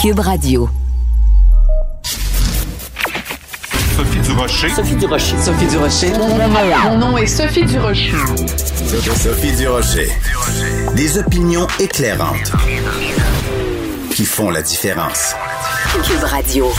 Cube 0.00 0.20
Radio. 0.20 0.68
Sophie 3.96 4.18
Durocher. 4.20 4.68
Sophie 4.68 4.96
Durocher. 4.96 5.38
Sophie 5.38 5.66
Durocher. 5.66 6.12
Mon 6.84 6.98
nom 6.98 7.16
est 7.16 7.26
Sophie 7.26 7.64
Durocher. 7.64 8.12
Sophie 9.16 9.52
Durocher. 9.56 10.08
Des 10.94 11.18
opinions 11.18 11.66
éclairantes 11.80 12.52
qui 14.10 14.26
font 14.26 14.50
la 14.50 14.62
différence. 14.62 15.34
Cube 16.04 16.24
Radio. 16.24 16.70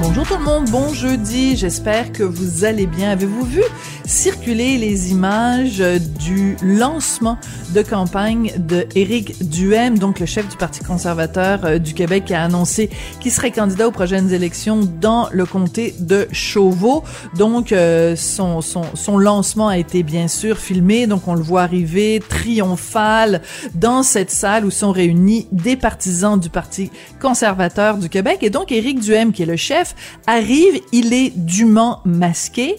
Bonjour 0.00 0.26
tout 0.26 0.36
le 0.36 0.44
monde, 0.44 0.70
bon 0.70 0.92
jeudi, 0.92 1.56
j'espère 1.56 2.12
que 2.12 2.22
vous 2.22 2.64
allez 2.64 2.86
bien. 2.86 3.10
Avez-vous 3.10 3.46
vu 3.46 3.62
circuler 4.04 4.78
les 4.78 5.10
images 5.10 5.82
du 6.20 6.56
lancement 6.62 7.38
de 7.74 7.82
campagne 7.82 8.52
de 8.58 8.86
Éric 8.94 9.48
Duhem, 9.48 9.98
donc 9.98 10.20
le 10.20 10.26
chef 10.26 10.48
du 10.48 10.56
Parti 10.56 10.84
conservateur 10.84 11.64
euh, 11.64 11.78
du 11.78 11.94
Québec, 11.94 12.24
qui 12.26 12.34
a 12.34 12.42
annoncé 12.42 12.90
qu'il 13.20 13.32
serait 13.32 13.50
candidat 13.50 13.88
aux 13.88 13.92
prochaines 13.92 14.32
élections 14.32 14.80
dans 15.00 15.28
le 15.32 15.46
comté 15.46 15.94
de 15.98 16.28
Chauveau. 16.32 17.02
Donc 17.36 17.72
euh, 17.72 18.14
son, 18.16 18.60
son, 18.60 18.82
son 18.94 19.18
lancement 19.18 19.68
a 19.68 19.78
été 19.78 20.02
bien 20.02 20.28
sûr 20.28 20.58
filmé, 20.58 21.06
donc 21.06 21.26
on 21.26 21.34
le 21.34 21.42
voit 21.42 21.62
arriver 21.62 22.20
triomphal 22.28 23.40
dans 23.74 24.02
cette 24.02 24.30
salle 24.30 24.64
où 24.64 24.70
sont 24.70 24.92
réunis 24.92 25.46
des 25.52 25.76
partisans 25.76 26.38
du 26.38 26.50
Parti 26.50 26.90
conservateur 27.20 27.96
du 27.96 28.08
Québec. 28.08 28.38
Et 28.42 28.50
donc 28.50 28.70
Éric 28.72 29.00
Duhem, 29.00 29.32
qui 29.32 29.42
est 29.42 29.46
le 29.46 29.56
chef, 29.56 29.94
arrive, 30.26 30.80
il 30.92 31.12
est 31.12 31.32
dûment 31.36 32.00
masqué. 32.04 32.76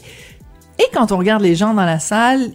Et 0.79 0.87
quand 0.93 1.11
on 1.11 1.17
regarde 1.17 1.41
les 1.41 1.55
gens 1.55 1.73
dans 1.73 1.85
la 1.85 1.99
salle, 1.99 2.51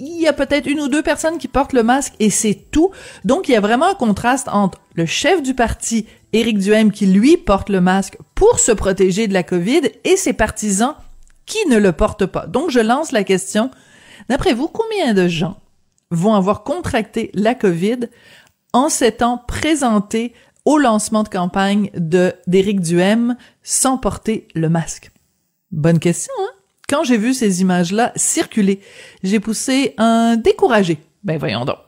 il 0.00 0.20
y 0.20 0.26
a 0.26 0.32
peut-être 0.32 0.66
une 0.66 0.80
ou 0.80 0.88
deux 0.88 1.02
personnes 1.02 1.38
qui 1.38 1.48
portent 1.48 1.72
le 1.72 1.82
masque 1.82 2.14
et 2.18 2.30
c'est 2.30 2.66
tout. 2.70 2.90
Donc 3.24 3.48
il 3.48 3.52
y 3.52 3.56
a 3.56 3.60
vraiment 3.60 3.86
un 3.86 3.94
contraste 3.94 4.48
entre 4.48 4.80
le 4.94 5.06
chef 5.06 5.42
du 5.42 5.54
parti, 5.54 6.06
Éric 6.32 6.58
Duhem, 6.58 6.90
qui 6.90 7.06
lui 7.06 7.36
porte 7.36 7.68
le 7.68 7.80
masque 7.80 8.18
pour 8.34 8.58
se 8.58 8.72
protéger 8.72 9.28
de 9.28 9.34
la 9.34 9.42
COVID 9.42 9.82
et 10.04 10.16
ses 10.16 10.32
partisans 10.32 10.94
qui 11.46 11.58
ne 11.68 11.78
le 11.78 11.92
portent 11.92 12.26
pas. 12.26 12.46
Donc 12.46 12.70
je 12.70 12.80
lance 12.80 13.12
la 13.12 13.24
question, 13.24 13.70
d'après 14.28 14.54
vous, 14.54 14.68
combien 14.68 15.14
de 15.14 15.28
gens 15.28 15.56
vont 16.10 16.34
avoir 16.34 16.64
contracté 16.64 17.30
la 17.34 17.54
COVID 17.54 18.08
en 18.72 18.88
s'étant 18.88 19.38
présentés 19.38 20.32
au 20.64 20.78
lancement 20.78 21.22
de 21.22 21.28
campagne 21.28 21.90
de 21.94 22.32
d'Éric 22.46 22.80
Duhem 22.80 23.36
sans 23.62 23.98
porter 23.98 24.48
le 24.54 24.68
masque? 24.68 25.12
Bonne 25.70 25.98
question, 25.98 26.32
hein? 26.40 26.63
Quand 26.94 27.02
j'ai 27.02 27.16
vu 27.16 27.34
ces 27.34 27.60
images-là 27.60 28.12
circuler, 28.14 28.78
j'ai 29.24 29.40
poussé 29.40 29.94
un 29.98 30.36
découragé. 30.36 30.98
Ben 31.24 31.38
voyons 31.38 31.64
donc. 31.64 31.78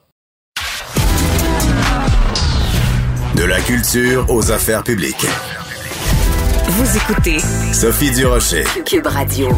De 3.36 3.44
la 3.44 3.60
culture 3.60 4.26
aux 4.28 4.50
affaires 4.50 4.82
publiques. 4.82 5.24
Vous 6.70 6.96
écoutez 6.96 7.38
Sophie 7.72 8.10
Durocher. 8.10 8.64
Cube 8.84 9.06
Radio. 9.06 9.48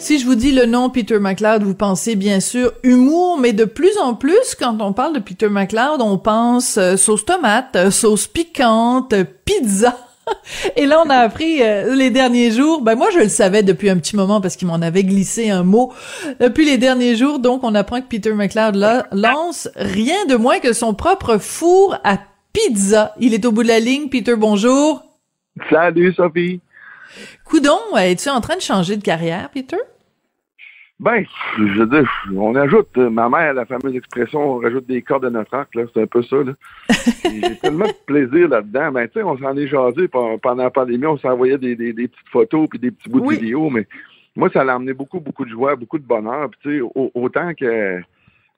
Si 0.00 0.18
je 0.18 0.26
vous 0.26 0.34
dis 0.34 0.50
le 0.50 0.66
nom 0.66 0.90
Peter 0.90 1.20
McLeod, 1.20 1.62
vous 1.62 1.74
pensez 1.74 2.16
bien 2.16 2.40
sûr 2.40 2.72
humour, 2.82 3.38
mais 3.38 3.52
de 3.52 3.66
plus 3.66 3.96
en 3.98 4.14
plus, 4.14 4.56
quand 4.58 4.80
on 4.80 4.92
parle 4.92 5.14
de 5.14 5.20
Peter 5.20 5.48
McLeod, 5.48 6.00
on 6.00 6.18
pense 6.18 6.76
euh, 6.76 6.96
sauce 6.96 7.24
tomate, 7.24 7.76
euh, 7.76 7.92
sauce 7.92 8.26
piquante, 8.26 9.14
pizza. 9.44 9.96
Et 10.76 10.86
là, 10.86 11.02
on 11.04 11.10
a 11.10 11.16
appris 11.16 11.62
euh, 11.62 11.94
les 11.94 12.10
derniers 12.10 12.50
jours. 12.50 12.82
Ben 12.82 12.94
moi, 12.94 13.08
je 13.12 13.18
le 13.18 13.28
savais 13.28 13.62
depuis 13.62 13.90
un 13.90 13.96
petit 13.98 14.16
moment 14.16 14.40
parce 14.40 14.56
qu'il 14.56 14.68
m'en 14.68 14.74
avait 14.82 15.04
glissé 15.04 15.50
un 15.50 15.62
mot. 15.62 15.92
Depuis 16.40 16.64
les 16.64 16.78
derniers 16.78 17.16
jours, 17.16 17.38
donc, 17.38 17.64
on 17.64 17.74
apprend 17.74 18.00
que 18.00 18.06
Peter 18.06 18.32
McLeod 18.32 18.76
lance 19.12 19.68
rien 19.76 20.26
de 20.26 20.36
moins 20.36 20.58
que 20.58 20.72
son 20.72 20.94
propre 20.94 21.38
four 21.38 21.96
à 22.04 22.18
pizza. 22.52 23.14
Il 23.20 23.34
est 23.34 23.44
au 23.44 23.52
bout 23.52 23.62
de 23.62 23.68
la 23.68 23.80
ligne. 23.80 24.08
Peter, 24.08 24.36
bonjour. 24.36 25.02
Salut, 25.70 26.12
Sophie. 26.14 26.60
Coudon, 27.44 27.78
es-tu 27.96 28.28
en 28.28 28.40
train 28.40 28.56
de 28.56 28.60
changer 28.60 28.96
de 28.96 29.02
carrière, 29.02 29.48
Peter? 29.50 29.78
Ben, 30.98 31.24
je 31.58 31.78
veux 31.80 31.86
dire, 31.86 32.10
on 32.34 32.54
ajoute, 32.54 32.88
euh, 32.96 33.10
ma 33.10 33.28
mère, 33.28 33.52
la 33.52 33.66
fameuse 33.66 33.94
expression, 33.94 34.54
on 34.54 34.58
rajoute 34.60 34.86
des 34.86 35.02
cordes 35.02 35.26
à 35.26 35.30
notre 35.30 35.52
arc, 35.52 35.74
là, 35.74 35.82
c'est 35.92 36.00
un 36.00 36.06
peu 36.06 36.22
ça, 36.22 36.36
là. 36.36 36.52
J'ai 37.22 37.58
tellement 37.58 37.84
de 37.86 37.92
plaisir 38.06 38.48
là-dedans. 38.48 38.92
Ben, 38.92 39.06
tu 39.06 39.14
sais, 39.14 39.22
on 39.22 39.36
s'en 39.36 39.54
est 39.58 39.68
jasé 39.68 40.08
pendant 40.08 40.62
la 40.62 40.70
pandémie, 40.70 41.04
on 41.04 41.18
s'envoyait 41.18 41.58
des, 41.58 41.76
des, 41.76 41.92
des, 41.92 42.08
petites 42.08 42.28
photos 42.32 42.66
puis 42.70 42.78
des 42.78 42.90
petits 42.92 43.10
bouts 43.10 43.20
Oui. 43.26 43.36
de 43.36 43.40
vidéos, 43.42 43.68
mais 43.68 43.86
moi, 44.34 44.48
ça 44.50 44.64
l'a 44.64 44.74
amené 44.74 44.94
beaucoup, 44.94 45.20
beaucoup 45.20 45.44
de 45.44 45.50
joie, 45.50 45.76
beaucoup 45.76 45.98
de 45.98 46.06
bonheur. 46.06 46.48
Puis, 46.50 46.60
tu 46.62 46.78
sais, 46.78 46.80
au- 46.80 47.10
autant 47.14 47.52
que 47.52 48.00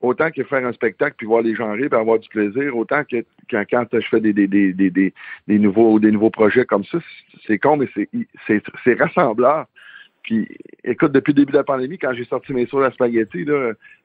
autant 0.00 0.30
que 0.30 0.44
faire 0.44 0.64
un 0.64 0.72
spectacle 0.72 1.16
puis 1.18 1.26
voir 1.26 1.42
les 1.42 1.56
gens 1.56 1.72
rire 1.72 1.88
puis 1.90 1.98
avoir 1.98 2.20
du 2.20 2.28
plaisir, 2.28 2.76
autant 2.76 3.02
que 3.02 3.16
quand, 3.50 3.64
quand 3.68 3.84
je 3.92 4.08
fais 4.08 4.20
des, 4.20 4.32
des, 4.32 4.46
des, 4.46 4.72
des, 4.72 4.90
des, 4.90 5.58
nouveaux 5.58 5.98
des 5.98 6.12
nouveaux 6.12 6.30
projets 6.30 6.64
comme 6.64 6.84
ça, 6.84 6.98
c'est 7.46 7.58
con, 7.58 7.76
mais 7.76 7.88
c'est 8.46 9.00
rassembleur. 9.00 9.66
Puis, 10.28 10.46
écoute, 10.84 11.12
depuis 11.12 11.30
le 11.30 11.36
début 11.36 11.52
de 11.52 11.56
la 11.56 11.64
pandémie, 11.64 11.96
quand 11.96 12.12
j'ai 12.12 12.26
sorti 12.26 12.52
mes 12.52 12.66
sauces 12.66 12.84
à 12.84 12.90
spaghetti, 12.90 13.46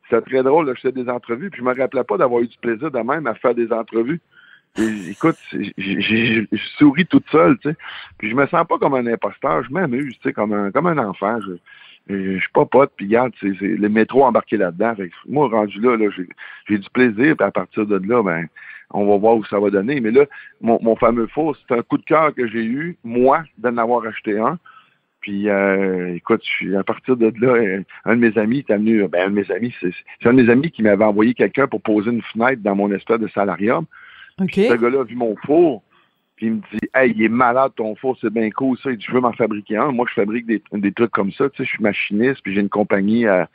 c'était 0.09 0.21
très 0.21 0.41
drôle, 0.41 0.67
là, 0.67 0.73
je 0.73 0.79
faisais 0.79 0.93
des 0.93 1.09
entrevues, 1.09 1.49
puis 1.49 1.59
je 1.59 1.65
me 1.65 1.77
rappelais 1.77 2.05
pas 2.05 2.15
d'avoir 2.15 2.41
eu 2.41 2.47
du 2.47 2.57
plaisir 2.59 2.89
de 2.89 2.99
même 2.99 3.27
à 3.27 3.33
faire 3.33 3.53
des 3.53 3.73
entrevues. 3.73 4.21
Et, 4.77 5.11
écoute, 5.11 5.35
je 5.51 6.45
souris 6.77 7.05
toute 7.07 7.29
seule, 7.29 7.57
tu 7.57 7.71
sais. 7.71 7.75
Puis 8.17 8.29
je 8.29 8.35
me 8.35 8.47
sens 8.47 8.65
pas 8.65 8.77
comme 8.77 8.93
un 8.93 9.05
imposteur, 9.05 9.65
je 9.65 9.73
m'amuse, 9.73 10.17
tu 10.19 10.29
sais, 10.29 10.31
comme 10.31 10.53
un, 10.53 10.71
comme 10.71 10.87
un 10.87 10.97
enfant. 10.97 11.41
Je, 11.41 11.55
je, 12.07 12.39
suis 12.39 12.51
pas 12.53 12.65
pote, 12.65 12.93
puis 12.95 13.07
regarde, 13.07 13.33
c'est 13.41 13.49
le 13.59 13.89
métro 13.89 14.23
embarqué 14.23 14.55
là-dedans. 14.55 14.95
Moi, 15.27 15.49
rendu 15.49 15.81
là, 15.81 15.97
là 15.97 16.05
j'ai 16.69 16.77
du 16.77 16.89
plaisir, 16.91 17.35
puis 17.35 17.45
à 17.45 17.51
partir 17.51 17.85
de 17.85 17.97
là, 17.97 18.23
ben, 18.23 18.47
on 18.91 19.05
va 19.05 19.17
voir 19.17 19.35
où 19.35 19.43
ça 19.43 19.59
va 19.59 19.69
donner. 19.69 19.99
Mais 19.99 20.11
là, 20.11 20.23
mon, 20.61 20.79
mon 20.81 20.95
fameux 20.95 21.27
four, 21.27 21.57
c'est 21.57 21.77
un 21.77 21.81
coup 21.81 21.97
de 21.97 22.05
cœur 22.05 22.33
que 22.33 22.47
j'ai 22.47 22.63
eu, 22.63 22.95
moi, 23.03 23.43
d'en 23.57 23.75
avoir 23.75 24.05
acheté 24.05 24.39
un. 24.39 24.57
Puis, 25.23 25.47
euh, 25.47 26.15
écoute, 26.15 26.41
je 26.43 26.49
suis, 26.49 26.75
à 26.75 26.83
partir 26.83 27.15
de 27.15 27.31
là, 27.39 27.53
euh, 27.53 27.81
un 28.03 28.17
de 28.17 28.19
mes 28.19 28.37
amis 28.37 28.65
est 28.67 28.73
venu, 28.73 29.07
ben, 29.07 29.27
un 29.27 29.29
de 29.29 29.35
mes 29.35 29.49
amis, 29.51 29.73
c'est 29.79 29.93
c'est 30.21 30.27
un 30.27 30.33
de 30.33 30.41
mes 30.43 30.51
amis 30.51 30.69
qui 30.69 30.83
m'avait 30.83 31.05
envoyé 31.05 31.33
quelqu'un 31.33 31.65
pour 31.65 31.81
poser 31.81 32.11
une 32.11 32.21
fenêtre 32.21 32.61
dans 32.61 32.75
mon 32.75 32.91
espèce 32.91 33.21
de 33.21 33.29
salarium. 33.29 33.85
Ce 34.69 34.75
gars-là 34.75 34.99
a 34.99 35.03
vu 35.05 35.15
mon 35.15 35.37
four, 35.45 35.81
puis 36.35 36.47
il 36.47 36.51
me 36.55 36.57
dit 36.73 36.89
Hey, 36.93 37.13
il 37.15 37.23
est 37.23 37.29
malade 37.29 37.71
ton 37.77 37.95
four, 37.95 38.17
c'est 38.19 38.33
bien 38.33 38.49
cool 38.51 38.77
ça. 38.83 38.91
Il 38.91 38.97
dit 38.97 39.05
Je 39.07 39.13
veux 39.13 39.21
m'en 39.21 39.31
fabriquer 39.31 39.77
un. 39.77 39.93
Moi, 39.93 40.05
je 40.09 40.13
fabrique 40.13 40.45
des, 40.45 40.61
des 40.73 40.91
trucs 40.91 41.11
comme 41.11 41.31
ça. 41.31 41.49
Tu 41.51 41.55
sais, 41.55 41.63
je 41.63 41.69
suis 41.69 41.83
machiniste, 41.83 42.41
puis 42.43 42.53
j'ai 42.53 42.59
une 42.59 42.67
compagnie 42.67 43.25
euh, 43.25 43.45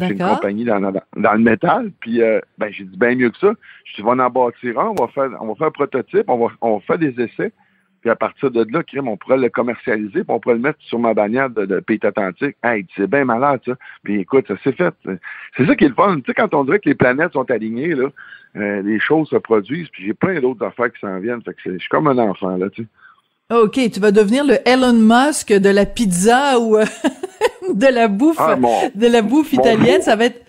j'ai 0.00 0.12
une 0.12 0.18
compagnie 0.18 0.64
dans, 0.64 0.80
dans, 0.80 0.92
dans 1.14 1.32
le 1.34 1.40
métal. 1.40 1.92
Puis 2.00 2.22
euh, 2.22 2.40
ben, 2.56 2.72
j'ai 2.72 2.84
dit 2.84 2.96
bien 2.96 3.14
mieux 3.14 3.28
que 3.28 3.38
ça. 3.38 3.52
Je 3.84 3.96
dis, 3.96 4.02
va 4.02 4.12
en 4.12 4.30
bâtir 4.30 4.80
un, 4.80 4.86
on 4.86 4.94
va 4.94 5.08
faire, 5.08 5.28
on 5.42 5.48
va 5.48 5.54
faire 5.56 5.66
un 5.66 5.72
prototype, 5.72 6.24
on 6.26 6.38
va, 6.38 6.54
on 6.62 6.76
va 6.76 6.80
faire 6.80 6.98
des 6.98 7.14
essais. 7.20 7.52
Puis 8.00 8.10
à 8.10 8.16
partir 8.16 8.50
de 8.50 8.66
là, 8.70 8.82
crime, 8.82 9.08
on 9.08 9.16
pourrait 9.16 9.38
le 9.38 9.48
commercialiser, 9.48 10.24
puis 10.24 10.26
on 10.28 10.38
pourrait 10.40 10.54
le 10.54 10.60
mettre 10.60 10.78
sur 10.82 10.98
ma 10.98 11.14
bannière 11.14 11.50
de, 11.50 11.66
de 11.66 11.80
Pays 11.80 12.00
Atlantique. 12.02 12.56
Hey, 12.62 12.86
c'est 12.96 13.08
bien 13.08 13.24
malade, 13.24 13.60
ça. 13.64 13.72
Puis 14.02 14.20
écoute, 14.20 14.46
ça 14.48 14.54
s'est 14.62 14.72
fait. 14.72 14.94
C'est 15.56 15.66
ça 15.66 15.74
qui 15.74 15.84
est 15.84 15.88
le 15.88 15.94
fun. 15.94 16.16
Tu 16.16 16.22
sais, 16.26 16.34
quand 16.34 16.54
on 16.54 16.64
dirait 16.64 16.78
que 16.78 16.88
les 16.88 16.94
planètes 16.94 17.32
sont 17.32 17.50
alignées, 17.50 17.94
là, 17.94 18.08
euh, 18.56 18.82
les 18.82 19.00
choses 19.00 19.28
se 19.28 19.36
produisent, 19.36 19.88
puis 19.88 20.06
j'ai 20.06 20.14
plein 20.14 20.40
d'autres 20.40 20.64
affaires 20.64 20.92
qui 20.92 21.00
s'en 21.00 21.18
viennent. 21.18 21.42
Fait 21.42 21.54
que 21.54 21.72
je 21.72 21.78
suis 21.78 21.88
comme 21.88 22.06
un 22.06 22.18
enfant, 22.18 22.56
là, 22.56 22.70
tu 22.70 22.82
sais. 22.82 22.88
OK, 23.50 23.80
tu 23.90 23.98
vas 23.98 24.10
devenir 24.12 24.44
le 24.44 24.56
Elon 24.68 24.92
Musk 24.92 25.52
de 25.52 25.70
la 25.70 25.86
pizza 25.86 26.58
ou 26.60 26.76
euh, 26.76 26.84
de 27.74 27.86
la 27.86 28.06
bouffe, 28.08 28.36
Ah, 28.38 28.56
mon, 28.56 28.90
de 28.94 29.06
la 29.06 29.22
bouffe 29.22 29.54
italienne. 29.54 30.02
Ça 30.02 30.16
va 30.16 30.26
être 30.26 30.44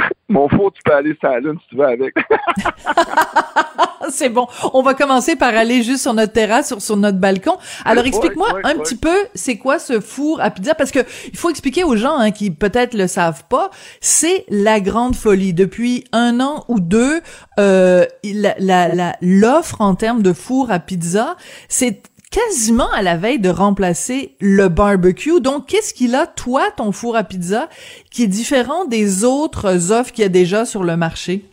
mon 0.28 0.48
four, 0.48 0.72
tu 0.72 0.82
peux 0.84 0.92
aller 0.94 1.14
sur 1.20 1.28
la 1.30 1.40
lune 1.40 1.58
si 1.62 1.68
tu 1.70 1.76
veux 1.76 1.86
avec. 1.86 2.14
c'est 4.10 4.28
bon. 4.28 4.46
On 4.72 4.82
va 4.82 4.94
commencer 4.94 5.36
par 5.36 5.54
aller 5.54 5.82
juste 5.82 6.02
sur 6.02 6.14
notre 6.14 6.32
terrasse, 6.32 6.68
sur, 6.68 6.80
sur 6.80 6.96
notre 6.96 7.18
balcon. 7.18 7.56
Alors 7.84 8.02
Ouais, 8.04 8.08
explique-moi 8.08 8.52
ouais, 8.54 8.60
un 8.64 8.76
ouais. 8.76 8.82
petit 8.82 8.96
peu, 8.96 9.16
c'est 9.34 9.56
quoi 9.56 9.78
ce 9.78 10.00
four 10.00 10.40
à 10.40 10.50
pizza? 10.50 10.74
Parce 10.74 10.90
que 10.90 11.00
il 11.32 11.36
faut 11.36 11.50
expliquer 11.50 11.84
aux 11.84 11.96
gens 11.96 12.16
hein, 12.18 12.30
qui 12.30 12.50
peut-être 12.50 12.94
le 12.94 13.06
savent 13.06 13.44
pas. 13.48 13.70
C'est 14.00 14.44
la 14.48 14.80
grande 14.80 15.16
folie. 15.16 15.52
Depuis 15.54 16.04
un 16.12 16.40
an 16.40 16.64
ou 16.68 16.80
deux, 16.80 17.20
euh, 17.58 18.04
la- 18.24 18.54
la- 18.58 18.88
la- 18.94 19.16
l'offre 19.22 19.80
en 19.80 19.94
termes 19.94 20.22
de 20.22 20.32
four 20.32 20.70
à 20.70 20.78
pizza, 20.78 21.36
c'est 21.68 22.02
quasiment 22.30 22.90
à 22.92 23.02
la 23.02 23.16
veille 23.16 23.38
de 23.38 23.48
remplacer 23.48 24.36
le 24.40 24.68
barbecue. 24.68 25.40
Donc, 25.40 25.66
qu'est-ce 25.66 25.94
qu'il 25.94 26.14
a, 26.14 26.26
toi, 26.26 26.70
ton 26.76 26.92
four 26.92 27.16
à 27.16 27.24
pizza, 27.24 27.68
qui 28.10 28.24
est 28.24 28.28
différent 28.28 28.84
des 28.84 29.24
autres 29.24 29.92
offres 29.92 30.12
qu'il 30.12 30.22
y 30.22 30.26
a 30.26 30.30
déjà 30.30 30.64
sur 30.64 30.84
le 30.84 30.96
marché? 30.96 31.44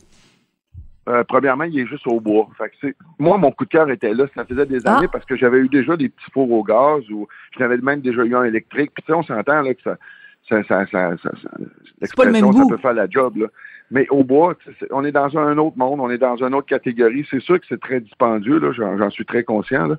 Euh, 1.10 1.24
premièrement, 1.28 1.66
il 1.66 1.78
est 1.80 1.86
juste 1.86 2.08
au 2.08 2.22
bois. 2.22 2.48
Fait 2.58 2.70
que 2.70 2.75
c'est- 2.81 2.96
moi, 3.20 3.38
mon 3.38 3.52
coup 3.52 3.66
de 3.66 3.70
cœur 3.70 3.90
était 3.90 4.14
là. 4.14 4.25
Ça 4.36 4.46
faisait 4.46 4.66
des 4.66 4.80
Ah. 4.86 4.98
années 4.98 5.10
parce 5.12 5.25
que 5.25 5.36
j'avais 5.36 5.58
eu 5.58 5.68
déjà 5.68 5.98
des 5.98 6.08
petits 6.10 6.31
fours 6.31 6.50
au 6.50 6.64
gaz 6.64 7.02
ou 7.12 7.28
j'en 7.58 7.66
avais 7.66 7.78
même 7.78 8.00
déjà 8.00 8.24
eu 8.24 8.34
un 8.36 8.44
électrique. 8.46 8.92
Puis 8.96 9.14
on 9.14 9.22
s'entend 9.22 9.62
là 9.62 9.74
que 9.74 9.81
ça, 9.84 9.98
ça, 10.48 10.64
ça, 10.64 10.86
ça, 10.90 11.12
ça- 11.22 11.30
ça- 11.42 11.50
pas 12.16 12.24
le 12.25 12.31
même 12.31 12.46
l'expression, 12.46 12.70
ça 12.70 12.75
peut 12.75 12.81
faire 12.81 12.94
la 12.94 13.10
job. 13.10 13.36
Là. 13.36 13.48
Mais 13.92 14.08
au 14.10 14.24
bois, 14.24 14.56
on 14.92 15.04
est 15.04 15.12
dans 15.12 15.38
un 15.38 15.58
autre 15.58 15.78
monde, 15.78 16.00
on 16.00 16.10
est 16.10 16.18
dans 16.18 16.38
une 16.38 16.56
autre 16.56 16.68
catégorie. 16.68 17.28
C'est 17.30 17.42
sûr 17.42 17.60
que 17.60 17.66
c'est 17.68 17.81
très 17.81 18.00
dispendieux, 18.00 18.62
j'en, 18.72 18.98
j'en 18.98 19.10
suis 19.10 19.25
très 19.25 19.44
conscient. 19.44 19.88
Là. 19.88 19.96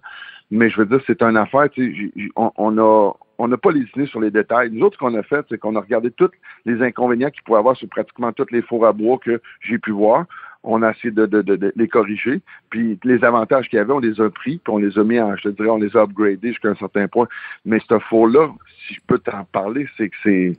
Mais 0.55 0.71
je 0.71 0.79
veux 0.79 0.87
dire, 0.87 1.01
c'est 1.05 1.21
une 1.21 1.37
affaire, 1.37 1.69
tu 1.69 2.13
sais, 2.15 2.31
on, 2.37 2.53
on 2.57 2.79
a 2.79 3.13
on 3.39 3.49
n'a 3.49 3.57
pas 3.57 3.73
lésiné 3.73 4.07
sur 4.07 4.21
les 4.21 4.31
détails. 4.31 4.71
Nous 4.71 4.87
autres, 4.87 4.95
ce 4.95 4.99
qu'on 5.01 5.15
a 5.17 5.23
fait, 5.25 5.45
c'est 5.49 5.59
qu'on 5.59 5.75
a 5.75 5.81
regardé 5.81 6.13
tous 6.13 6.31
les 6.67 6.81
inconvénients 6.81 7.31
qu'il 7.31 7.43
pouvait 7.43 7.59
avoir 7.59 7.77
sur 7.77 7.89
pratiquement 7.89 8.33
tous 8.33 8.47
les 8.53 8.63
fours 8.63 8.87
à 8.87 8.93
bois 8.93 9.19
que 9.19 9.41
j'ai 9.61 9.79
pu 9.79 9.91
voir. 9.91 10.27
on 10.63 10.83
a 10.83 10.93
essayé 10.93 11.11
de, 11.11 11.27
de, 11.27 11.43
de, 11.43 11.73
les 11.75 11.89
corriger. 11.89 12.41
Puis 12.71 12.97
les 13.03 13.25
avantages 13.25 13.69
qu'il 13.69 13.79
y 13.79 13.81
avait, 13.81 13.93
on 13.93 13.99
les 13.99 14.21
a 14.21 14.31
pris, 14.31 14.59
puis 14.59 14.73
on 14.73 14.79
les 14.79 14.97
a 14.97 15.03
mis 15.03 15.19
en, 15.19 15.37
je 15.37 15.43
te 15.43 15.49
dirais, 15.49 15.71
on 15.71 15.79
les 15.79 15.97
a 15.97 16.03
upgradés 16.03 16.51
jusqu'à 16.51 16.69
un 16.69 16.77
certain 16.77 17.09
point. 17.09 17.27
Mais 17.65 17.81
ce 17.89 17.99
faux-là, 17.99 18.53
si 18.87 18.95
je 18.95 19.01
peux 19.09 19.19
t'en 19.19 19.45
parler, 19.45 19.89
c'est 19.97 20.09
que 20.09 20.17
c'est 20.23 20.53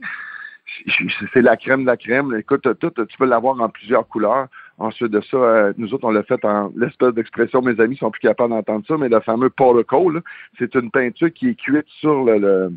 c'est 1.32 1.42
la 1.42 1.56
crème 1.56 1.82
de 1.82 1.86
la 1.86 1.96
crème. 1.96 2.34
Écoute, 2.36 2.66
tu 2.80 3.16
peux 3.18 3.24
l'avoir 3.24 3.58
en 3.60 3.68
plusieurs 3.68 4.06
couleurs. 4.06 4.48
Ensuite 4.78 5.10
de 5.10 5.22
ça, 5.22 5.36
euh, 5.36 5.72
nous 5.78 5.94
autres, 5.94 6.04
on 6.04 6.10
l'a 6.10 6.22
fait 6.22 6.44
en 6.44 6.70
l'espèce 6.76 7.14
d'expression, 7.14 7.62
mes 7.62 7.80
amis 7.80 7.96
sont 7.96 8.10
plus 8.10 8.20
capables 8.20 8.50
d'entendre 8.50 8.84
ça, 8.86 8.98
mais 8.98 9.08
le 9.08 9.20
fameux 9.20 9.48
protocol, 9.48 10.22
c'est 10.58 10.74
une 10.74 10.90
peinture 10.90 11.32
qui 11.32 11.48
est 11.48 11.54
cuite 11.54 11.86
sur 12.00 12.24
le, 12.24 12.72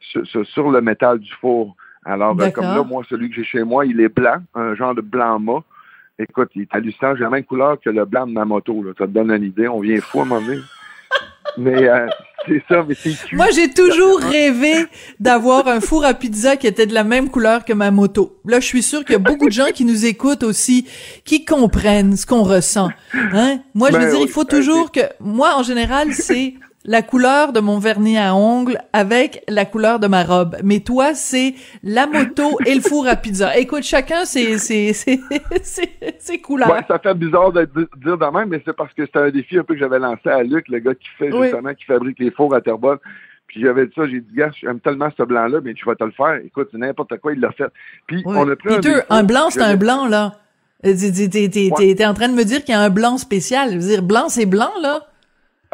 sur, 0.00 0.46
sur, 0.46 0.70
le 0.70 0.80
métal 0.80 1.18
du 1.18 1.30
four. 1.34 1.76
Alors, 2.06 2.34
ben, 2.34 2.50
comme 2.50 2.64
là, 2.64 2.82
moi, 2.82 3.02
celui 3.08 3.28
que 3.28 3.36
j'ai 3.36 3.44
chez 3.44 3.62
moi, 3.62 3.84
il 3.84 4.00
est 4.00 4.08
blanc, 4.08 4.38
un 4.54 4.74
genre 4.74 4.94
de 4.94 5.02
blanc 5.02 5.38
mat. 5.38 5.62
Écoute, 6.18 6.50
il 6.54 6.62
est 6.62 6.74
hallucinant. 6.74 7.16
J'ai 7.16 7.24
la 7.24 7.30
même 7.30 7.44
couleur 7.44 7.80
que 7.80 7.90
le 7.90 8.04
blanc 8.04 8.26
de 8.26 8.32
ma 8.32 8.44
moto. 8.44 8.82
Là. 8.82 8.92
Ça 8.96 9.06
te 9.06 9.10
donne 9.10 9.32
une 9.32 9.42
idée. 9.42 9.66
On 9.66 9.80
vient 9.80 10.00
fou 10.00 10.20
à 10.20 10.22
un 10.22 10.26
moment 10.26 10.46
donné. 10.46 10.60
Mais 11.56 11.88
euh, 11.88 12.06
c'est 12.46 12.62
ça, 12.68 12.84
mais 12.86 12.94
c'est 12.94 13.14
Moi, 13.32 13.46
j'ai 13.54 13.70
toujours 13.70 14.20
rêvé 14.20 14.86
d'avoir 15.20 15.68
un 15.68 15.80
four 15.80 16.04
à 16.04 16.14
pizza 16.14 16.56
qui 16.56 16.66
était 16.66 16.86
de 16.86 16.94
la 16.94 17.04
même 17.04 17.30
couleur 17.30 17.64
que 17.64 17.72
ma 17.72 17.90
moto. 17.90 18.38
Là, 18.44 18.60
je 18.60 18.66
suis 18.66 18.82
sûr 18.82 19.04
qu'il 19.04 19.12
y 19.12 19.16
a 19.16 19.18
beaucoup 19.18 19.46
de 19.46 19.52
gens 19.52 19.70
qui 19.72 19.84
nous 19.84 20.04
écoutent 20.04 20.42
aussi, 20.42 20.86
qui 21.24 21.44
comprennent 21.44 22.16
ce 22.16 22.26
qu'on 22.26 22.42
ressent. 22.42 22.90
Hein? 23.12 23.60
Moi, 23.74 23.90
je 23.90 23.96
veux 23.96 24.04
ben 24.04 24.10
dire, 24.10 24.20
il 24.22 24.28
faut 24.28 24.44
ben, 24.44 24.56
toujours 24.58 24.92
que... 24.92 25.00
Moi, 25.20 25.54
en 25.56 25.62
général, 25.62 26.12
c'est 26.12 26.54
la 26.84 27.02
couleur 27.02 27.52
de 27.52 27.60
mon 27.60 27.78
vernis 27.78 28.18
à 28.18 28.34
ongles 28.34 28.78
avec 28.92 29.42
la 29.48 29.64
couleur 29.64 29.98
de 30.00 30.06
ma 30.06 30.22
robe. 30.22 30.56
Mais 30.62 30.80
toi, 30.80 31.14
c'est 31.14 31.54
la 31.82 32.06
moto 32.06 32.58
et 32.66 32.74
le 32.74 32.80
four 32.80 33.08
à 33.08 33.16
pizza. 33.16 33.56
Écoute, 33.56 33.84
chacun 33.84 34.24
c'est 34.24 34.58
c'est 34.58 34.92
c'est 34.92 35.20
c'est 36.18 36.38
couleurs. 36.38 36.70
Ouais, 36.70 36.80
ça 36.86 36.98
fait 36.98 37.14
bizarre 37.14 37.52
de 37.52 37.64
dire 37.64 38.18
de 38.18 38.36
même, 38.36 38.48
mais 38.48 38.62
c'est 38.64 38.76
parce 38.76 38.92
que 38.92 39.06
c'était 39.06 39.18
un 39.18 39.30
défi 39.30 39.58
un 39.58 39.64
peu 39.64 39.74
que 39.74 39.80
j'avais 39.80 39.98
lancé 39.98 40.28
à 40.28 40.42
Luc, 40.42 40.68
le 40.68 40.78
gars 40.78 40.94
qui 40.94 41.08
fait 41.18 41.30
justement, 41.30 41.72
qui 41.74 41.84
fabrique 41.84 42.18
les 42.18 42.30
fours 42.30 42.54
à 42.54 42.60
Terrebonne. 42.60 42.98
Puis 43.46 43.62
j'avais 43.62 43.86
dit 43.86 43.92
ça, 43.94 44.06
j'ai 44.06 44.20
dit, 44.20 44.34
gars, 44.34 44.50
j'aime 44.60 44.80
tellement 44.80 45.10
ce 45.16 45.22
blanc-là, 45.22 45.60
mais 45.62 45.74
tu 45.74 45.84
vas 45.84 45.94
te 45.94 46.04
le 46.04 46.10
faire. 46.10 46.40
Écoute, 46.44 46.68
c'est 46.72 46.78
n'importe 46.78 47.18
quoi, 47.18 47.34
il 47.34 47.40
l'a 47.40 47.52
fait. 47.52 47.70
Puis 48.06 48.22
on 48.24 48.48
a 48.48 48.56
pris 48.56 48.74
Peter, 48.76 49.00
un, 49.10 49.22
blanc, 49.22 49.50
c'est 49.50 49.62
un 49.62 49.76
blanc, 49.76 50.08
là. 50.08 50.32
T'es 50.82 52.06
en 52.06 52.14
train 52.14 52.28
de 52.28 52.34
me 52.34 52.44
dire 52.44 52.64
qu'il 52.64 52.74
y 52.74 52.76
a 52.76 52.80
un 52.80 52.90
blanc 52.90 53.16
spécial. 53.16 53.70
Je 53.70 53.74
veux 53.74 53.86
dire, 53.86 54.02
blanc, 54.02 54.28
c'est 54.28 54.46
blanc, 54.46 54.72
là? 54.82 55.06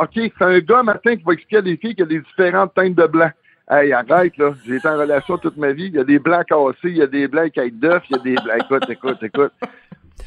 OK, 0.00 0.12
c'est 0.14 0.44
un 0.44 0.58
gars 0.61 0.82
matin 0.82 1.14
qui 1.14 1.23
va 1.23 1.35
expliquer 1.35 1.58
à 1.58 1.62
des 1.62 1.76
filles 1.76 1.94
qu'il 1.94 2.00
y 2.00 2.02
a 2.02 2.06
des 2.06 2.20
différentes 2.20 2.73
teintes 2.73 2.94
de 2.94 3.06
blanc. 3.06 3.31
Hey, 3.69 3.93
arrête, 3.93 4.37
là. 4.38 4.55
J'ai 4.67 4.76
été 4.76 4.88
en 4.88 4.97
relation 4.97 5.37
toute 5.37 5.58
ma 5.58 5.73
vie. 5.73 5.87
Il 5.87 5.94
y 5.94 5.99
a 5.99 6.05
des 6.05 6.19
blancs 6.19 6.47
cassés, 6.47 6.88
il 6.88 6.97
y 6.97 7.02
a 7.02 7.06
des 7.06 7.29
blancs 7.29 7.56
avec 7.56 7.79
d'œufs, 7.79 8.02
il 8.08 8.17
y 8.17 8.19
a 8.19 8.23
des 8.23 8.35
blancs. 8.35 8.62
Écoute, 8.64 8.91
écoute, 8.91 9.23
écoute. 9.23 9.52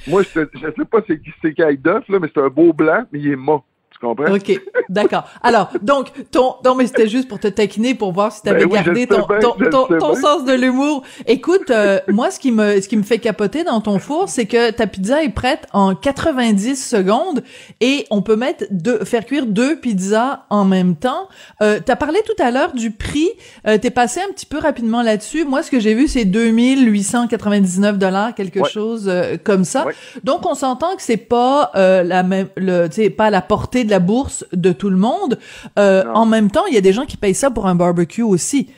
Moi, 0.07 0.21
je, 0.23 0.41
ne 0.41 0.71
sais 0.71 0.85
pas 0.85 0.99
c'est 1.07 1.19
qui 1.19 1.33
c'est 1.41 1.53
qui 1.53 1.77
d'œuf, 1.77 2.07
là, 2.07 2.19
mais 2.19 2.29
c'est 2.33 2.41
un 2.41 2.49
beau 2.49 2.71
blanc, 2.71 3.03
mais 3.11 3.19
il 3.19 3.31
est 3.31 3.35
mort. 3.35 3.65
OK, 4.11 4.61
d'accord. 4.89 5.23
Alors, 5.41 5.69
donc, 5.81 6.11
ton, 6.31 6.55
non, 6.65 6.75
mais 6.75 6.87
c'était 6.87 7.07
juste 7.07 7.27
pour 7.27 7.39
te 7.39 7.47
taquiner, 7.47 7.95
pour 7.95 8.11
voir 8.11 8.31
si 8.31 8.41
tu 8.41 8.49
avais 8.49 8.65
ben 8.65 8.83
gardé 8.83 9.07
ton, 9.07 9.25
ton, 9.39 9.87
ton, 9.87 10.15
sens 10.15 10.45
de 10.45 10.53
l'humour. 10.53 11.03
Écoute, 11.27 11.69
euh, 11.69 11.99
moi, 12.07 12.31
ce 12.31 12.39
qui 12.39 12.51
me, 12.51 12.81
ce 12.81 12.87
qui 12.87 12.97
me 12.97 13.03
fait 13.03 13.19
capoter 13.19 13.63
dans 13.63 13.81
ton 13.81 13.99
four, 13.99 14.29
c'est 14.29 14.45
que 14.45 14.71
ta 14.71 14.87
pizza 14.87 15.23
est 15.23 15.29
prête 15.29 15.67
en 15.73 15.95
90 15.95 16.75
secondes 16.75 17.43
et 17.81 18.05
on 18.09 18.21
peut 18.21 18.35
mettre 18.35 18.65
deux, 18.71 19.03
faire 19.05 19.25
cuire 19.25 19.45
deux 19.45 19.79
pizzas 19.79 20.45
en 20.49 20.65
même 20.65 20.95
temps. 20.95 21.27
Euh, 21.61 21.79
t'as 21.83 21.95
parlé 21.95 22.19
tout 22.25 22.43
à 22.43 22.51
l'heure 22.51 22.73
du 22.73 22.91
prix. 22.91 23.29
Euh, 23.67 23.77
T'es 23.77 23.91
passé 23.91 24.21
un 24.21 24.31
petit 24.31 24.45
peu 24.45 24.59
rapidement 24.59 25.01
là-dessus. 25.01 25.45
Moi, 25.45 25.63
ce 25.63 25.71
que 25.71 25.79
j'ai 25.79 25.93
vu, 25.93 26.07
c'est 26.07 26.25
2899 26.25 27.97
dollars, 27.97 28.35
quelque 28.35 28.63
chose 28.67 29.05
euh, 29.07 29.37
comme 29.43 29.63
ça. 29.63 29.85
Donc, 30.23 30.45
on 30.45 30.55
s'entend 30.55 30.95
que 30.95 31.01
c'est 31.01 31.17
pas 31.17 31.71
euh, 31.75 32.03
la 32.03 32.23
même, 32.23 32.47
le, 32.55 32.87
pas 33.09 33.29
la 33.29 33.41
portée 33.41 33.83
de 33.83 33.91
la 33.93 33.99
bourse 33.99 34.45
de 34.51 34.71
tout 34.71 34.89
le 34.89 34.97
monde. 34.97 35.37
Euh, 35.77 36.03
en 36.13 36.25
même 36.25 36.49
temps, 36.49 36.65
il 36.67 36.73
y 36.73 36.77
a 36.77 36.81
des 36.81 36.93
gens 36.93 37.05
qui 37.05 37.17
payent 37.17 37.35
ça 37.35 37.51
pour 37.51 37.67
un 37.67 37.75
barbecue 37.75 38.23
aussi. 38.23 38.71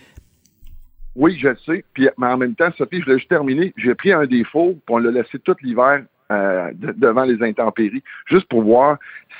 Oui, 1.16 1.38
je 1.42 1.48
le 1.48 1.58
sais. 1.66 1.86
Puis, 1.94 2.10
mais 2.18 2.28
en 2.28 2.38
même 2.38 2.56
temps, 2.56 2.70
Sophie, 2.78 3.02
je 3.02 3.10
l'ai 3.10 3.18
juste 3.18 3.30
terminé. 3.30 3.74
J'ai 3.78 3.96
pris 3.96 4.12
un 4.12 4.26
défaut, 4.26 4.74
puis 4.86 4.96
on 4.96 4.98
l'a 4.98 5.12
laissé 5.12 5.40
tout 5.40 5.56
l'hiver 5.62 6.04
euh, 6.32 6.72
devant 6.76 7.24
les 7.24 7.42
intempéries, 7.42 8.04
juste 8.26 8.48
pour 8.50 8.64
voir 8.64 8.98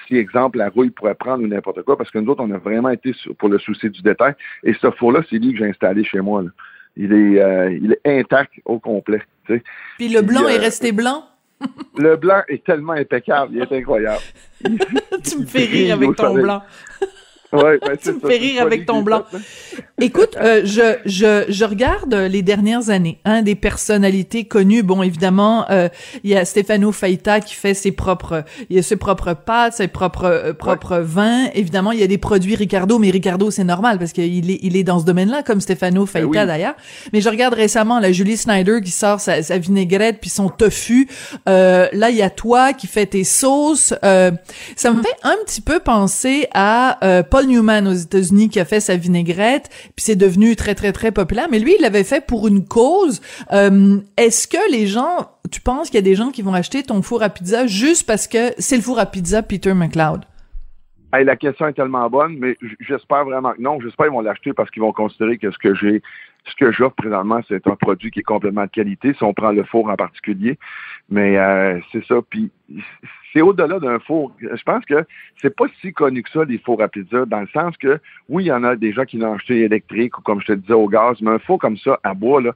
si, 0.08 0.16
exemple, 0.16 0.60
la 0.60 0.70
rouille 0.70 0.92
pourrait 0.92 1.16
prendre 1.16 1.44
ou 1.44 1.48
n'importe 1.48 1.82
quoi, 1.82 1.98
parce 1.98 2.10
que 2.12 2.20
nous 2.20 2.32
autres, 2.32 2.44
on 2.44 2.52
a 2.52 2.58
vraiment 2.58 2.90
été 2.90 3.12
pour 3.38 3.50
le 3.50 3.60
souci 3.60 3.90
du 3.90 4.02
détail. 4.02 4.34
Et 4.64 4.74
ce 4.80 4.90
four-là, 4.92 5.22
c'est 5.30 5.38
lui 5.38 5.52
que 5.52 5.58
j'ai 5.58 5.70
installé 5.70 6.06
chez 6.06 6.22
moi. 6.22 6.44
Il 6.96 7.12
est, 7.12 7.42
euh, 7.42 7.78
il 7.82 7.92
est 7.92 8.20
intact 8.20 8.54
au 8.64 8.80
complet. 8.80 9.22
Puis 9.98 10.08
le 10.08 10.22
blanc 10.22 10.48
est 10.48 10.58
resté 10.58 10.94
blanc? 10.94 11.26
le 11.98 12.16
blanc 12.16 12.42
est 12.48 12.64
tellement 12.64 12.94
impeccable, 12.94 13.56
il 13.56 13.62
est 13.62 13.72
incroyable. 13.72 14.24
tu 14.64 15.40
me 15.40 15.46
fais 15.46 15.66
rire 15.66 15.96
avec 15.96 16.16
ton 16.16 16.34
blanc. 16.34 16.62
Ouais, 17.56 17.80
ben, 17.80 17.98
tu 18.02 18.14
me 18.14 18.20
fais 18.20 18.38
rire 18.38 18.62
avec 18.62 18.86
ton 18.86 19.02
blanc. 19.02 19.24
Écoute, 20.02 20.36
euh, 20.36 20.62
je, 20.66 20.98
je, 21.06 21.46
je 21.48 21.66
regarde 21.66 22.14
les 22.14 22.42
dernières 22.42 22.90
années, 22.90 23.20
hein, 23.24 23.42
des 23.42 23.56
personnalités 23.56 24.44
connues. 24.44 24.84
Bon, 24.84 25.02
évidemment, 25.02 25.66
euh, 25.70 25.88
il 26.24 26.32
y 26.32 26.36
a 26.36 26.44
Stefano 26.44 26.92
Faita 26.92 27.40
qui 27.40 27.56
fait 27.56 27.74
ses 27.74 27.94
propres, 27.94 28.44
il 28.70 28.78
a 28.78 28.84
ses 28.84 28.98
propres 28.98 29.34
pâtes, 29.34 29.76
ses 29.76 29.88
propres 29.88 30.26
euh, 30.26 30.54
propres 30.54 30.98
vins. 30.98 31.46
Évidemment, 31.54 31.94
il 31.94 32.00
y 32.00 32.04
a 32.04 32.08
des 32.08 32.18
produits 32.18 32.56
Ricardo, 32.56 33.00
mais 33.00 33.10
Ricardo 33.10 33.52
c'est 33.52 33.64
normal 33.64 33.98
parce 33.98 34.12
qu'il 34.12 34.52
est 34.52 34.60
il 34.62 34.76
est 34.76 34.84
dans 34.84 35.00
ce 35.00 35.06
domaine-là, 35.06 35.44
comme 35.44 35.62
Stefano 35.62 36.06
ben 36.06 36.08
Faita 36.08 36.46
d'ailleurs. 36.46 36.76
Mais 37.14 37.22
je 37.22 37.30
regarde 37.30 37.54
récemment 37.54 38.00
la 38.00 38.12
Julie 38.12 38.38
Snyder 38.38 38.82
qui 38.84 38.92
sort 38.92 39.22
sa, 39.22 39.44
sa 39.44 39.58
vinaigrette 39.58 40.20
puis 40.20 40.30
son 40.30 40.50
tofu. 40.50 41.08
Euh, 41.48 41.88
là, 41.94 42.10
il 42.10 42.18
y 42.18 42.22
a 42.22 42.30
toi 42.30 42.74
qui 42.74 42.88
fait 42.88 43.06
tes 43.06 43.24
sauces. 43.24 43.94
Euh, 44.04 44.32
ça 44.76 44.92
me 44.92 45.02
fait 45.02 45.16
un 45.24 45.36
petit 45.46 45.62
peu 45.62 45.80
penser 45.80 46.48
à 46.54 47.00
Paul 47.30 47.45
Newman 47.46 47.88
aux 47.88 47.94
États-Unis 47.94 48.50
qui 48.50 48.60
a 48.60 48.66
fait 48.66 48.80
sa 48.80 48.96
vinaigrette, 48.96 49.70
puis 49.96 50.04
c'est 50.04 50.16
devenu 50.16 50.56
très 50.56 50.76
très 50.76 50.92
très 50.92 51.12
populaire. 51.12 51.48
Mais 51.50 51.60
lui, 51.60 51.76
il 51.78 51.82
l'avait 51.82 52.04
fait 52.04 52.26
pour 52.26 52.48
une 52.48 52.66
cause. 52.66 53.22
Euh, 53.52 53.98
est-ce 54.18 54.48
que 54.48 54.72
les 54.72 54.88
gens, 54.88 55.30
tu 55.52 55.62
penses 55.62 55.90
qu'il 55.90 55.96
y 55.96 56.00
a 56.00 56.02
des 56.02 56.16
gens 56.16 56.32
qui 56.32 56.42
vont 56.42 56.54
acheter 56.54 56.84
ton 56.84 57.02
four 57.02 57.24
à 57.24 57.30
pizza 57.30 57.68
juste 57.68 58.06
parce 58.08 58.28
que 58.28 58.54
c'est 58.58 58.76
le 58.76 58.82
four 58.82 59.00
à 59.00 59.06
pizza 59.06 59.44
Peter 59.44 59.74
McLeod? 59.74 60.22
la 61.24 61.36
question 61.36 61.68
est 61.68 61.74
tellement 61.74 62.10
bonne, 62.10 62.38
mais 62.40 62.58
j'espère 62.82 63.26
vraiment 63.26 63.54
que 63.54 63.62
non. 63.62 63.80
J'espère 63.80 64.08
qu'ils 64.08 64.14
vont 64.14 64.22
l'acheter 64.22 64.54
parce 64.54 64.70
qu'ils 64.70 64.82
vont 64.82 64.92
considérer 64.92 65.38
que 65.38 65.52
ce 65.52 65.58
que 65.58 65.74
j'ai, 65.74 66.02
ce 66.46 66.56
que 66.56 66.72
j'offre 66.72 66.96
présentement, 66.96 67.40
c'est 67.48 67.66
un 67.68 67.76
produit 67.76 68.12
qui 68.12 68.20
est 68.20 68.24
complètement 68.24 68.66
de 68.66 68.70
qualité, 68.70 69.14
si 69.14 69.24
on 69.24 69.34
prend 69.34 69.52
le 69.52 69.64
four 69.64 69.90
en 69.90 69.96
particulier. 69.96 70.58
Mais 71.10 71.38
euh, 71.38 71.80
c'est 71.92 72.04
ça. 72.06 72.16
Puis 72.30 72.52
c'est 73.32 73.42
au-delà 73.42 73.80
d'un 73.80 74.00
four. 74.00 74.32
Je 74.40 74.64
pense 74.64 74.86
que 74.86 75.06
c'est 75.42 75.56
pas 75.56 75.66
si 75.82 75.94
connu 75.94 76.24
que 76.24 76.30
ça, 76.32 76.46
les 76.46 76.58
fours 76.58 76.82
à 76.82 76.88
pizza, 76.88 77.26
dans 77.26 77.42
le 77.42 77.48
sens 77.48 77.76
que, 77.78 78.00
oui, 78.30 78.46
il 78.46 78.48
y 78.48 78.52
en 78.52 78.64
a 78.64 78.76
des 78.76 78.94
gens 78.94 79.04
qui 79.04 79.18
l'ont 79.18 79.34
acheté 79.34 79.62
électrique 79.62 80.18
ou 80.18 80.22
comme 80.22 80.42
je 80.42 80.48
te 80.48 80.54
disais 80.54 80.74
au 80.74 80.88
gaz, 80.88 81.18
mais 81.22 81.32
un 81.32 81.40
four 81.40 81.60
comme 81.60 81.78
ça, 81.78 82.00
à 82.04 82.14
bois, 82.14 82.42
là, 82.42 82.54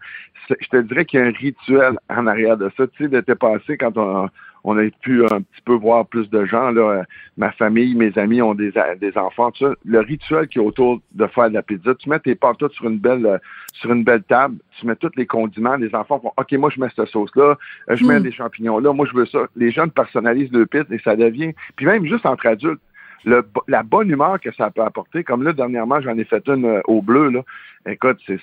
je 0.50 0.68
te 0.68 0.78
dirais 0.78 1.06
qu'il 1.06 1.20
y 1.20 1.24
a 1.24 1.26
un 1.28 1.32
rituel 1.32 2.00
en 2.10 2.28
arrière 2.28 2.58
de 2.58 2.72
ça. 2.76 2.88
Tu 2.88 3.04
sais, 3.04 3.10
d'été 3.10 3.36
passé, 3.36 3.78
quand 3.78 3.98
on, 3.98 4.30
on 4.64 4.78
a 4.78 4.84
pu 5.02 5.24
un 5.26 5.42
petit 5.42 5.62
peu 5.64 5.74
voir 5.74 6.06
plus 6.06 6.30
de 6.30 6.46
gens. 6.46 6.72
Là, 6.72 7.04
ma 7.38 7.52
famille, 7.52 7.96
mes 7.96 8.18
amis 8.18 8.42
ont 8.42 8.54
des, 8.54 8.74
des 9.00 9.18
enfants. 9.18 9.52
Tout 9.52 9.68
ça. 9.68 9.74
Le 9.86 10.00
rituel 10.00 10.48
qui 10.48 10.60
est 10.60 10.62
autour 10.62 11.00
de 11.14 11.28
faire 11.28 11.50
de 11.50 11.56
la 11.56 11.64
pizza, 11.64 11.96
tu 11.96 12.10
mets 12.10 12.20
tes 12.20 12.36
pâtes 12.36 12.58
sur 12.72 12.88
une 12.88 12.98
belle 12.98 13.40
sur 13.74 13.92
une 13.92 14.04
belle 14.04 14.24
table, 14.24 14.58
tu 14.78 14.86
mets 14.86 14.96
tous 14.96 15.12
les 15.16 15.26
condiments, 15.26 15.76
les 15.76 15.94
enfants 15.96 16.20
font 16.20 16.34
OK, 16.36 16.52
moi 16.54 16.70
je 16.70 16.82
mets 16.82 16.90
cette 16.96 17.08
sauce-là, 17.08 17.58
je 17.88 18.04
mets 18.04 18.20
hmm. 18.20 18.24
des 18.24 18.32
champignons 18.32 18.80
là, 18.80 18.92
moi 18.92 19.06
je 19.10 19.16
veux 19.16 19.26
ça. 19.26 19.46
Les 19.56 19.72
jeunes 19.72 19.92
personnalisent 19.92 20.52
le 20.52 20.66
pizza 20.66 20.94
et 20.94 21.00
ça 21.00 21.16
devient. 21.16 21.54
Puis 21.76 21.86
même 21.86 22.06
juste 22.06 22.26
entre 22.26 22.48
adultes, 22.48 22.82
la 23.26 23.84
bonne 23.84 24.10
humeur 24.10 24.40
que 24.40 24.54
ça 24.56 24.70
peut 24.70 24.84
apporter. 24.84 25.24
Comme 25.24 25.44
là, 25.44 25.54
dernièrement, 25.54 26.02
j'en 26.02 26.18
ai 26.18 26.24
fait 26.24 26.44
une 26.48 26.66
euh, 26.66 26.82
au 26.88 27.02
bleu. 27.02 27.30
Là. 27.30 27.44
Écoute, 27.86 28.18
c'est, 28.28 28.38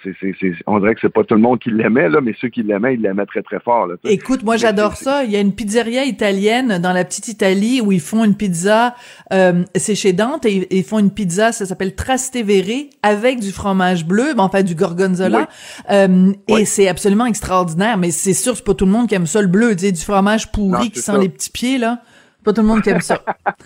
on 0.67 0.81
dirait 0.81 0.95
que 0.95 1.01
c'est 1.03 1.13
pas 1.13 1.23
tout 1.23 1.35
le 1.35 1.41
monde 1.41 1.59
qui 1.59 1.71
l'aimait, 1.71 2.09
là, 2.09 2.21
mais 2.23 2.35
ceux 2.41 2.49
qui 2.49 2.63
l'aimaient, 2.63 2.95
ils 2.95 3.03
l'aimaient 3.03 3.27
très, 3.27 3.43
très 3.43 3.61
fort. 3.61 3.87
Là, 3.87 3.97
Écoute, 4.05 4.43
moi, 4.43 4.57
j'adore 4.57 4.97
ça. 4.97 5.25
Il 5.25 5.31
y 5.31 5.37
a 5.37 5.41
une 5.41 5.55
pizzeria 5.55 6.05
italienne 6.05 6.79
dans 6.79 6.93
la 6.93 7.05
petite 7.05 7.29
Italie 7.29 7.83
où 7.83 7.93
ils 7.93 8.01
font 8.01 8.25
une 8.25 8.35
pizza, 8.35 8.95
euh, 9.35 9.63
c'est 9.75 9.95
chez 9.95 10.15
Dante, 10.15 10.47
et 10.47 10.67
ils 10.75 10.85
font 10.85 10.99
une 10.99 11.11
pizza, 11.11 11.53
ça 11.53 11.67
s'appelle 11.67 11.95
Trastevere, 11.95 12.87
avec 13.03 13.41
du 13.41 13.53
fromage 13.53 14.07
bleu, 14.07 14.33
ben, 14.35 14.49
fait 14.49 14.65
du 14.65 14.75
gorgonzola. 14.75 15.49
Euh, 15.91 16.33
et 16.49 16.65
c'est 16.65 16.89
absolument 16.89 17.27
extraordinaire, 17.27 17.99
mais 17.99 18.11
c'est 18.11 18.35
sûr, 18.35 18.57
c'est 18.57 18.65
pas 18.65 18.75
tout 18.75 18.87
le 18.87 18.93
monde 18.93 19.07
qui 19.07 19.15
aime 19.15 19.27
ça, 19.27 19.43
le 19.43 19.49
bleu, 19.49 19.77
tu 19.77 19.85
sais, 19.85 19.93
du 19.93 20.01
fromage 20.01 20.51
pourri 20.51 20.91
qui 20.91 21.01
sent 21.01 21.19
les 21.21 21.29
petits 21.29 21.51
pieds, 21.51 21.79
là. 21.79 22.01
Pas 22.47 22.53
tout 22.53 22.61
le 22.61 22.69
monde 22.69 22.81
qui 22.81 22.91
aime 22.91 23.01
ça. 23.01 23.21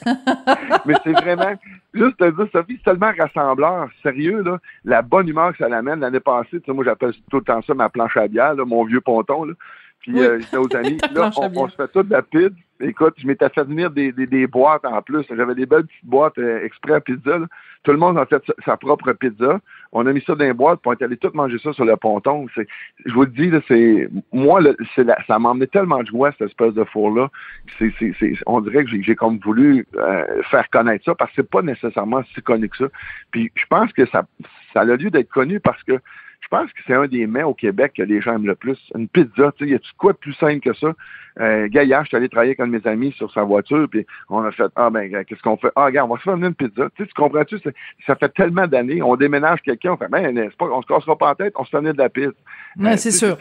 Mais 0.86 0.94
c'est 1.04 1.12
vraiment, 1.12 1.52
juste 1.92 2.16
te 2.16 2.30
dire, 2.30 2.46
Sophie, 2.50 2.78
c'est 2.78 2.90
tellement 2.90 3.12
rassembleur, 3.14 3.90
sérieux, 4.02 4.42
là, 4.42 4.56
la 4.86 5.02
bonne 5.02 5.28
humeur 5.28 5.52
que 5.52 5.58
ça 5.58 5.68
l'amène. 5.68 6.00
L'année 6.00 6.18
passée, 6.18 6.62
moi, 6.68 6.82
j'appelle 6.82 7.12
tout 7.30 7.40
le 7.40 7.44
temps 7.44 7.60
ça 7.60 7.74
ma 7.74 7.90
planche 7.90 8.16
à 8.16 8.26
bière, 8.26 8.56
mon 8.56 8.84
vieux 8.84 9.02
ponton, 9.02 9.44
là. 9.44 9.52
Puis 10.00 10.18
euh, 10.18 10.40
j'étais 10.40 10.56
aux 10.56 10.76
amis. 10.76 10.98
là, 11.14 11.30
on, 11.36 11.50
on, 11.54 11.68
se 11.68 11.76
fait 11.76 11.88
tout 11.88 12.02
de 12.02 12.10
la 12.10 12.22
pizza. 12.22 12.48
Écoute, 12.82 13.14
je 13.18 13.26
m'étais 13.26 13.48
fait 13.50 13.64
venir 13.64 13.90
des, 13.90 14.10
des, 14.10 14.26
des, 14.26 14.46
boîtes 14.46 14.86
en 14.86 15.02
plus. 15.02 15.26
J'avais 15.28 15.54
des 15.54 15.66
belles 15.66 15.84
petites 15.84 16.06
boîtes 16.06 16.38
euh, 16.38 16.64
exprès 16.64 16.94
à 16.94 17.00
pizza. 17.00 17.38
Là. 17.38 17.46
Tout 17.82 17.92
le 17.92 17.98
monde 17.98 18.16
a 18.16 18.24
fait 18.24 18.42
sa, 18.64 18.78
propre 18.78 19.12
pizza. 19.12 19.60
On 19.92 20.06
a 20.06 20.12
mis 20.12 20.22
ça 20.22 20.34
dans 20.34 20.44
les 20.44 20.54
boîtes, 20.54 20.80
pour 20.80 20.92
on 20.92 20.94
est 20.94 21.02
allé 21.02 21.18
tout 21.18 21.30
manger 21.34 21.58
ça 21.58 21.74
sur 21.74 21.84
le 21.84 21.96
ponton. 21.96 22.46
C'est, 22.54 22.66
je 23.04 23.12
vous 23.12 23.22
le 23.22 23.28
dis, 23.28 23.50
là, 23.50 23.60
c'est 23.68 24.08
moi, 24.32 24.62
là, 24.62 24.70
c'est 24.94 25.04
la, 25.04 25.22
ça 25.26 25.38
m'a 25.38 25.50
emmené 25.50 25.66
tellement 25.66 26.00
de 26.00 26.06
joie, 26.06 26.30
cette 26.32 26.48
espèce 26.48 26.72
de 26.72 26.84
four-là. 26.84 27.28
C'est, 27.78 27.92
c'est, 27.98 28.14
c'est, 28.18 28.32
on 28.46 28.62
dirait 28.62 28.84
que 28.84 28.90
j'ai, 28.90 29.02
j'ai 29.02 29.16
comme 29.16 29.38
voulu 29.38 29.86
euh, 29.96 30.42
faire 30.50 30.68
connaître 30.70 31.04
ça 31.04 31.14
parce 31.14 31.30
que 31.32 31.42
c'est 31.42 31.50
pas 31.50 31.62
nécessairement 31.62 32.22
si 32.34 32.40
connu 32.40 32.70
que 32.70 32.78
ça. 32.78 32.86
Puis 33.30 33.52
je 33.54 33.64
pense 33.68 33.92
que 33.92 34.06
ça, 34.06 34.24
ça 34.72 34.80
a 34.80 34.84
lieu 34.84 35.10
d'être 35.10 35.30
connu 35.30 35.60
parce 35.60 35.82
que 35.82 36.00
je 36.40 36.48
pense 36.48 36.72
que 36.72 36.80
c'est 36.86 36.94
un 36.94 37.06
des 37.06 37.26
mets 37.26 37.42
au 37.42 37.54
Québec 37.54 37.92
que 37.96 38.02
les 38.02 38.20
gens 38.20 38.34
aiment 38.34 38.46
le 38.46 38.54
plus. 38.54 38.78
Une 38.96 39.08
pizza, 39.08 39.52
tu 39.56 39.64
sais, 39.64 39.70
y 39.70 39.74
a-tu 39.74 39.90
quoi 39.96 40.12
de 40.12 40.18
plus 40.18 40.32
simple 40.34 40.60
que 40.60 40.74
ça? 40.74 40.92
Euh, 41.38 41.68
Gaillard, 41.68 42.04
je 42.04 42.08
suis 42.08 42.16
allé 42.16 42.28
travailler 42.28 42.50
avec 42.50 42.60
un 42.60 42.66
de 42.66 42.72
mes 42.72 42.86
amis 42.86 43.12
sur 43.12 43.30
sa 43.32 43.42
voiture, 43.42 43.86
puis 43.88 44.06
on 44.28 44.42
a 44.42 44.50
fait, 44.50 44.70
ah 44.74 44.90
ben, 44.90 45.24
qu'est-ce 45.24 45.42
qu'on 45.42 45.56
fait? 45.56 45.70
Ah, 45.76 45.86
regarde, 45.86 46.10
on 46.10 46.14
va 46.14 46.18
se 46.18 46.24
faire 46.24 46.36
une 46.36 46.54
pizza. 46.54 46.88
Tu 46.96 47.02
sais, 47.02 47.08
tu 47.08 47.14
comprends-tu? 47.14 47.58
Ça 48.06 48.16
fait 48.16 48.28
tellement 48.30 48.66
d'années, 48.66 49.02
on 49.02 49.16
déménage 49.16 49.60
quelqu'un, 49.62 49.92
on 49.92 49.96
fait, 49.96 50.08
ben, 50.08 50.50
pas, 50.58 50.66
on 50.66 50.82
se 50.82 50.86
cassera 50.86 51.16
pas 51.16 51.28
la 51.28 51.34
tête, 51.36 51.52
on 51.56 51.64
se 51.64 51.70
fait 51.70 51.82
de 51.82 51.98
la 51.98 52.08
pizza. 52.08 52.32
Ouais, 52.78 52.96
c'est 52.96 53.10
sûr. 53.10 53.36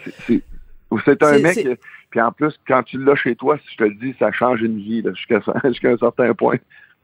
C'est 1.06 1.24
un 1.24 1.40
mec, 1.40 1.68
puis 2.10 2.22
en 2.22 2.32
plus, 2.32 2.60
quand 2.68 2.84
tu 2.84 2.98
l'as 3.04 3.16
chez 3.16 3.36
toi, 3.36 3.58
si 3.58 3.74
je 3.74 3.78
te 3.78 3.84
le 3.84 3.96
dis, 3.96 4.16
ça 4.20 4.32
change 4.32 4.62
une 4.62 4.78
vie, 4.78 5.04
jusqu'à 5.16 5.40
jusqu'à 5.66 5.92
un 5.92 5.98
certain 5.98 6.34
point. 6.34 6.58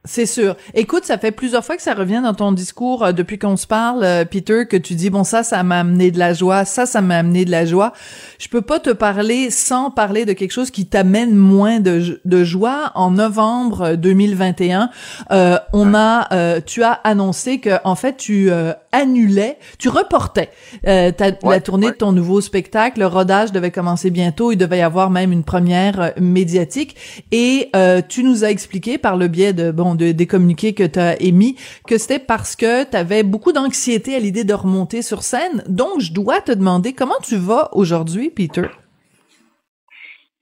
C'est 0.05 0.27
sûr. 0.27 0.55
Écoute, 0.75 1.03
ça 1.03 1.17
fait 1.17 1.31
plusieurs 1.31 1.65
fois 1.65 1.75
que 1.75 1.81
ça 1.81 1.95
revient 1.95 2.21
dans 2.23 2.35
ton 2.35 2.51
discours 2.51 3.03
euh, 3.03 3.11
depuis 3.11 3.39
qu'on 3.39 3.57
se 3.57 3.65
parle, 3.65 4.03
euh, 4.03 4.23
Peter, 4.23 4.67
que 4.69 4.77
tu 4.77 4.93
dis 4.93 5.09
bon 5.09 5.23
ça, 5.23 5.41
ça 5.41 5.63
m'a 5.63 5.79
amené 5.79 6.11
de 6.11 6.19
la 6.19 6.33
joie, 6.33 6.63
ça, 6.63 6.85
ça 6.85 7.01
m'a 7.01 7.17
amené 7.17 7.43
de 7.43 7.49
la 7.49 7.65
joie. 7.65 7.91
Je 8.37 8.47
peux 8.47 8.61
pas 8.61 8.79
te 8.79 8.91
parler 8.91 9.49
sans 9.49 9.89
parler 9.89 10.25
de 10.25 10.33
quelque 10.33 10.51
chose 10.51 10.69
qui 10.69 10.85
t'amène 10.85 11.35
moins 11.35 11.79
de, 11.79 12.21
de 12.23 12.43
joie. 12.43 12.91
En 12.93 13.11
novembre 13.11 13.95
2021, 13.95 14.91
euh, 15.31 15.57
on 15.73 15.95
a, 15.95 16.31
euh, 16.33 16.61
tu 16.63 16.83
as 16.83 16.91
annoncé 16.91 17.59
que 17.59 17.77
en 17.83 17.95
fait 17.95 18.17
tu 18.17 18.51
annulais, 18.91 19.57
tu 19.79 19.89
reportais 19.89 20.49
ta, 20.83 21.31
la 21.43 21.61
tournée 21.61 21.87
de 21.87 21.95
ton 21.95 22.11
nouveau 22.11 22.41
spectacle. 22.41 22.99
Le 22.99 23.07
rodage 23.07 23.51
devait 23.51 23.71
commencer 23.71 24.11
bientôt. 24.11 24.51
Il 24.51 24.57
devait 24.57 24.79
y 24.79 24.81
avoir 24.81 25.09
même 25.09 25.31
une 25.31 25.43
première 25.43 26.13
médiatique. 26.19 26.95
Et 27.31 27.71
tu 28.07 28.23
nous 28.23 28.43
as 28.43 28.51
expliqué 28.51 28.97
par 28.97 29.17
le 29.17 29.27
biais 29.27 29.53
de 29.53 29.71
bon 29.71 29.94
de, 29.95 30.11
des 30.11 30.27
communiqués 30.27 30.73
que 30.73 30.85
tu 30.85 30.99
as 30.99 31.21
émis, 31.21 31.55
que 31.87 31.97
c'était 31.97 32.19
parce 32.19 32.55
que 32.55 32.89
tu 32.89 32.95
avais 32.95 33.23
beaucoup 33.23 33.51
d'anxiété 33.51 34.15
à 34.15 34.19
l'idée 34.19 34.43
de 34.43 34.53
remonter 34.53 35.01
sur 35.01 35.23
scène. 35.23 35.63
Donc, 35.67 35.99
je 35.99 36.13
dois 36.13 36.41
te 36.41 36.51
demander 36.51 36.93
comment 36.93 37.19
tu 37.23 37.35
vas 37.35 37.69
aujourd'hui, 37.73 38.29
Peter? 38.29 38.67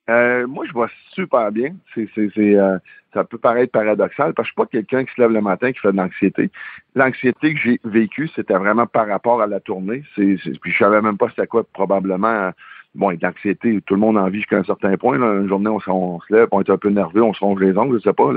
Euh, 0.09 0.47
moi, 0.47 0.65
je 0.65 0.77
vais 0.77 0.87
super 1.13 1.51
bien. 1.51 1.75
C'est, 1.93 2.09
c'est, 2.13 2.29
euh, 2.37 2.77
ça 3.13 3.23
peut 3.23 3.37
paraître 3.37 3.71
paradoxal 3.71 4.33
parce 4.33 4.49
que 4.49 4.49
je 4.49 4.53
suis 4.53 4.55
pas 4.55 4.65
quelqu'un 4.65 5.05
qui 5.05 5.13
se 5.13 5.21
lève 5.21 5.31
le 5.31 5.41
matin 5.41 5.71
qui 5.71 5.79
fait 5.79 5.91
de 5.91 5.97
l'anxiété. 5.97 6.49
L'anxiété 6.95 7.53
que 7.53 7.59
j'ai 7.59 7.79
vécue, 7.83 8.29
c'était 8.35 8.57
vraiment 8.57 8.87
par 8.87 9.07
rapport 9.07 9.41
à 9.41 9.47
la 9.47 9.59
tournée. 9.59 10.03
Puis 10.15 10.39
je 10.39 10.77
savais 10.77 11.01
même 11.01 11.17
pas 11.17 11.29
c'était 11.29 11.47
quoi 11.47 11.63
probablement. 11.63 12.51
Bon, 12.95 13.09
et 13.09 13.17
l'anxiété, 13.21 13.81
tout 13.85 13.95
le 13.95 13.99
monde 14.01 14.17
en 14.17 14.29
vit 14.29 14.39
jusqu'à 14.39 14.57
un 14.57 14.63
certain 14.63 14.95
point. 14.97 15.15
Une 15.15 15.47
journée, 15.47 15.69
on, 15.69 15.79
se 16.19 16.33
lève, 16.33 16.47
on 16.51 16.61
est 16.61 16.69
un 16.69 16.77
peu 16.77 16.89
nerveux, 16.89 17.23
on 17.23 17.33
se 17.33 17.39
ronge 17.39 17.59
les 17.59 17.75
ongles, 17.75 17.97
je 17.97 18.03
sais 18.03 18.13
pas. 18.13 18.31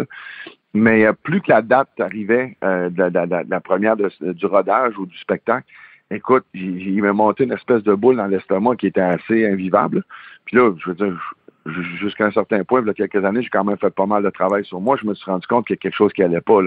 Mais 0.77 1.07
euh, 1.07 1.13
plus 1.15 1.41
que 1.41 1.51
la 1.51 1.63
date 1.63 1.89
arrivait 1.99 2.55
euh, 2.63 2.91
de, 2.91 3.51
la 3.51 3.61
première 3.61 3.97
du 3.97 4.47
rodage 4.47 4.99
ou 4.99 5.07
du 5.07 5.17
spectacle, 5.17 5.67
écoute, 6.11 6.45
il 6.53 7.03
m'a 7.03 7.15
monté 7.15 7.45
une 7.45 7.53
espèce 7.53 7.83
de 7.83 7.95
boule 7.95 8.17
dans 8.17 8.27
l'estomac 8.27 8.77
qui 8.77 8.89
était 8.89 9.01
assez 9.01 9.47
invivable. 9.47 10.05
Puis 10.45 10.59
là, 10.59 10.71
je 10.79 10.91
veux 10.91 10.95
dire, 10.95 11.35
jusqu'à 11.99 12.27
un 12.27 12.31
certain 12.31 12.63
point, 12.63 12.83
il 12.83 12.87
y 12.87 12.91
a 12.91 12.95
quelques 12.95 13.25
années, 13.25 13.43
j'ai 13.43 13.49
quand 13.49 13.65
même 13.65 13.79
fait 13.79 13.95
pas 13.95 14.05
mal 14.05 14.23
de 14.23 14.29
travail 14.29 14.67
sur 14.67 14.81
moi. 14.81 14.99
Je 15.01 15.07
me 15.07 15.15
suis 15.15 15.31
rendu 15.31 15.47
compte 15.47 15.67
qu'il 15.67 15.75
y 15.75 15.79
a 15.79 15.81
quelque 15.81 15.97
chose 15.97 16.13
qui 16.13 16.23
allait 16.23 16.43
pas. 16.43 16.61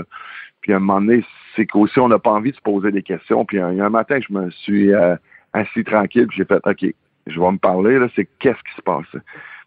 Puis 0.61 0.73
à 0.73 0.77
un 0.77 0.79
moment 0.79 1.01
donné, 1.01 1.23
c'est 1.55 1.67
qu'aussi 1.67 1.99
on 1.99 2.07
n'a 2.07 2.17
pas 2.17 2.31
envie 2.31 2.51
de 2.51 2.55
se 2.55 2.61
poser 2.61 2.91
des 2.91 3.03
questions. 3.03 3.45
Puis 3.45 3.59
un, 3.59 3.79
un 3.79 3.89
matin, 3.89 4.19
je 4.27 4.33
me 4.33 4.49
suis 4.49 4.91
euh, 4.91 5.15
assis 5.53 5.83
tranquille, 5.83 6.25
puis 6.25 6.37
j'ai 6.37 6.45
fait 6.45 6.59
OK, 6.65 6.93
je 7.27 7.39
vais 7.39 7.51
me 7.51 7.57
parler, 7.59 7.99
là, 7.99 8.07
c'est 8.15 8.27
qu'est-ce 8.39 8.57
qui 8.57 8.75
se 8.75 8.81
passe? 8.81 9.21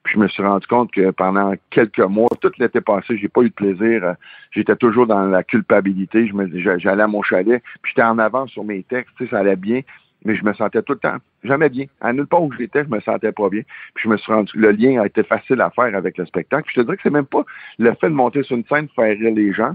Puis 0.05 0.15
je 0.15 0.19
me 0.19 0.29
suis 0.29 0.43
rendu 0.43 0.67
compte 0.67 0.91
que 0.91 1.11
pendant 1.11 1.55
quelques 1.71 2.01
mois, 2.01 2.29
tout 2.41 2.51
l'été 2.59 2.81
passé, 2.81 3.17
j'ai 3.19 3.29
pas 3.29 3.43
eu 3.43 3.51
de 3.51 3.55
plaisir. 3.55 4.17
J'étais 4.51 4.77
toujours 4.77 5.07
dans 5.07 5.25
la 5.27 5.45
culpabilité. 5.45 6.27
Je 6.27 6.35
me 6.35 6.79
j'allais 6.79 7.03
à 7.03 7.07
mon 7.07 7.23
chalet, 7.23 7.63
puis 7.83 7.93
j'étais 7.95 8.07
en 8.07 8.19
avance 8.19 8.51
sur 8.51 8.65
mes 8.65 8.83
textes, 8.83 9.15
ça 9.31 9.39
allait 9.39 9.57
bien, 9.57 9.83
mais 10.25 10.35
je 10.35 10.45
me 10.45 10.53
sentais 10.55 10.83
tout 10.83 10.95
le 10.95 10.99
temps 10.99 11.19
jamais 11.45 11.69
bien. 11.69 11.87
À 12.01 12.13
nulle 12.13 12.27
part 12.27 12.43
où 12.43 12.53
j'étais, 12.53 12.85
je 12.85 12.89
me 12.89 13.01
sentais 13.01 13.33
pas 13.33 13.49
bien. 13.49 13.63
Puis 13.95 14.05
je 14.05 14.09
me 14.09 14.17
suis 14.17 14.33
rendu, 14.33 14.53
le 14.57 14.71
lien 14.73 15.01
a 15.01 15.07
été 15.07 15.23
facile 15.23 15.61
à 15.61 15.71
faire 15.71 15.95
avec 15.95 16.19
le 16.19 16.27
spectacle. 16.27 16.65
Puis 16.65 16.75
je 16.77 16.81
te 16.81 16.85
dirais 16.85 16.97
que 16.97 17.03
c'est 17.03 17.11
même 17.11 17.27
pas 17.27 17.45
le 17.79 17.95
fait 17.95 18.09
de 18.09 18.15
monter 18.15 18.43
sur 18.43 18.57
une 18.57 18.65
scène, 18.67 18.89
faire 18.95 19.17
rire 19.17 19.35
les 19.35 19.53
gens. 19.53 19.75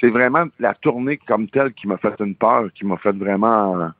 C'est 0.00 0.10
vraiment 0.10 0.46
la 0.58 0.74
tournée 0.74 1.16
comme 1.16 1.48
telle 1.48 1.72
qui 1.74 1.86
m'a 1.86 1.96
fait 1.96 2.14
une 2.20 2.34
peur, 2.34 2.68
qui 2.74 2.84
m'a 2.84 2.96
fait 2.96 3.12
vraiment 3.12 3.92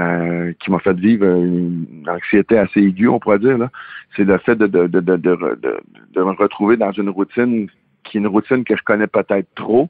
euh, 0.00 0.52
qui 0.60 0.70
m'a 0.70 0.78
fait 0.78 0.96
vivre 0.96 1.26
une 1.26 2.06
anxiété 2.08 2.56
assez 2.56 2.80
aiguë, 2.80 3.08
on 3.08 3.18
pourrait 3.18 3.38
dire. 3.38 3.58
C'est 4.16 4.24
le 4.24 4.38
fait 4.38 4.54
de, 4.54 4.66
de, 4.66 4.86
de, 4.86 5.00
de, 5.00 5.16
de, 5.16 6.22
me 6.22 6.32
retrouver 6.36 6.76
dans 6.76 6.92
une 6.92 7.10
routine 7.10 7.68
qui 8.04 8.16
est 8.16 8.20
une 8.20 8.26
routine 8.26 8.64
que 8.64 8.76
je 8.76 8.82
connais 8.82 9.06
peut-être 9.06 9.48
trop. 9.54 9.88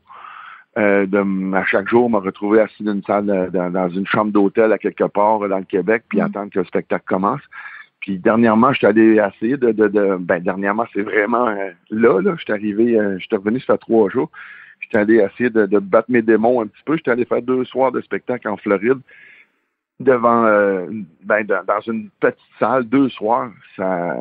Euh, 0.78 1.04
de 1.06 1.54
à 1.54 1.64
chaque 1.64 1.88
jour 1.88 2.08
me 2.08 2.18
retrouver 2.18 2.60
assis 2.60 2.82
dans 2.82 2.94
une 2.94 3.02
salle 3.02 3.50
dans, 3.52 3.88
une 3.88 4.06
chambre 4.06 4.32
d'hôtel 4.32 4.72
à 4.72 4.78
quelque 4.78 5.04
part 5.04 5.40
dans 5.40 5.58
le 5.58 5.64
Québec 5.64 6.04
puis 6.08 6.18
mm. 6.18 6.24
attendre 6.24 6.50
que 6.50 6.60
le 6.60 6.64
spectacle 6.64 7.04
commence. 7.06 7.42
Puis 8.00 8.18
dernièrement, 8.18 8.72
je 8.72 8.78
suis 8.78 8.86
allé 8.86 9.20
essayer 9.20 9.56
de, 9.56 9.72
de, 9.72 9.88
de 9.88 10.16
ben 10.18 10.42
dernièrement, 10.42 10.86
c'est 10.92 11.02
vraiment 11.02 11.48
euh, 11.48 11.70
là, 11.90 12.20
là, 12.20 12.34
je 12.36 12.42
suis 12.42 12.52
arrivé, 12.52 12.98
je 13.18 13.24
suis 13.24 13.36
revenu 13.36 13.60
ça 13.60 13.74
fait 13.74 13.78
trois 13.78 14.08
jours. 14.08 14.30
Je 14.80 14.88
suis 14.88 14.96
allé 14.96 15.16
essayer 15.16 15.50
de, 15.50 15.66
de 15.66 15.78
battre 15.78 16.10
mes 16.10 16.22
démons 16.22 16.62
un 16.62 16.66
petit 16.66 16.82
peu. 16.84 16.96
Je 16.96 17.02
suis 17.02 17.10
allé 17.10 17.26
faire 17.26 17.42
deux 17.42 17.64
soirs 17.64 17.92
de 17.92 18.00
spectacle 18.00 18.48
en 18.48 18.56
Floride 18.56 19.00
devant 20.00 20.44
euh, 20.46 20.86
ben, 21.22 21.46
dans 21.46 21.80
une 21.86 22.08
petite 22.20 22.38
salle 22.58 22.84
deux 22.84 23.10
soirs. 23.10 23.50
Ça, 23.76 24.16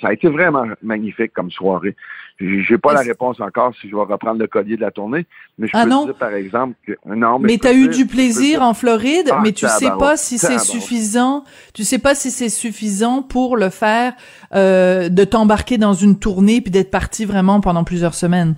ça 0.00 0.08
a 0.08 0.12
été 0.12 0.28
vraiment 0.28 0.66
magnifique 0.82 1.32
comme 1.32 1.50
soirée. 1.50 1.96
J'ai 2.38 2.78
pas 2.78 2.92
la 2.92 3.00
réponse 3.00 3.40
encore 3.40 3.72
si 3.80 3.88
je 3.88 3.96
vais 3.96 4.02
reprendre 4.02 4.38
le 4.38 4.46
collier 4.46 4.76
de 4.76 4.82
la 4.82 4.90
tournée, 4.90 5.26
mais 5.58 5.68
je 5.68 5.72
ah 5.74 5.84
peux 5.84 5.90
non? 5.90 6.04
dire 6.06 6.14
par 6.14 6.34
exemple 6.34 6.74
que 6.86 6.92
non. 7.06 7.38
Mais, 7.38 7.52
mais 7.52 7.58
tu 7.58 7.66
as 7.66 7.72
eu 7.72 7.88
du 7.88 8.06
plaisir 8.06 8.62
en 8.62 8.74
Floride, 8.74 9.30
ah, 9.32 9.40
mais 9.42 9.52
tu 9.52 9.66
sais 9.66 9.90
pas 9.98 10.16
si 10.16 10.38
c'est 10.38 10.58
suffisant. 10.58 11.44
Tu 11.72 11.84
sais 11.84 11.98
pas 11.98 12.14
si 12.14 12.30
c'est 12.30 12.48
suffisant 12.48 13.22
pour 13.22 13.56
le 13.56 13.70
faire 13.70 14.12
euh, 14.54 15.08
de 15.08 15.24
t'embarquer 15.24 15.78
dans 15.78 15.94
une 15.94 16.18
tournée 16.18 16.60
puis 16.60 16.70
d'être 16.70 16.90
parti 16.90 17.24
vraiment 17.24 17.60
pendant 17.60 17.84
plusieurs 17.84 18.14
semaines. 18.14 18.54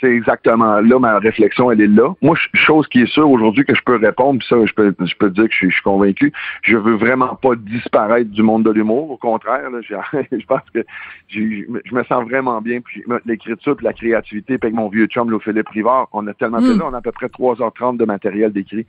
C'est 0.00 0.12
exactement 0.12 0.80
là 0.80 0.98
ma 0.98 1.18
réflexion, 1.18 1.70
elle 1.70 1.80
est 1.80 1.86
là. 1.86 2.14
Moi, 2.20 2.36
chose 2.54 2.86
qui 2.88 3.00
est 3.00 3.12
sûre 3.12 3.30
aujourd'hui 3.30 3.64
que 3.64 3.74
je 3.74 3.82
peux 3.82 3.96
répondre, 3.96 4.42
ça, 4.42 4.56
je 4.64 4.72
peux, 4.74 4.94
je 5.00 5.14
peux 5.16 5.30
dire 5.30 5.44
que 5.44 5.52
je 5.52 5.68
suis, 5.70 5.82
convaincu. 5.82 6.32
Je 6.62 6.76
veux 6.76 6.96
vraiment 6.96 7.34
pas 7.36 7.54
disparaître 7.56 8.30
du 8.30 8.42
monde 8.42 8.64
de 8.64 8.70
l'humour. 8.70 9.10
Au 9.10 9.16
contraire, 9.16 9.70
là, 9.70 9.80
je 9.82 10.46
pense 10.46 10.68
que 10.74 10.84
je 11.28 11.94
me 11.94 12.04
sens 12.04 12.24
vraiment 12.24 12.60
bien. 12.60 12.80
Puis 12.80 13.04
l'écriture, 13.24 13.76
puis 13.76 13.84
la 13.84 13.92
créativité, 13.92 14.58
puis 14.58 14.68
avec 14.68 14.74
mon 14.74 14.88
vieux 14.88 15.06
chum, 15.06 15.30
là, 15.30 15.38
Philippe 15.38 15.68
Rivard, 15.68 16.08
on 16.12 16.26
a 16.26 16.34
tellement 16.34 16.60
mm. 16.60 16.78
là, 16.78 16.84
on 16.90 16.94
a 16.94 16.98
à 16.98 17.02
peu 17.02 17.12
près 17.12 17.26
3h30 17.26 17.96
de 17.96 18.04
matériel 18.04 18.52
d'écrit. 18.52 18.86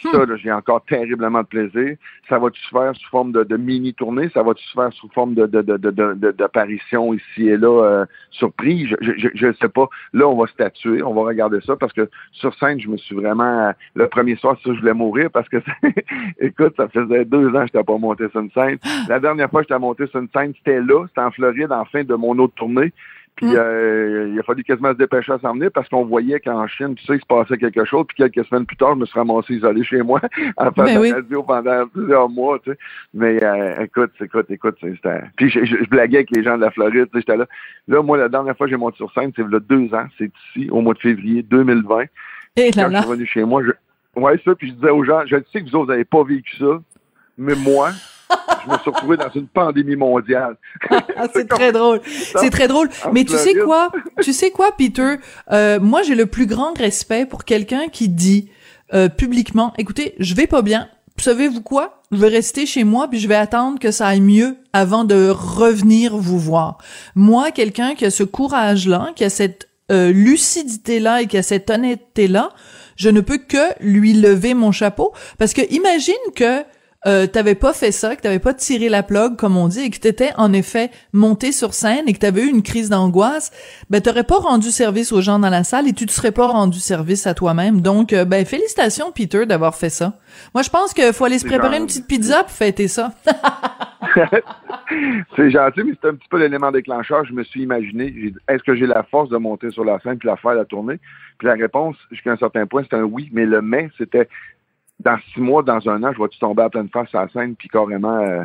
Ça, 0.00 0.18
j'ai 0.36 0.50
encore 0.50 0.84
terriblement 0.84 1.42
de 1.42 1.46
plaisir. 1.46 1.96
Ça 2.28 2.38
va-tu 2.38 2.60
se 2.60 2.68
faire 2.70 2.92
sous 2.96 3.08
forme 3.08 3.32
de, 3.32 3.56
mini-tournée? 3.56 4.28
Ça 4.34 4.42
va-tu 4.42 4.64
se 4.64 4.72
faire 4.72 4.92
sous 4.92 5.08
forme 5.10 5.34
de, 5.34 5.46
d'apparition 6.32 7.14
ici 7.14 7.48
et 7.48 7.56
là, 7.56 7.84
euh, 7.84 8.06
surprise? 8.30 8.88
Je 9.00 9.46
ne 9.46 9.52
sais 9.52 9.68
pas. 9.68 9.88
Là, 10.12 10.26
on 10.28 10.36
va 10.36 10.46
statuer, 10.48 11.02
on 11.02 11.14
va 11.14 11.22
regarder 11.22 11.60
ça 11.60 11.76
parce 11.76 11.92
que 11.92 12.08
sur 12.32 12.54
scène, 12.54 12.80
je 12.80 12.88
me 12.88 12.96
suis 12.96 13.14
vraiment... 13.14 13.68
Euh, 13.68 13.72
le 13.94 14.08
premier 14.08 14.36
soir, 14.36 14.56
ça, 14.64 14.72
je 14.74 14.80
voulais 14.80 14.94
mourir 14.94 15.30
parce 15.30 15.48
que, 15.48 15.58
écoute, 16.40 16.74
ça 16.76 16.88
faisait 16.88 17.24
deux 17.24 17.48
ans 17.48 17.52
que 17.64 17.72
je 17.72 17.78
n'étais 17.78 17.84
pas 17.84 17.98
monté 17.98 18.28
sur 18.30 18.40
une 18.40 18.50
scène. 18.50 18.78
La 19.08 19.20
dernière 19.20 19.50
fois 19.50 19.62
que 19.62 19.68
j'étais 19.68 19.78
monté 19.78 20.06
sur 20.08 20.20
une 20.20 20.28
scène, 20.34 20.52
c'était 20.56 20.80
là, 20.80 21.06
c'était 21.08 21.20
en 21.20 21.30
Floride, 21.30 21.72
en 21.72 21.84
fin 21.84 22.02
de 22.02 22.14
mon 22.14 22.36
autre 22.38 22.54
tournée. 22.54 22.92
Puis 23.36 23.46
mm. 23.46 23.56
euh, 23.56 24.30
il 24.32 24.38
a 24.38 24.42
fallu 24.42 24.62
quasiment 24.62 24.92
se 24.92 24.98
dépêcher 24.98 25.32
à 25.32 25.38
s'emmener 25.38 25.70
parce 25.70 25.88
qu'on 25.88 26.04
voyait 26.04 26.38
qu'en 26.38 26.66
Chine, 26.66 26.94
tu 26.94 27.04
sais, 27.06 27.14
il 27.14 27.20
se 27.20 27.26
passait 27.26 27.56
quelque 27.56 27.84
chose. 27.84 28.04
Puis 28.08 28.16
quelques 28.16 28.46
semaines 28.46 28.66
plus 28.66 28.76
tard, 28.76 28.94
je 28.94 29.00
me 29.00 29.06
suis 29.06 29.18
ramassé 29.18 29.54
isolé 29.54 29.84
chez 29.84 30.02
moi 30.02 30.20
à 30.56 30.70
faire 30.70 30.84
ben 30.84 31.02
la 31.02 31.14
radio 31.14 31.42
pendant 31.42 31.86
plusieurs 31.88 32.28
mois, 32.28 32.58
tu 32.58 32.70
sais. 32.70 32.78
Mais 33.14 33.42
euh, 33.42 33.84
écoute, 33.84 34.12
écoute, 34.20 34.50
écoute, 34.50 34.76
c'était... 34.80 35.22
Puis 35.36 35.48
je, 35.48 35.64
je, 35.64 35.88
blaguais 35.88 36.18
avec 36.18 36.30
les 36.30 36.42
gens 36.42 36.56
de 36.56 36.62
la 36.62 36.70
Floride, 36.70 37.06
tu 37.06 37.18
sais, 37.18 37.24
j'étais 37.26 37.36
là. 37.36 37.46
Là, 37.88 38.02
moi, 38.02 38.18
la 38.18 38.28
dernière 38.28 38.56
fois 38.56 38.66
que 38.66 38.70
j'ai 38.70 38.76
monté 38.76 38.96
sur 38.96 39.12
scène, 39.12 39.32
c'est 39.34 39.42
il 39.42 39.50
y 39.50 39.56
a 39.56 39.60
deux 39.60 39.94
ans. 39.94 40.06
C'est 40.18 40.30
ici, 40.54 40.70
au 40.70 40.80
mois 40.80 40.94
de 40.94 40.98
février 40.98 41.42
2020. 41.42 42.04
Et 42.56 42.70
là, 42.72 42.88
là. 42.88 42.98
je 42.98 43.02
suis 43.02 43.10
revenu 43.10 43.26
chez 43.26 43.44
moi, 43.44 43.62
je... 43.64 44.20
ouais, 44.20 44.40
ça, 44.44 44.54
puis 44.54 44.68
je 44.68 44.74
disais 44.74 44.90
aux 44.90 45.04
gens, 45.04 45.22
je 45.26 45.36
sais 45.52 45.62
que 45.62 45.70
vous 45.70 45.76
autres, 45.76 45.86
vous 45.86 45.90
n'avez 45.92 46.04
pas 46.04 46.22
vécu 46.22 46.56
ça, 46.58 46.80
mais 47.38 47.54
moi, 47.54 47.90
je 48.64 48.72
me 48.72 48.78
suis 48.78 48.90
retrouvé 48.90 49.16
dans 49.16 49.30
une 49.34 49.46
pandémie 49.46 49.96
mondiale. 49.96 50.56
c'est 51.34 51.48
très 51.48 51.72
drôle. 51.72 52.00
C'est 52.06 52.50
très 52.50 52.68
drôle. 52.68 52.88
Mais 53.12 53.24
tu 53.24 53.36
sais 53.36 53.54
quoi? 53.54 53.90
Tu 54.22 54.32
sais 54.32 54.50
quoi, 54.50 54.72
Peter? 54.76 55.16
Euh, 55.50 55.80
moi, 55.80 56.02
j'ai 56.02 56.14
le 56.14 56.26
plus 56.26 56.46
grand 56.46 56.76
respect 56.76 57.26
pour 57.26 57.44
quelqu'un 57.44 57.88
qui 57.88 58.08
dit 58.08 58.50
euh, 58.94 59.08
publiquement, 59.08 59.72
écoutez, 59.78 60.14
je 60.18 60.34
vais 60.34 60.46
pas 60.46 60.62
bien. 60.62 60.88
Savez-vous 61.18 61.62
quoi? 61.62 62.02
je 62.12 62.18
vais 62.18 62.28
rester 62.28 62.66
chez 62.66 62.84
moi 62.84 63.08
puis 63.08 63.18
je 63.18 63.26
vais 63.26 63.34
attendre 63.34 63.78
que 63.78 63.90
ça 63.90 64.06
aille 64.06 64.20
mieux 64.20 64.56
avant 64.72 65.04
de 65.04 65.30
revenir 65.30 66.16
vous 66.16 66.38
voir. 66.38 66.78
Moi, 67.14 67.50
quelqu'un 67.50 67.94
qui 67.94 68.04
a 68.04 68.10
ce 68.10 68.22
courage-là, 68.22 69.12
qui 69.16 69.24
a 69.24 69.30
cette 69.30 69.68
euh, 69.90 70.12
lucidité-là 70.12 71.22
et 71.22 71.26
qui 71.26 71.38
a 71.38 71.42
cette 71.42 71.70
honnêteté-là, 71.70 72.50
je 72.96 73.08
ne 73.08 73.20
peux 73.20 73.38
que 73.38 73.72
lui 73.80 74.12
lever 74.12 74.52
mon 74.52 74.70
chapeau 74.70 75.12
parce 75.38 75.54
que 75.54 75.62
imagine 75.72 76.14
que 76.36 76.62
euh, 77.06 77.26
t'avais 77.26 77.54
pas 77.54 77.72
fait 77.72 77.90
ça, 77.92 78.14
que 78.14 78.22
t'avais 78.22 78.38
pas 78.38 78.54
tiré 78.54 78.88
la 78.88 79.02
plug 79.02 79.36
comme 79.36 79.56
on 79.56 79.68
dit, 79.68 79.80
et 79.80 79.90
que 79.90 79.98
t'étais 79.98 80.30
en 80.36 80.52
effet 80.52 80.90
monté 81.12 81.50
sur 81.52 81.74
scène 81.74 82.08
et 82.08 82.12
que 82.12 82.18
t'avais 82.18 82.42
eu 82.42 82.48
une 82.48 82.62
crise 82.62 82.90
d'angoisse, 82.90 83.50
ben 83.90 84.00
t'aurais 84.00 84.24
pas 84.24 84.38
rendu 84.38 84.70
service 84.70 85.12
aux 85.12 85.20
gens 85.20 85.38
dans 85.38 85.50
la 85.50 85.64
salle 85.64 85.88
et 85.88 85.92
tu 85.92 86.06
te 86.06 86.12
serais 86.12 86.32
pas 86.32 86.46
rendu 86.46 86.78
service 86.78 87.26
à 87.26 87.34
toi-même. 87.34 87.80
Donc, 87.80 88.12
euh, 88.12 88.24
ben 88.24 88.44
félicitations 88.44 89.12
Peter 89.12 89.46
d'avoir 89.46 89.74
fait 89.74 89.90
ça. 89.90 90.14
Moi, 90.54 90.62
je 90.62 90.70
pense 90.70 90.94
qu'il 90.94 91.12
faut 91.12 91.24
aller 91.24 91.38
se 91.38 91.46
préparer 91.46 91.78
une 91.78 91.86
petite 91.86 92.06
pizza 92.06 92.44
pour 92.44 92.52
fêter 92.52 92.88
ça. 92.88 93.12
c'est 95.36 95.50
gentil, 95.50 95.82
mais 95.84 95.92
c'est 96.00 96.08
un 96.08 96.14
petit 96.14 96.28
peu 96.28 96.38
l'élément 96.38 96.70
déclencheur. 96.70 97.24
Je 97.24 97.32
me 97.32 97.42
suis 97.44 97.62
imaginé, 97.62 98.32
est-ce 98.48 98.62
que 98.62 98.74
j'ai 98.74 98.86
la 98.86 99.02
force 99.04 99.28
de 99.30 99.36
monter 99.36 99.70
sur 99.70 99.84
la 99.84 99.98
scène 100.00 100.18
puis 100.18 100.28
la 100.28 100.36
faire 100.36 100.54
la 100.54 100.64
tournée? 100.64 100.98
Puis 101.38 101.48
la 101.48 101.54
réponse, 101.54 101.96
jusqu'à 102.10 102.32
un 102.32 102.36
certain 102.36 102.66
point, 102.66 102.82
c'est 102.88 102.96
un 102.96 103.02
oui, 103.02 103.28
mais 103.32 103.46
le 103.46 103.62
mais, 103.62 103.90
c'était 103.98 104.28
dans 105.04 105.18
six 105.32 105.40
mois, 105.40 105.62
dans 105.62 105.88
un 105.88 106.02
an, 106.02 106.12
je 106.12 106.18
vois-tu 106.18 106.38
tomber 106.38 106.62
à 106.62 106.70
pleine 106.70 106.88
face 106.88 107.14
à 107.14 107.22
la 107.22 107.28
scène, 107.28 107.54
puis 107.54 107.68
carrément, 107.68 108.18
euh, 108.18 108.44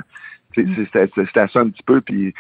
c'était 0.54 1.48
ça 1.48 1.60
un 1.60 1.70
petit 1.70 1.84
peu, 1.84 2.02
puis 2.02 2.34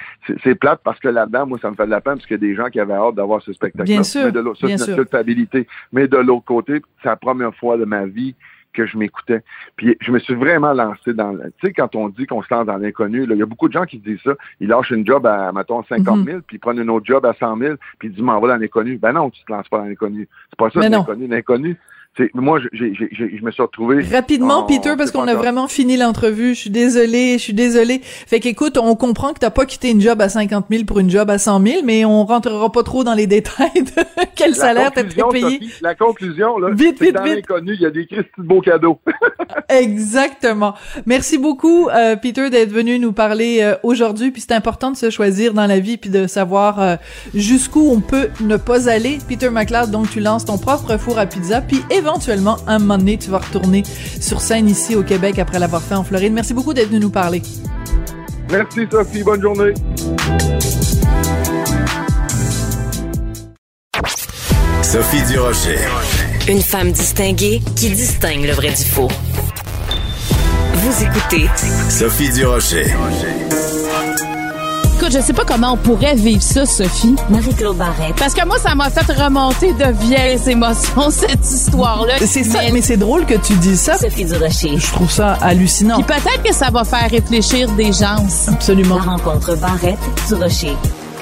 c'est 0.43 0.55
plate 0.55 0.81
parce 0.83 0.99
que 0.99 1.07
là-dedans, 1.07 1.45
moi, 1.45 1.59
ça 1.61 1.69
me 1.69 1.75
fait 1.75 1.85
de 1.85 1.91
la 1.91 2.01
peine 2.01 2.15
parce 2.15 2.25
qu'il 2.25 2.35
y 2.35 2.45
a 2.45 2.47
des 2.47 2.55
gens 2.55 2.69
qui 2.69 2.79
avaient 2.79 2.93
hâte 2.93 3.15
d'avoir 3.15 3.41
ce 3.41 3.53
spectacle. 3.53 3.85
Bien 3.85 4.03
sûr, 4.03 4.25
mais 4.25 4.31
de 4.31 4.39
l'autre, 4.39 4.65
bien 4.65 4.77
c'est 4.77 4.95
culpabilité. 4.95 5.67
Mais 5.91 6.07
de 6.07 6.17
l'autre 6.17 6.45
côté, 6.45 6.81
c'est 7.01 7.09
la 7.09 7.15
première 7.15 7.53
fois 7.55 7.77
de 7.77 7.85
ma 7.85 8.05
vie 8.05 8.35
que 8.73 8.85
je 8.85 8.97
m'écoutais. 8.97 9.43
Puis 9.75 9.97
je 10.01 10.11
me 10.11 10.19
suis 10.19 10.35
vraiment 10.35 10.73
lancé 10.73 11.13
dans... 11.13 11.35
Tu 11.35 11.51
sais, 11.63 11.73
quand 11.73 11.95
on 11.95 12.09
dit 12.09 12.27
qu'on 12.27 12.43
se 12.43 12.53
lance 12.53 12.67
dans 12.67 12.77
l'inconnu, 12.77 13.23
il 13.23 13.35
y 13.35 13.41
a 13.41 13.45
beaucoup 13.45 13.67
de 13.67 13.73
gens 13.73 13.85
qui 13.85 13.97
disent 13.97 14.21
ça. 14.23 14.33
Ils 14.59 14.67
lâchent 14.67 14.91
une 14.91 15.05
job 15.05 15.25
à, 15.25 15.51
mettons, 15.51 15.83
50 15.83 16.25
000, 16.25 16.39
puis 16.45 16.57
ils 16.57 16.59
prennent 16.59 16.79
une 16.79 16.89
autre 16.89 17.05
job 17.05 17.25
à 17.25 17.33
100 17.33 17.57
000, 17.57 17.75
puis 17.97 18.09
ils 18.09 18.11
disent, 18.11 18.23
m'en 18.23 18.39
va 18.39 18.49
dans 18.49 18.57
l'inconnu. 18.57 18.97
Ben 18.97 19.13
non, 19.13 19.31
tu 19.31 19.43
te 19.43 19.51
lances 19.51 19.67
pas 19.67 19.79
dans 19.79 19.85
l'inconnu. 19.85 20.27
C'est 20.49 20.59
pas 20.59 20.69
ça, 20.69 20.87
l'inconnu. 20.87 21.27
L'inconnu, 21.27 21.77
moi, 22.33 22.59
je 22.71 23.43
me 23.43 23.51
suis 23.51 23.61
retrouvé. 23.61 24.03
Rapidement, 24.03 24.63
Peter, 24.63 24.93
parce 24.97 25.11
qu'on 25.11 25.27
a 25.27 25.35
vraiment 25.35 25.67
fini 25.67 25.97
l'entrevue. 25.97 26.55
Je 26.55 26.59
suis 26.59 26.69
désolé, 26.69 27.33
je 27.33 27.43
suis 27.43 27.53
désolé. 27.53 28.01
Fait 28.03 28.39
qu'écoute, 28.39 28.77
on 28.77 28.95
comprend 28.95 29.33
que 29.33 29.39
t'as 29.39 29.49
pas 29.49 29.65
quitté 29.65 29.91
une 29.91 30.01
job 30.01 30.21
à 30.21 30.29
50 30.29 30.65
000 30.69 30.83
pour 30.85 30.99
une 30.99 31.09
job 31.09 31.29
à 31.29 31.37
100 31.37 31.65
000, 31.65 31.81
mais 31.83 32.05
on 32.05 32.25
rentrera 32.25 32.71
pas 32.71 32.83
trop 32.83 33.03
dans 33.03 33.13
les 33.13 33.27
détails 33.27 33.83
de 33.83 34.03
quel 34.35 34.55
salaire 34.55 34.91
t'as 34.91 35.03
payé. 35.03 35.59
la 35.81 35.95
conclusion, 35.95 36.57
là, 36.57 36.69
vite, 36.71 37.01
vite, 37.01 37.15
dans 37.15 37.23
vite. 37.23 37.35
l'inconnu, 37.35 37.73
il 37.73 37.81
y 37.81 37.85
a 37.85 37.91
des 37.91 38.05
Christy 38.07 38.29
de 38.37 38.43
beaux 38.43 38.61
cadeaux. 38.61 38.99
Exactement. 39.69 40.73
Merci 41.05 41.37
beaucoup, 41.37 41.89
euh, 41.89 42.15
Peter, 42.15 42.49
d'être 42.49 42.71
venu 42.71 42.99
nous 42.99 43.11
parler 43.11 43.59
euh, 43.61 43.75
aujourd'hui. 43.83 44.31
Puis 44.31 44.41
c'est 44.41 44.53
important 44.53 44.91
de 44.91 44.97
se 44.97 45.09
choisir 45.09 45.53
dans 45.53 45.67
la 45.67 45.79
vie, 45.79 45.97
puis 45.97 46.09
de 46.09 46.27
savoir 46.27 46.81
euh, 46.81 46.95
jusqu'où 47.33 47.89
on 47.91 47.99
peut 47.99 48.29
ne 48.41 48.57
pas 48.57 48.89
aller. 48.89 49.19
Peter 49.27 49.49
McLeod, 49.49 49.91
donc 49.91 50.09
tu 50.09 50.19
lances 50.19 50.45
ton 50.45 50.57
propre 50.57 50.97
four 50.97 51.19
à 51.19 51.25
pizza, 51.25 51.61
puis 51.61 51.81
éventuellement, 51.89 52.06
un 52.67 52.79
moment 52.79 52.97
donné, 52.97 53.17
tu 53.17 53.29
vas 53.29 53.39
retourner 53.39 53.83
sur 54.19 54.41
scène 54.41 54.69
ici 54.69 54.95
au 54.95 55.03
Québec 55.03 55.39
après 55.39 55.59
l'avoir 55.59 55.81
fait 55.81 55.95
en 55.95 56.03
Floride. 56.03 56.33
Merci 56.33 56.53
beaucoup 56.53 56.73
d'être 56.73 56.87
venu 56.87 56.99
nous 56.99 57.09
parler. 57.09 57.41
Merci, 58.51 58.81
Sophie. 58.89 59.23
Bonne 59.23 59.41
journée. 59.41 59.73
Sophie 64.83 65.21
Durocher. 65.29 65.79
Une 66.47 66.61
femme 66.61 66.91
distinguée 66.91 67.61
qui 67.75 67.89
distingue 67.89 68.45
le 68.45 68.53
vrai 68.53 68.69
du 68.69 68.83
faux. 68.83 69.09
Vous 70.73 71.03
écoutez 71.03 71.49
Sophie 71.89 72.31
Durocher. 72.31 72.85
Écoute, 75.07 75.21
je 75.21 75.25
sais 75.25 75.33
pas 75.33 75.45
comment 75.45 75.71
on 75.71 75.77
pourrait 75.77 76.15
vivre 76.15 76.41
ça, 76.41 76.65
Sophie. 76.65 77.15
Marie-Claude 77.29 77.77
Barrette. 77.77 78.15
Parce 78.17 78.33
que 78.33 78.45
moi, 78.45 78.57
ça 78.57 78.75
m'a 78.75 78.89
fait 78.89 79.09
remonter 79.13 79.71
de 79.71 79.85
vieilles 80.01 80.49
émotions, 80.49 81.09
cette 81.11 81.45
histoire-là. 81.45 82.15
C'est 82.19 82.43
ça, 82.43 82.59
mais, 82.73 82.81
c'est 82.81 82.97
drôle 82.97 83.25
que 83.25 83.35
tu 83.35 83.53
dises 83.53 83.79
ça. 83.79 83.97
Sophie 83.97 84.25
Durocher. 84.25 84.77
Je 84.77 84.91
trouve 84.91 85.09
ça 85.09 85.37
hallucinant. 85.41 86.01
Puis 86.01 86.03
peut-être 86.03 86.43
que 86.43 86.53
ça 86.53 86.71
va 86.71 86.83
faire 86.83 87.09
réfléchir 87.09 87.71
des 87.75 87.93
gens. 87.93 88.17
Absolument. 88.49 88.97
La 88.97 89.03
rencontre 89.03 89.55
Barrette-Durocher. 89.55 90.75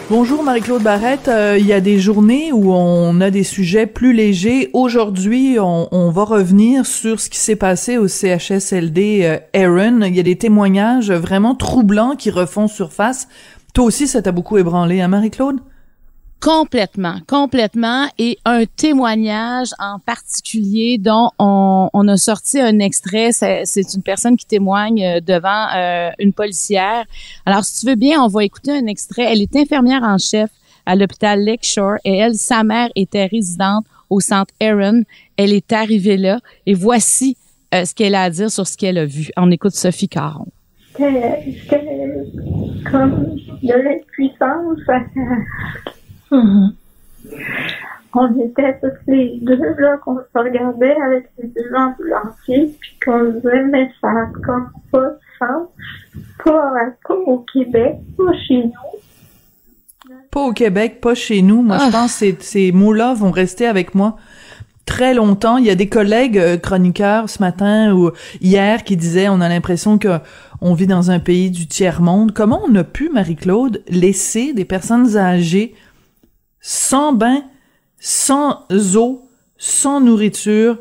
Bonjour 0.09 0.43
Marie-Claude 0.43 0.83
Barrette. 0.83 1.27
Euh, 1.27 1.57
il 1.59 1.65
y 1.65 1.73
a 1.73 1.81
des 1.81 1.99
journées 1.99 2.51
où 2.53 2.71
on 2.73 3.19
a 3.21 3.31
des 3.31 3.43
sujets 3.43 3.87
plus 3.87 4.13
légers. 4.13 4.69
Aujourd'hui, 4.73 5.57
on, 5.59 5.87
on, 5.91 6.11
va 6.11 6.23
revenir 6.23 6.85
sur 6.85 7.19
ce 7.19 7.27
qui 7.27 7.39
s'est 7.39 7.55
passé 7.55 7.97
au 7.97 8.07
CHSLD 8.07 9.21
euh, 9.23 9.39
Aaron. 9.59 10.01
Il 10.01 10.15
y 10.15 10.19
a 10.19 10.23
des 10.23 10.35
témoignages 10.35 11.11
vraiment 11.11 11.55
troublants 11.55 12.15
qui 12.15 12.29
refont 12.29 12.67
surface. 12.67 13.27
Toi 13.75 13.83
aussi, 13.83 14.07
ça 14.07 14.21
t'a 14.21 14.31
beaucoup 14.31 14.57
ébranlé, 14.57 15.01
hein, 15.01 15.09
Marie-Claude? 15.09 15.59
Complètement, 16.39 17.19
complètement. 17.27 18.07
Et 18.17 18.37
un 18.45 18.63
témoignage 18.65 19.67
en 19.79 19.99
particulier 19.99 20.97
dont 20.97 21.31
on, 21.39 21.89
on 21.91 22.07
a 22.07 22.15
sorti 22.15 22.57
un 22.57 22.79
extrait. 22.79 23.31
C'est 23.33 23.93
une 23.93 24.01
personne 24.01 24.37
qui 24.37 24.45
témoigne 24.45 25.03
euh, 25.03 25.19
devant 25.19 25.67
euh, 25.75 26.09
une 26.19 26.31
policière. 26.31 27.03
Alors, 27.45 27.65
si 27.65 27.81
tu 27.81 27.87
veux 27.87 27.95
bien, 27.95 28.21
on 28.23 28.29
va 28.29 28.45
écouter 28.45 28.71
un 28.71 28.85
extrait. 28.85 29.23
Elle 29.23 29.41
est 29.41 29.53
infirmière 29.57 30.03
en 30.03 30.17
chef 30.19 30.49
à 30.85 30.95
l'hôpital 30.95 31.43
Lakeshore 31.43 31.97
et 32.05 32.15
elle, 32.15 32.35
sa 32.35 32.63
mère 32.63 32.87
était 32.95 33.25
résidente 33.25 33.83
au 34.09 34.21
centre 34.21 34.53
Aaron. 34.61 35.03
Elle 35.35 35.51
est 35.51 35.73
arrivée 35.73 36.15
là 36.15 36.39
et 36.65 36.75
voici 36.75 37.35
euh, 37.73 37.83
ce 37.83 37.93
qu'elle 37.93 38.15
a 38.15 38.23
à 38.23 38.29
dire 38.29 38.49
sur 38.49 38.65
ce 38.67 38.77
qu'elle 38.77 38.99
a 38.99 39.05
vu. 39.05 39.31
On 39.35 39.51
écoute 39.51 39.75
Sophie 39.75 40.07
Caron. 40.07 40.47
C'était 40.97 42.23
comme 42.89 43.35
de 43.63 43.73
l'impuissance. 43.73 44.79
Mm-hmm. 46.31 46.73
On 48.13 48.39
était 48.39 48.79
tous 48.79 49.11
les 49.11 49.39
deux, 49.41 49.75
là, 49.77 49.97
qu'on 49.97 50.17
se 50.17 50.39
regardait 50.39 50.95
avec 51.05 51.29
les 51.37 51.49
deux 51.49 51.75
ambulanciers, 51.75 52.73
puis 52.79 52.97
qu'on 53.03 53.25
disait, 53.25 53.63
mais 53.65 53.91
ça 53.99 54.11
n'a 54.11 54.29
comme 54.45 54.69
pas 54.91 54.99
de 55.01 55.19
sens. 55.37 55.67
Pas, 56.43 56.73
pas 57.07 57.15
au 57.25 57.39
Québec, 57.51 57.95
pas 58.17 58.31
chez 58.47 58.63
nous. 58.63 60.15
Pas 60.31 60.41
au 60.41 60.53
Québec, 60.53 61.01
pas 61.01 61.15
chez 61.15 61.41
nous. 61.41 61.61
Moi, 61.61 61.77
je 61.77 61.91
pense 61.91 62.19
que 62.19 62.25
ces 62.39 62.71
mots-là 62.71 63.13
vont 63.15 63.31
rester 63.31 63.67
avec 63.67 63.95
moi 63.95 64.15
très 64.85 65.13
longtemps. 65.13 65.57
Il 65.57 65.65
y 65.65 65.69
a 65.69 65.75
des 65.75 65.89
collègues 65.89 66.37
euh, 66.37 66.57
chroniqueurs 66.57 67.29
ce 67.29 67.41
matin 67.41 67.93
ou 67.93 68.11
hier 68.39 68.83
qui 68.83 68.95
disaient 68.95 69.29
on 69.29 69.41
a 69.41 69.49
l'impression 69.49 69.97
que 69.97 70.19
on 70.61 70.73
vit 70.73 70.87
dans 70.87 71.11
un 71.11 71.19
pays 71.19 71.51
du 71.51 71.67
tiers 71.67 72.01
monde. 72.01 72.31
Comment 72.33 72.61
on 72.67 72.75
a 72.75 72.83
pu 72.83 73.09
Marie-Claude 73.09 73.83
laisser 73.87 74.53
des 74.53 74.65
personnes 74.65 75.17
âgées 75.17 75.75
sans 76.59 77.13
bain, 77.13 77.43
sans 77.99 78.65
eau, 78.95 79.29
sans 79.57 80.01
nourriture 80.01 80.77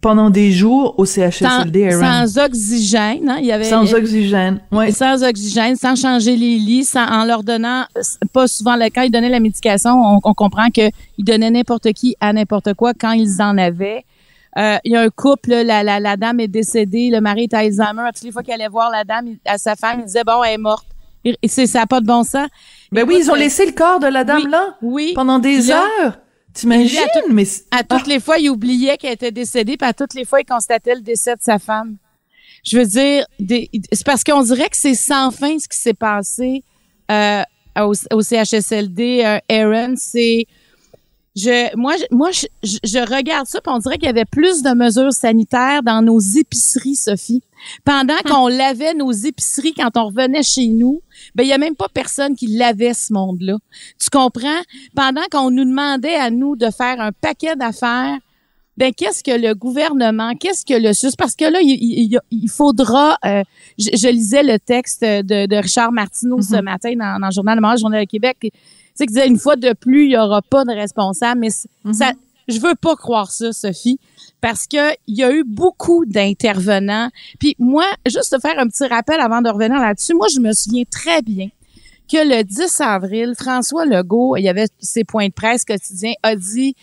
pendant 0.00 0.30
des 0.30 0.52
jours 0.52 0.94
au 0.98 1.04
CHSLD 1.04 1.90
sans, 1.90 2.26
sans 2.26 2.44
oxygène, 2.44 3.28
hein? 3.28 3.38
il 3.40 3.46
y 3.46 3.52
avait 3.52 3.64
sans 3.64 3.92
oxygène, 3.92 4.60
ouais. 4.72 4.92
sans 4.92 5.22
oxygène, 5.22 5.76
sans 5.76 5.96
changer 5.96 6.36
les 6.36 6.58
lits, 6.58 6.84
sans 6.84 7.06
en 7.06 7.24
leur 7.24 7.42
donnant 7.42 7.84
pas 8.32 8.46
souvent 8.46 8.76
quand 8.94 9.02
ils 9.02 9.10
donnaient 9.10 9.28
la 9.28 9.40
médication, 9.40 9.90
on, 9.90 10.20
on 10.22 10.34
comprend 10.34 10.68
que 10.70 10.90
ils 11.18 11.24
donnaient 11.24 11.50
n'importe 11.50 11.92
qui 11.92 12.16
à 12.20 12.32
n'importe 12.32 12.74
quoi 12.74 12.92
quand 12.94 13.12
ils 13.12 13.42
en 13.42 13.58
avaient. 13.58 14.04
Euh, 14.58 14.78
il 14.84 14.92
y 14.92 14.96
a 14.96 15.00
un 15.02 15.10
couple, 15.10 15.50
la, 15.50 15.82
la, 15.84 16.00
la, 16.00 16.16
dame 16.16 16.40
est 16.40 16.48
décédée, 16.48 17.08
le 17.10 17.20
mari 17.20 17.44
est 17.44 17.54
Alzheimer. 17.54 18.08
Toutes 18.14 18.24
les 18.24 18.32
fois 18.32 18.42
qu'il 18.42 18.52
allait 18.52 18.68
voir 18.68 18.90
la 18.90 19.04
dame, 19.04 19.36
à 19.46 19.58
sa 19.58 19.76
femme, 19.76 20.00
il 20.00 20.06
disait 20.06 20.24
bon, 20.24 20.42
elle 20.42 20.54
est 20.54 20.58
morte. 20.58 20.86
C'est 21.46 21.66
ça 21.66 21.80
n'a 21.80 21.86
pas 21.86 22.00
de 22.00 22.06
bon 22.06 22.24
sens. 22.24 22.48
Ben 22.90 23.06
oui, 23.06 23.18
ils 23.20 23.30
ont 23.30 23.34
laissé 23.34 23.66
le 23.66 23.72
corps 23.72 24.00
de 24.00 24.06
la 24.06 24.24
dame 24.24 24.42
oui, 24.44 24.50
là, 24.50 24.76
oui. 24.82 25.12
pendant 25.14 25.38
des 25.38 25.60
Là, 25.62 25.84
heures. 26.02 26.18
T'imagines, 26.52 26.98
à 26.98 27.20
tout- 27.20 27.32
mais 27.32 27.44
À 27.70 27.84
toutes 27.84 28.06
les 28.08 28.18
fois, 28.18 28.38
il 28.38 28.50
oubliait 28.50 28.96
qu'elle 28.96 29.12
était 29.12 29.30
décédée, 29.30 29.76
puis 29.76 29.88
à 29.88 29.92
toutes 29.92 30.14
les 30.14 30.24
fois, 30.24 30.40
il 30.40 30.44
constatait 30.46 30.94
le 30.96 31.00
décès 31.02 31.36
de 31.36 31.42
sa 31.42 31.58
femme. 31.60 31.96
Je 32.64 32.76
veux 32.78 32.86
dire, 32.86 33.24
des- 33.38 33.70
c'est 33.92 34.04
parce 34.04 34.24
qu'on 34.24 34.42
dirait 34.42 34.68
que 34.68 34.76
c'est 34.76 34.94
sans 34.94 35.30
fin 35.30 35.58
ce 35.58 35.68
qui 35.68 35.78
s'est 35.78 35.94
passé 35.94 36.64
euh, 37.10 37.42
au, 37.78 37.92
au 38.12 38.20
CHSLD. 38.22 39.22
Euh, 39.24 39.38
Aaron, 39.48 39.94
c'est 39.96 40.46
je, 41.44 41.76
moi, 41.76 41.94
je, 41.96 42.04
moi, 42.14 42.30
je, 42.32 42.46
je- 42.62 43.14
regarde 43.14 43.46
ça, 43.46 43.60
puis 43.60 43.72
on 43.74 43.78
dirait 43.78 43.96
qu'il 43.98 44.06
y 44.06 44.10
avait 44.10 44.24
plus 44.24 44.62
de 44.62 44.70
mesures 44.74 45.12
sanitaires 45.12 45.82
dans 45.82 46.02
nos 46.02 46.18
épiceries, 46.20 46.96
Sophie. 46.96 47.42
Pendant 47.84 48.16
qu'on 48.26 48.48
lavait 48.48 48.94
nos 48.94 49.12
épiceries 49.12 49.74
quand 49.74 49.90
on 49.96 50.06
revenait 50.06 50.42
chez 50.42 50.68
nous, 50.68 51.02
ben 51.34 51.42
il 51.44 51.48
y 51.48 51.52
a 51.52 51.58
même 51.58 51.76
pas 51.76 51.88
personne 51.92 52.34
qui 52.34 52.46
lavait 52.46 52.94
ce 52.94 53.12
monde-là. 53.12 53.56
Tu 54.00 54.08
comprends? 54.10 54.60
Pendant 54.94 55.24
qu'on 55.30 55.50
nous 55.50 55.64
demandait 55.64 56.14
à 56.14 56.30
nous 56.30 56.56
de 56.56 56.70
faire 56.70 57.00
un 57.00 57.12
paquet 57.12 57.56
d'affaires, 57.56 58.16
ben 58.78 58.92
qu'est-ce 58.96 59.22
que 59.22 59.32
le 59.38 59.54
gouvernement, 59.54 60.32
qu'est-ce 60.36 60.64
que 60.64 60.72
le 60.72 60.94
SUS? 60.94 61.14
Parce 61.18 61.36
que 61.36 61.44
là, 61.44 61.60
il, 61.60 61.68
il- 61.82 62.18
il 62.30 62.48
faudra. 62.48 63.18
euh, 63.26 63.42
je, 63.78 63.90
je 63.94 64.08
lisais 64.08 64.42
le 64.42 64.58
texte 64.58 65.02
de, 65.02 65.44
de 65.46 65.56
Richard 65.56 65.92
Martineau 65.92 66.40
ce 66.40 66.62
matin 66.62 66.94
dans, 66.96 67.20
dans 67.20 67.26
le 67.26 67.32
journal 67.32 67.56
Le 67.56 67.60
Montréal, 67.60 67.78
Journal 67.78 68.04
de 68.04 68.08
Québec. 68.08 68.50
Tu 68.90 68.96
sais, 68.96 69.06
qui 69.06 69.12
disait 69.14 69.26
une 69.28 69.38
fois 69.38 69.56
de 69.56 69.72
plus, 69.72 70.04
il 70.06 70.10
y 70.12 70.16
aura 70.18 70.42
pas 70.42 70.64
de 70.64 70.72
responsable, 70.72 71.40
mais 71.40 71.50
c- 71.50 71.68
ça. 71.92 72.12
je 72.48 72.58
veux 72.60 72.74
pas 72.74 72.96
croire 72.96 73.30
ça, 73.30 73.52
Sophie, 73.52 73.98
parce 74.40 74.66
que 74.66 74.92
il 75.06 75.16
y 75.16 75.22
a 75.22 75.32
eu 75.32 75.44
beaucoup 75.44 76.04
d'intervenants. 76.06 77.10
Puis 77.38 77.54
moi, 77.58 77.84
juste 78.06 78.34
te 78.36 78.40
faire 78.40 78.58
un 78.58 78.66
petit 78.66 78.86
rappel 78.86 79.20
avant 79.20 79.40
de 79.42 79.48
revenir 79.50 79.78
là-dessus, 79.80 80.14
moi, 80.14 80.26
je 80.34 80.40
me 80.40 80.52
souviens 80.52 80.84
très 80.90 81.22
bien 81.22 81.48
que 82.10 82.16
le 82.16 82.42
10 82.42 82.80
avril, 82.80 83.34
François 83.38 83.84
Legault, 83.86 84.36
il 84.36 84.42
y 84.42 84.48
avait 84.48 84.66
ses 84.80 85.04
points 85.04 85.28
de 85.28 85.32
presse 85.32 85.64
quotidiens, 85.64 86.14
a 86.24 86.34
dit, 86.34 86.74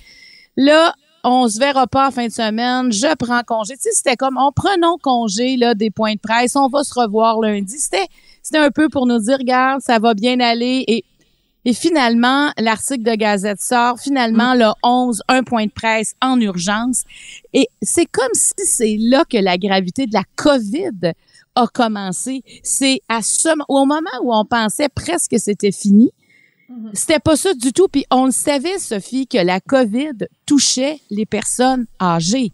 là, 0.56 0.93
on 1.26 1.50
se 1.50 1.60
verra 1.60 1.88
pas 1.88 2.08
en 2.08 2.12
fin 2.12 2.28
de 2.28 2.32
semaine, 2.32 2.91
je 2.93 3.13
prends 3.15 3.41
congé. 3.46 3.74
Tu 3.76 3.82
sais, 3.84 3.89
c'était 3.91 4.15
comme, 4.15 4.38
on 4.39 4.52
prenons 4.54 4.98
congé, 4.98 5.58
là, 5.58 5.74
des 5.76 5.89
points 5.89 6.13
de 6.13 6.20
presse, 6.20 6.56
on 6.56 6.70
va 6.70 6.86
se 6.86 6.93
revoir 6.98 7.41
lundi. 7.41 7.76
C'était, 7.78 8.06
c'était 8.41 8.60
un 8.60 8.72
peu 8.72 8.88
pour 8.88 9.06
nous 9.08 9.20
dire, 9.20 9.38
regarde, 9.38 9.82
ça 9.82 10.00
va 10.00 10.13
bien 10.13 10.39
aller 10.39 10.86
et 10.88 11.04
et 11.67 11.73
finalement, 11.73 12.49
l'article 12.58 13.03
de 13.03 13.13
Gazette 13.15 13.60
sort. 13.60 13.99
Finalement, 13.99 14.53
le 14.53 14.69
11, 14.84 15.21
un 15.27 15.43
point 15.43 15.65
de 15.65 15.71
presse 15.71 16.13
en 16.21 16.39
urgence. 16.39 17.03
Et 17.51 17.67
c'est 17.82 18.06
comme 18.06 18.32
si 18.36 18.53
c'est 18.63 18.95
là 18.97 19.25
que 19.30 19.36
la 19.36 19.58
gravité 19.58 20.08
de 20.08 20.13
la 20.13 20.23
COVID 20.38 21.12
a 21.56 21.67
commencé. 21.67 22.41
C'est 22.63 23.01
à 23.10 23.21
ce, 23.21 23.49
au 23.67 23.86
moment 23.86 24.10
où 24.23 24.34
on 24.34 24.45
pensait 24.45 24.88
presque 24.88 25.32
que 25.32 25.38
c'était 25.39 25.73
fini. 25.73 26.12
C'était 26.93 27.19
pas 27.19 27.36
ça 27.36 27.53
du 27.53 27.73
tout. 27.73 27.89
Puis 27.89 28.06
on 28.12 28.27
le 28.27 28.32
savait, 28.32 28.80
Sophie, 28.80 29.27
que 29.27 29.38
la 29.38 29.60
COVID 29.60 30.27
touchait 30.45 31.01
les 31.10 31.25
personnes 31.25 31.86
âgées. 32.01 32.53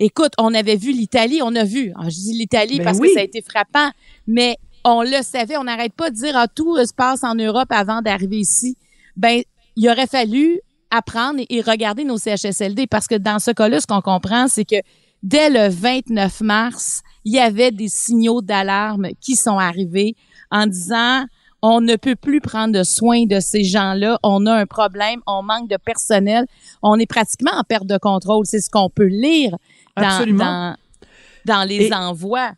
Écoute, 0.00 0.32
on 0.36 0.52
avait 0.52 0.76
vu 0.76 0.92
l'Italie, 0.92 1.40
on 1.42 1.54
a 1.56 1.64
vu, 1.64 1.94
ah, 1.96 2.10
je 2.10 2.16
dis 2.16 2.34
l'Italie 2.34 2.76
Ben 2.76 2.84
parce 2.84 2.98
oui. 2.98 3.08
que 3.08 3.14
ça 3.14 3.20
a 3.20 3.24
été 3.24 3.40
frappant, 3.40 3.90
mais 4.26 4.58
on 4.84 5.02
le 5.02 5.22
savait, 5.22 5.56
on 5.56 5.64
n'arrête 5.64 5.92
pas 5.94 6.10
de 6.10 6.16
dire 6.16 6.36
ah, 6.36 6.48
tout 6.48 6.76
euh, 6.76 6.84
se 6.84 6.94
passe 6.94 7.24
en 7.24 7.34
Europe 7.34 7.68
avant 7.70 8.02
d'arriver 8.02 8.38
ici. 8.38 8.76
Ben, 9.16 9.42
il 9.76 9.88
aurait 9.88 10.06
fallu 10.06 10.60
apprendre 10.90 11.40
et, 11.48 11.60
regarder 11.60 12.04
nos 12.04 12.18
CHSLD 12.18 12.86
parce 12.86 13.06
que 13.06 13.14
dans 13.14 13.38
ce 13.38 13.50
cas-là, 13.50 13.80
ce 13.80 13.86
qu'on 13.86 14.00
comprend, 14.00 14.48
c'est 14.48 14.64
que 14.64 14.76
dès 15.22 15.50
le 15.50 15.68
29 15.68 16.40
mars, 16.40 17.02
il 17.24 17.34
y 17.34 17.38
avait 17.38 17.70
des 17.70 17.88
signaux 17.88 18.42
d'alarme 18.42 19.08
qui 19.20 19.36
sont 19.36 19.58
arrivés 19.58 20.16
en 20.50 20.66
disant 20.66 21.24
on 21.62 21.80
ne 21.80 21.96
peut 21.96 22.16
plus 22.16 22.40
prendre 22.40 22.82
soin 22.84 23.26
de 23.26 23.38
ces 23.38 23.64
gens-là, 23.64 24.18
on 24.22 24.46
a 24.46 24.54
un 24.54 24.66
problème, 24.66 25.20
on 25.26 25.42
manque 25.42 25.68
de 25.68 25.76
personnel, 25.76 26.46
on 26.82 26.98
est 26.98 27.06
pratiquement 27.06 27.52
en 27.52 27.64
perte 27.64 27.86
de 27.86 27.98
contrôle. 27.98 28.46
C'est 28.46 28.60
ce 28.60 28.70
qu'on 28.70 28.88
peut 28.88 29.06
lire 29.06 29.56
dans, 29.96 30.04
Absolument. 30.04 30.44
dans, 30.44 30.76
dans 31.44 31.68
les 31.68 31.88
Et- 31.88 31.94
envois. 31.94 32.52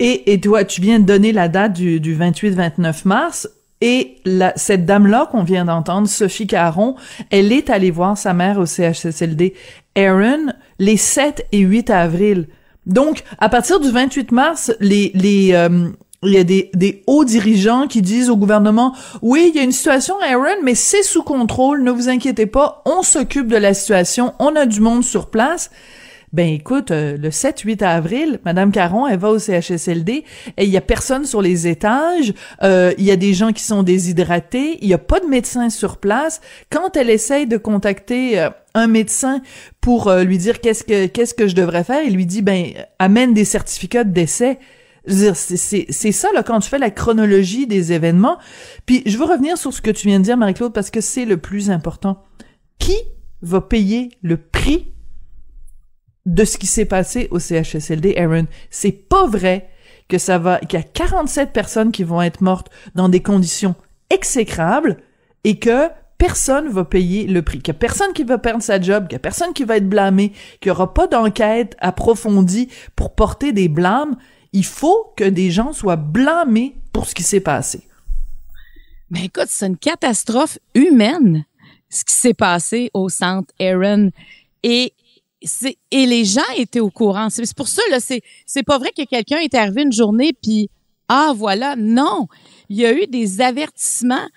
Et, 0.00 0.32
et 0.32 0.40
toi, 0.40 0.64
tu 0.64 0.80
viens 0.80 1.00
de 1.00 1.04
donner 1.04 1.32
la 1.32 1.48
date 1.48 1.72
du, 1.72 2.00
du 2.00 2.16
28-29 2.16 3.06
mars. 3.06 3.48
Et 3.80 4.16
la, 4.24 4.52
cette 4.56 4.86
dame-là 4.86 5.28
qu'on 5.30 5.44
vient 5.44 5.64
d'entendre, 5.64 6.08
Sophie 6.08 6.48
Caron, 6.48 6.96
elle 7.30 7.52
est 7.52 7.70
allée 7.70 7.92
voir 7.92 8.18
sa 8.18 8.32
mère 8.32 8.58
au 8.58 8.66
CHSLD 8.66 9.54
Aaron 9.96 10.52
les 10.80 10.96
7 10.96 11.46
et 11.52 11.58
8 11.58 11.90
avril. 11.90 12.48
Donc, 12.86 13.22
à 13.38 13.48
partir 13.48 13.78
du 13.78 13.90
28 13.90 14.32
mars, 14.32 14.72
les, 14.80 15.12
les, 15.14 15.52
euh, 15.52 15.90
il 16.22 16.32
y 16.32 16.38
a 16.38 16.44
des, 16.44 16.70
des 16.74 17.04
hauts 17.06 17.24
dirigeants 17.24 17.86
qui 17.86 18.02
disent 18.02 18.30
au 18.30 18.36
gouvernement, 18.36 18.94
oui, 19.22 19.50
il 19.50 19.56
y 19.56 19.60
a 19.60 19.62
une 19.62 19.72
situation 19.72 20.16
Aaron, 20.20 20.62
mais 20.64 20.74
c'est 20.74 21.02
sous 21.02 21.22
contrôle, 21.22 21.82
ne 21.82 21.90
vous 21.90 22.08
inquiétez 22.08 22.46
pas, 22.46 22.82
on 22.86 23.02
s'occupe 23.02 23.46
de 23.46 23.56
la 23.56 23.74
situation, 23.74 24.34
on 24.38 24.56
a 24.56 24.66
du 24.66 24.80
monde 24.80 25.04
sur 25.04 25.30
place. 25.30 25.70
Ben 26.32 26.52
écoute, 26.52 26.90
euh, 26.90 27.16
le 27.16 27.30
7-8 27.30 27.82
avril, 27.82 28.40
Madame 28.44 28.70
Caron, 28.70 29.06
elle 29.06 29.18
va 29.18 29.30
au 29.30 29.38
CHSLD 29.38 30.24
et 30.58 30.64
il 30.64 30.68
y 30.68 30.76
a 30.76 30.82
personne 30.82 31.24
sur 31.24 31.40
les 31.40 31.66
étages, 31.66 32.34
euh, 32.62 32.92
il 32.98 33.04
y 33.04 33.10
a 33.10 33.16
des 33.16 33.32
gens 33.32 33.52
qui 33.52 33.62
sont 33.62 33.82
déshydratés, 33.82 34.78
il 34.82 34.88
y 34.88 34.94
a 34.94 34.98
pas 34.98 35.20
de 35.20 35.26
médecin 35.26 35.70
sur 35.70 35.96
place. 35.96 36.42
Quand 36.70 36.96
elle 36.96 37.08
essaye 37.08 37.46
de 37.46 37.56
contacter 37.56 38.38
euh, 38.40 38.50
un 38.74 38.88
médecin 38.88 39.40
pour 39.80 40.12
lui 40.12 40.38
dire 40.38 40.60
qu'est-ce 40.60 40.84
que 40.84 41.06
qu'est-ce 41.06 41.34
que 41.34 41.48
je 41.48 41.54
devrais 41.54 41.82
faire, 41.82 42.02
il 42.02 42.14
lui 42.14 42.26
dit 42.26 42.42
ben 42.42 42.66
amène 42.98 43.32
des 43.32 43.46
certificats 43.46 44.04
de 44.04 44.12
décès. 44.12 44.58
C'est 45.06 46.12
ça 46.12 46.28
là 46.34 46.42
quand 46.42 46.60
tu 46.60 46.68
fais 46.68 46.78
la 46.78 46.90
chronologie 46.90 47.66
des 47.66 47.92
événements. 47.92 48.36
Puis 48.84 49.02
je 49.06 49.16
veux 49.16 49.24
revenir 49.24 49.56
sur 49.56 49.72
ce 49.72 49.80
que 49.80 49.90
tu 49.90 50.06
viens 50.06 50.18
de 50.20 50.24
dire, 50.24 50.36
Marie-Claude, 50.36 50.74
parce 50.74 50.90
que 50.90 51.00
c'est 51.00 51.24
le 51.24 51.38
plus 51.38 51.70
important. 51.70 52.22
Qui 52.78 52.96
va 53.40 53.62
payer 53.62 54.10
le 54.22 54.36
prix 54.36 54.92
de 56.28 56.44
ce 56.44 56.58
qui 56.58 56.66
s'est 56.66 56.84
passé 56.84 57.26
au 57.30 57.38
CHSLD, 57.38 58.14
Aaron. 58.16 58.46
C'est 58.70 58.92
pas 58.92 59.26
vrai 59.26 59.70
que 60.08 60.18
ça 60.18 60.38
va, 60.38 60.58
qu'il 60.58 60.78
y 60.78 60.82
a 60.82 60.84
47 60.84 61.52
personnes 61.52 61.90
qui 61.90 62.04
vont 62.04 62.20
être 62.20 62.42
mortes 62.42 62.70
dans 62.94 63.08
des 63.08 63.22
conditions 63.22 63.74
exécrables 64.10 64.98
et 65.44 65.58
que 65.58 65.88
personne 66.18 66.68
va 66.68 66.84
payer 66.84 67.26
le 67.26 67.40
prix, 67.40 67.58
qu'il 67.58 67.72
y 67.72 67.76
a 67.76 67.78
personne 67.78 68.12
qui 68.12 68.24
va 68.24 68.36
perdre 68.36 68.62
sa 68.62 68.78
job, 68.78 69.04
qu'il 69.04 69.14
y 69.14 69.16
a 69.16 69.20
personne 69.20 69.54
qui 69.54 69.64
va 69.64 69.78
être 69.78 69.88
blâmé, 69.88 70.32
qu'il 70.60 70.68
y 70.68 70.70
aura 70.70 70.92
pas 70.92 71.06
d'enquête 71.06 71.76
approfondie 71.78 72.68
pour 72.94 73.14
porter 73.14 73.52
des 73.52 73.68
blâmes. 73.68 74.16
Il 74.52 74.66
faut 74.66 75.14
que 75.16 75.24
des 75.24 75.50
gens 75.50 75.72
soient 75.72 75.96
blâmés 75.96 76.76
pour 76.92 77.06
ce 77.06 77.14
qui 77.14 77.22
s'est 77.22 77.40
passé. 77.40 77.88
Mais 79.10 79.24
écoute, 79.24 79.46
c'est 79.48 79.66
une 79.66 79.78
catastrophe 79.78 80.58
humaine, 80.74 81.46
ce 81.88 82.04
qui 82.04 82.14
s'est 82.14 82.34
passé 82.34 82.90
au 82.92 83.08
centre 83.08 83.54
Aaron. 83.58 84.10
Et 84.62 84.92
et 85.90 86.06
les 86.06 86.24
gens 86.24 86.40
étaient 86.56 86.80
au 86.80 86.90
courant. 86.90 87.28
C'est 87.30 87.54
pour 87.54 87.68
ça 87.68 87.82
là, 87.90 88.00
c'est 88.00 88.22
c'est 88.46 88.62
pas 88.62 88.78
vrai 88.78 88.90
que 88.96 89.04
quelqu'un 89.04 89.38
est 89.38 89.54
arrivé 89.54 89.82
une 89.82 89.92
journée 89.92 90.32
puis 90.32 90.68
ah 91.08 91.32
voilà, 91.34 91.74
non. 91.76 92.26
Il 92.68 92.76
y 92.76 92.84
a 92.84 92.92
eu 92.92 93.06
des 93.06 93.40
avertissements. 93.40 94.28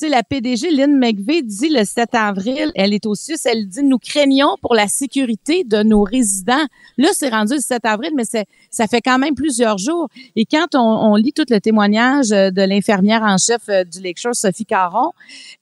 Sais, 0.00 0.08
la 0.08 0.22
PDG 0.22 0.70
Lynn 0.70 0.96
McVeigh 0.96 1.42
dit 1.42 1.70
le 1.70 1.84
7 1.84 2.10
avril, 2.12 2.70
elle 2.76 2.94
est 2.94 3.04
au 3.04 3.16
Suisse, 3.16 3.44
elle 3.46 3.66
dit 3.66 3.82
nous 3.82 3.98
craignons 3.98 4.54
pour 4.62 4.76
la 4.76 4.86
sécurité 4.86 5.64
de 5.64 5.82
nos 5.82 6.04
résidents. 6.04 6.64
Là, 6.98 7.08
c'est 7.12 7.30
rendu 7.30 7.54
le 7.54 7.60
7 7.60 7.84
avril, 7.84 8.12
mais 8.14 8.22
ça 8.22 8.86
fait 8.86 9.00
quand 9.00 9.18
même 9.18 9.34
plusieurs 9.34 9.76
jours. 9.76 10.08
Et 10.36 10.44
quand 10.44 10.76
on, 10.76 10.78
on 10.78 11.16
lit 11.16 11.32
tout 11.32 11.46
le 11.50 11.58
témoignage 11.58 12.30
euh, 12.30 12.52
de 12.52 12.62
l'infirmière 12.62 13.22
en 13.24 13.38
chef 13.38 13.62
euh, 13.68 13.82
du 13.82 14.00
Lakeshore, 14.00 14.36
Sophie 14.36 14.66
Caron, 14.66 15.10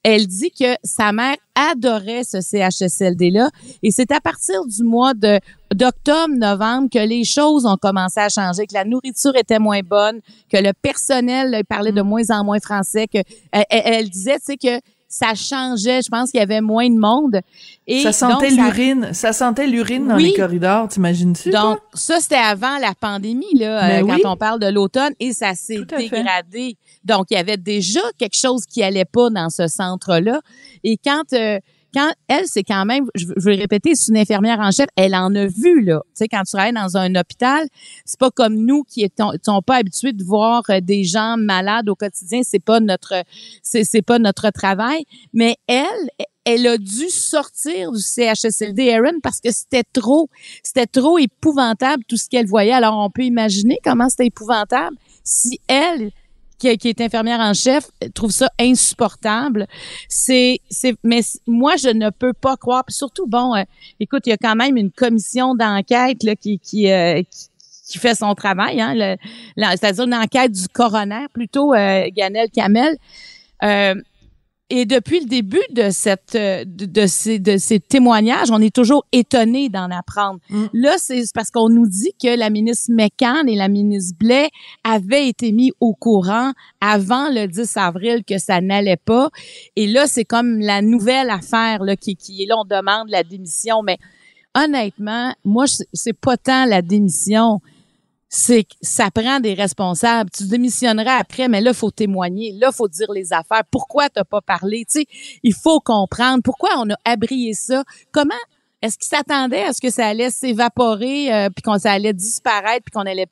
elle 0.03 0.27
dit 0.27 0.51
que 0.51 0.75
sa 0.83 1.11
mère 1.11 1.37
adorait 1.55 2.23
ce 2.23 2.39
CHSLD-là. 2.39 3.49
Et 3.81 3.89
c'est 3.89 4.11
à 4.11 4.21
partir 4.21 4.63
du 4.67 4.83
mois 4.83 5.15
de 5.15 5.39
d'octobre, 5.73 6.33
novembre, 6.35 6.89
que 6.91 6.99
les 6.99 7.23
choses 7.23 7.65
ont 7.65 7.77
commencé 7.77 8.19
à 8.19 8.29
changer, 8.29 8.65
que 8.67 8.73
la 8.73 8.85
nourriture 8.85 9.35
était 9.35 9.59
moins 9.59 9.81
bonne, 9.81 10.19
que 10.51 10.57
le 10.57 10.73
personnel 10.73 11.51
là, 11.51 11.63
parlait 11.63 11.91
de 11.91 12.01
moins 12.01 12.29
en 12.29 12.43
moins 12.43 12.59
français, 12.59 13.07
que 13.07 13.19
elle, 13.51 13.65
elle- 13.69 14.09
disait, 14.09 14.39
tu 14.39 14.45
sais, 14.45 14.57
que 14.57 14.79
ça 15.09 15.35
changeait. 15.35 16.01
Je 16.01 16.09
pense 16.09 16.31
qu'il 16.31 16.39
y 16.41 16.43
avait 16.43 16.59
moins 16.59 16.89
de 16.89 16.97
monde. 16.99 17.39
Et 17.87 18.01
ça 18.01 18.11
sentait 18.11 18.49
ça- 18.49 18.55
l'urine, 18.61 19.13
ça 19.13 19.31
sentait 19.31 19.65
l'urine 19.67 20.05
dans 20.09 20.15
Oui. 20.17 20.23
les 20.31 20.33
corridors, 20.33 20.89
t'imagines-tu? 20.89 21.49
toi? 21.51 21.61
donc, 21.61 21.79
ça, 21.93 22.19
c'était 22.19 22.35
avant 22.35 22.77
la 22.79 22.93
pandémie, 22.99 23.53
là, 23.57 23.99
euh, 24.01 24.05
quand 24.05 24.29
on 24.33 24.35
parle 24.35 24.59
de 24.59 24.67
l'automne, 24.67 25.13
et 25.21 25.31
ça 25.31 25.53
s'est 25.55 25.77
fait. 25.89 25.97
dégradé. 26.09 26.75
Donc, 27.05 27.27
il 27.29 27.35
y 27.35 27.37
avait 27.37 27.55
déjà 27.57 28.01
quelque 28.17 28.35
chose 28.37 28.65
qui 28.65 28.83
allait 28.83 29.05
pas 29.05 29.29
dans 29.29 29.49
ce 29.49 29.67
centre-là. 29.67 30.41
Et 30.83 30.97
quand, 30.97 31.23
euh, 31.31 31.59
quand 31.93 32.11
elle, 32.27 32.45
c'est 32.45 32.63
quand 32.63 32.85
même, 32.85 33.05
je 33.15 33.25
veux 33.27 33.55
répéter, 33.55 33.95
c'est 33.95 34.11
une 34.11 34.17
infirmière 34.17 34.59
en 34.59 34.71
chef, 34.71 34.87
elle 34.95 35.15
en 35.15 35.33
a 35.35 35.47
vu, 35.47 35.83
là. 35.83 36.01
Tu 36.07 36.11
sais, 36.15 36.27
quand 36.27 36.43
tu 36.43 36.51
travailles 36.51 36.73
dans 36.73 36.97
un 36.97 37.15
hôpital, 37.15 37.67
c'est 38.05 38.19
pas 38.19 38.31
comme 38.31 38.55
nous 38.55 38.83
qui 38.83 39.03
étons, 39.03 39.31
sont 39.43 39.61
pas 39.61 39.77
habitués 39.77 40.13
de 40.13 40.23
voir 40.23 40.63
euh, 40.69 40.79
des 40.81 41.03
gens 41.03 41.37
malades 41.37 41.89
au 41.89 41.95
quotidien, 41.95 42.41
c'est 42.43 42.63
pas 42.63 42.79
notre, 42.79 43.23
c'est, 43.61 44.01
pas 44.01 44.19
notre 44.19 44.49
travail. 44.51 45.05
Mais 45.33 45.55
elle, 45.67 45.85
elle 46.45 46.67
a 46.67 46.77
dû 46.77 47.09
sortir 47.09 47.91
du 47.91 47.99
CHSLD 47.99 48.91
Aaron 48.91 49.19
parce 49.21 49.39
que 49.41 49.51
c'était 49.51 49.83
trop, 49.83 50.29
c'était 50.63 50.87
trop 50.87 51.17
épouvantable 51.17 52.03
tout 52.07 52.17
ce 52.17 52.29
qu'elle 52.29 52.47
voyait. 52.47 52.73
Alors 52.73 52.97
on 52.97 53.09
peut 53.09 53.23
imaginer 53.23 53.79
comment 53.83 54.09
c'était 54.09 54.27
épouvantable 54.27 54.95
si 55.23 55.59
elle 55.67 56.11
qui, 56.59 56.77
qui 56.77 56.89
est 56.89 57.01
infirmière 57.01 57.39
en 57.39 57.53
chef 57.53 57.89
trouve 58.13 58.31
ça 58.31 58.49
insupportable. 58.59 59.67
C'est 60.09 60.59
c'est 60.69 60.95
mais 61.03 61.21
moi 61.45 61.75
je 61.77 61.89
ne 61.89 62.09
peux 62.09 62.33
pas 62.33 62.57
croire 62.57 62.83
puis 62.85 62.93
surtout 62.95 63.27
bon 63.27 63.55
euh, 63.55 63.63
écoute, 63.99 64.23
il 64.25 64.29
y 64.29 64.33
a 64.33 64.37
quand 64.37 64.55
même 64.55 64.77
une 64.77 64.91
commission 64.91 65.55
d'enquête 65.55 66.23
là 66.23 66.35
qui 66.35 66.59
qui, 66.59 66.91
euh, 66.91 67.21
qui 67.29 67.47
qui 67.89 67.99
fait 67.99 68.15
son 68.15 68.35
travail, 68.35 68.81
hein, 68.81 68.93
le- 68.93 69.15
la- 69.55 69.71
c'est-à-dire 69.77 70.03
une 70.03 70.13
enquête 70.13 70.51
du 70.51 70.67
coroner, 70.67 71.25
plutôt 71.33 71.73
euh, 71.73 72.09
Ganel 72.13 72.49
Kamel. 72.51 72.97
Euh, 73.63 73.95
et 74.69 74.85
depuis 74.85 75.21
le 75.21 75.27
début 75.27 75.61
de 75.71 75.89
cette 75.91 76.35
euh, 76.35 76.65
de, 76.65 76.85
de 76.85 77.07
ces 77.07 77.39
de 77.39 77.57
ces 77.57 77.79
témoignages, 77.79 78.51
on 78.51 78.61
est 78.61 78.75
toujours 78.75 79.05
étonné 79.13 79.69
d'en 79.69 79.89
apprendre. 79.91 80.39
Mm. 80.49 80.65
Là, 80.73 80.95
c'est 80.97 81.23
parce 81.33 81.51
qu'on 81.51 81.69
nous 81.69 81.87
dit 81.87 82.11
que 82.21 82.37
la 82.37 82.49
ministre 82.49 82.91
McCann 82.91 83.47
et 83.47 83.55
la 83.55 83.69
ministre 83.69 84.17
Blais 84.19 84.49
avaient 84.83 85.29
été 85.29 85.53
mis 85.53 85.71
au 85.79 85.93
courant 85.93 86.51
avant 86.81 87.29
le 87.29 87.47
10 87.47 87.77
avril 87.77 88.23
que 88.25 88.37
ça 88.37 88.59
n'allait 88.59 88.97
pas. 88.97 89.29
Et 89.77 89.87
là, 89.87 90.05
c'est 90.05 90.25
comme 90.25 90.59
la 90.59 90.81
nouvelle 90.81 91.29
affaire 91.29 91.83
là 91.83 91.95
qui 91.95 92.15
qui 92.15 92.43
est 92.43 92.45
là 92.45 92.55
on 92.57 92.65
demande 92.65 93.09
la 93.09 93.23
démission, 93.23 93.81
mais 93.83 93.97
honnêtement, 94.53 95.33
moi 95.45 95.65
c'est 95.93 96.17
pas 96.17 96.35
tant 96.35 96.65
la 96.65 96.81
démission 96.81 97.61
c'est 98.29 98.63
que 98.63 98.73
ça 98.81 99.09
prend 99.11 99.39
des 99.39 99.53
responsables. 99.53 100.29
Tu 100.29 100.45
démissionneras 100.47 101.15
après, 101.15 101.47
mais 101.47 101.61
là, 101.61 101.73
faut 101.73 101.91
témoigner. 101.91 102.51
Là, 102.53 102.71
faut 102.71 102.87
dire 102.87 103.11
les 103.11 103.31
affaires. 103.31 103.63
Pourquoi 103.71 104.09
t'as 104.09 104.25
pas 104.25 104.41
parlé? 104.41 104.83
Tu 104.85 105.01
sais, 105.01 105.05
il 105.43 105.53
faut 105.53 105.79
comprendre 105.79 106.41
pourquoi 106.43 106.71
on 106.77 106.89
a 106.89 106.95
abrié 107.05 107.53
ça. 107.53 107.83
Comment, 108.11 108.33
Est-ce 108.81 108.97
qu'ils 108.97 109.07
s'attendaient 109.07 109.63
à 109.63 109.73
ce 109.73 109.81
que 109.81 109.89
ça 109.89 110.07
allait 110.07 110.29
s'évaporer, 110.29 111.33
euh, 111.33 111.49
puis 111.49 111.61
qu'on 111.61 111.79
ça 111.79 111.91
allait 111.93 112.13
disparaître, 112.13 112.83
puis 112.83 112.91
qu'on 112.91 113.05
allait 113.05 113.27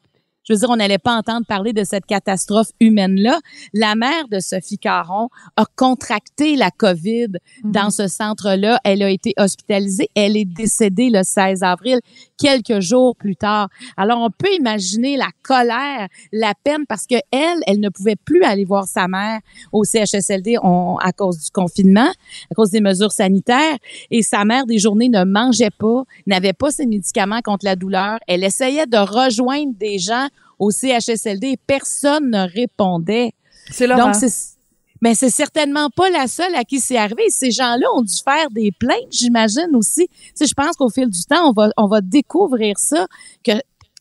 je 0.47 0.53
veux 0.53 0.60
dire, 0.60 0.69
on 0.69 0.75
n'allait 0.75 0.97
pas 0.97 1.15
entendre 1.15 1.45
parler 1.45 1.73
de 1.73 1.84
cette 1.84 2.05
catastrophe 2.05 2.69
humaine-là. 2.79 3.39
La 3.73 3.95
mère 3.95 4.27
de 4.29 4.39
Sophie 4.39 4.77
Caron 4.77 5.29
a 5.55 5.65
contracté 5.75 6.55
la 6.55 6.71
COVID 6.71 7.27
Mhm. 7.63 7.71
dans 7.71 7.89
ce 7.89 8.08
centre-là. 8.08 8.79
Elle 8.84 9.01
a 9.03 9.10
été 9.10 9.34
hospitalisée. 9.38 10.10
Elle 10.15 10.38
est 10.38 10.45
décédée 10.45 11.10
le 11.12 11.23
16 11.23 11.63
avril, 11.63 11.99
quelques 12.38 12.79
jours 12.79 13.15
plus 13.15 13.36
tard. 13.36 13.69
Alors, 13.97 14.19
on 14.21 14.29
peut 14.29 14.53
imaginer 14.60 15.17
la 15.17 15.29
colère, 15.43 16.08
la 16.31 16.53
peine, 16.63 16.86
parce 16.88 17.05
que 17.08 17.15
elle, 17.31 17.60
elle 17.65 17.79
ne 17.79 17.89
pouvait 17.89 18.15
plus 18.15 18.43
aller 18.43 18.65
voir 18.65 18.88
sa 18.88 19.08
mère 19.08 19.39
au 19.71 19.84
CHSLD 19.84 20.58
on- 20.62 20.97
à 20.97 21.12
cause 21.12 21.39
du 21.45 21.51
confinement, 21.51 22.12
à 22.51 22.55
cause 22.55 22.69
des 22.69 22.81
mesures 22.81 23.12
sanitaires. 23.12 23.77
Et 24.12 24.21
sa 24.21 24.45
mère, 24.45 24.65
des 24.65 24.77
journées, 24.79 25.10
ne 25.10 25.23
mangeait 25.23 25.69
pas, 25.71 26.03
n'avait 26.27 26.53
pas 26.53 26.71
ses 26.71 26.86
médicaments 26.86 27.41
contre 27.43 27.65
la 27.65 27.75
douleur. 27.75 28.19
Elle 28.27 28.43
essayait 28.43 28.86
de 28.86 28.97
rejoindre 28.97 29.73
des 29.77 29.97
gens 29.97 30.27
au 30.60 30.72
CHSLD 30.72 31.48
et 31.48 31.58
personne 31.68 32.30
ne 32.30 32.48
répondait. 32.50 33.34
C'est 33.72 33.88
l'horreur. 33.88 34.08
Donc, 34.08 34.15
c'est, 34.15 34.56
mais 35.02 35.13
c'est 35.15 35.30
certainement 35.30 35.89
pas 35.89 36.10
la 36.10 36.28
seule 36.28 36.56
à 36.56 36.63
qui 36.63 36.80
c'est 36.80 36.98
arrivé. 36.98 37.24
Ces 37.30 37.52
gens-là 37.52 37.86
ont 37.96 38.02
dû 38.02 38.13
faire 38.24 38.50
des 38.52 38.72
plaintes, 38.72 39.12
j'imagine 39.12 39.76
aussi. 39.76 40.08
Tu 40.08 40.32
sais, 40.36 40.46
je 40.48 40.54
pense 40.54 40.76
qu'au 40.76 40.89
fil 40.89 41.10
du 41.10 41.24
temps, 41.26 41.50
on 41.50 41.52
va, 41.54 41.70
on 41.78 41.88
va 41.88 42.02
découvrir 42.02 42.78
ça, 42.78 43.08
que 43.44 43.52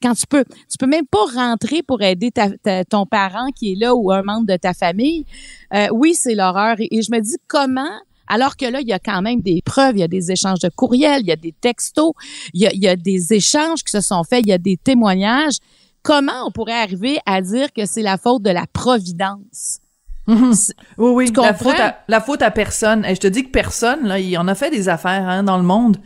quand 0.02 0.14
tu 0.14 0.26
peux, 0.26 0.44
tu 0.70 0.76
peux 0.78 0.86
même 0.86 1.06
pas 1.06 1.24
rentrer 1.34 1.82
pour 1.82 2.02
aider 2.02 2.30
ta, 2.30 2.50
ta- 2.58 2.84
ton 2.84 3.06
parent 3.06 3.48
qui 3.56 3.72
est 3.72 3.76
là 3.76 3.94
ou 3.94 4.12
un 4.12 4.22
membre 4.22 4.46
de 4.46 4.56
ta 4.56 4.74
famille. 4.74 5.24
Euh, 5.72 5.88
oui, 5.92 6.14
c'est 6.14 6.34
l'horreur. 6.34 6.76
Et, 6.78 6.88
et 6.90 7.02
je 7.02 7.10
me 7.10 7.20
dis 7.20 7.36
comment, 7.48 7.88
alors 8.26 8.56
que 8.56 8.66
là, 8.66 8.80
il 8.80 8.88
y 8.88 8.92
a 8.92 8.98
quand 8.98 9.22
même 9.22 9.40
des 9.40 9.62
preuves, 9.64 9.96
il 9.96 10.00
y 10.00 10.04
a 10.04 10.08
des 10.08 10.30
échanges 10.30 10.58
de 10.60 10.68
courriels, 10.68 11.22
il 11.22 11.28
y 11.28 11.32
a 11.32 11.36
des 11.36 11.54
textos, 11.58 12.12
il 12.52 12.60
y 12.62 12.66
a, 12.66 12.72
il 12.72 12.82
y 12.82 12.88
a 12.88 12.96
des 12.96 13.32
échanges 13.32 13.82
qui 13.82 13.90
se 13.90 14.00
sont 14.00 14.24
faits, 14.24 14.42
il 14.44 14.50
y 14.50 14.52
a 14.52 14.58
des 14.58 14.76
témoignages. 14.76 15.56
Comment 16.04 16.46
on 16.46 16.52
pourrait 16.52 16.80
arriver 16.80 17.18
à 17.26 17.40
dire 17.40 17.72
que 17.72 17.84
c'est 17.86 18.02
la 18.02 18.16
faute 18.18 18.42
de 18.42 18.50
la 18.50 18.66
providence? 18.72 19.80
Mhm. 20.28 20.52
Oui, 20.98 21.10
oui, 21.10 21.32
Tu 21.32 21.40
la 21.40 21.48
comprends? 21.52 21.70
faute, 21.70 21.80
à, 21.80 21.98
la 22.08 22.20
faute 22.20 22.42
à 22.42 22.50
personne. 22.52 23.04
Et 23.04 23.14
je 23.16 23.20
te 23.20 23.26
dis 23.26 23.42
que 23.44 23.50
personne, 23.50 24.06
là, 24.06 24.18
il 24.20 24.36
en 24.38 24.46
a 24.46 24.54
fait 24.54 24.70
des 24.70 24.88
affaires 24.88 25.28
hein, 25.28 25.42
dans 25.42 25.56
le 25.56 25.64
monde. 25.64 25.96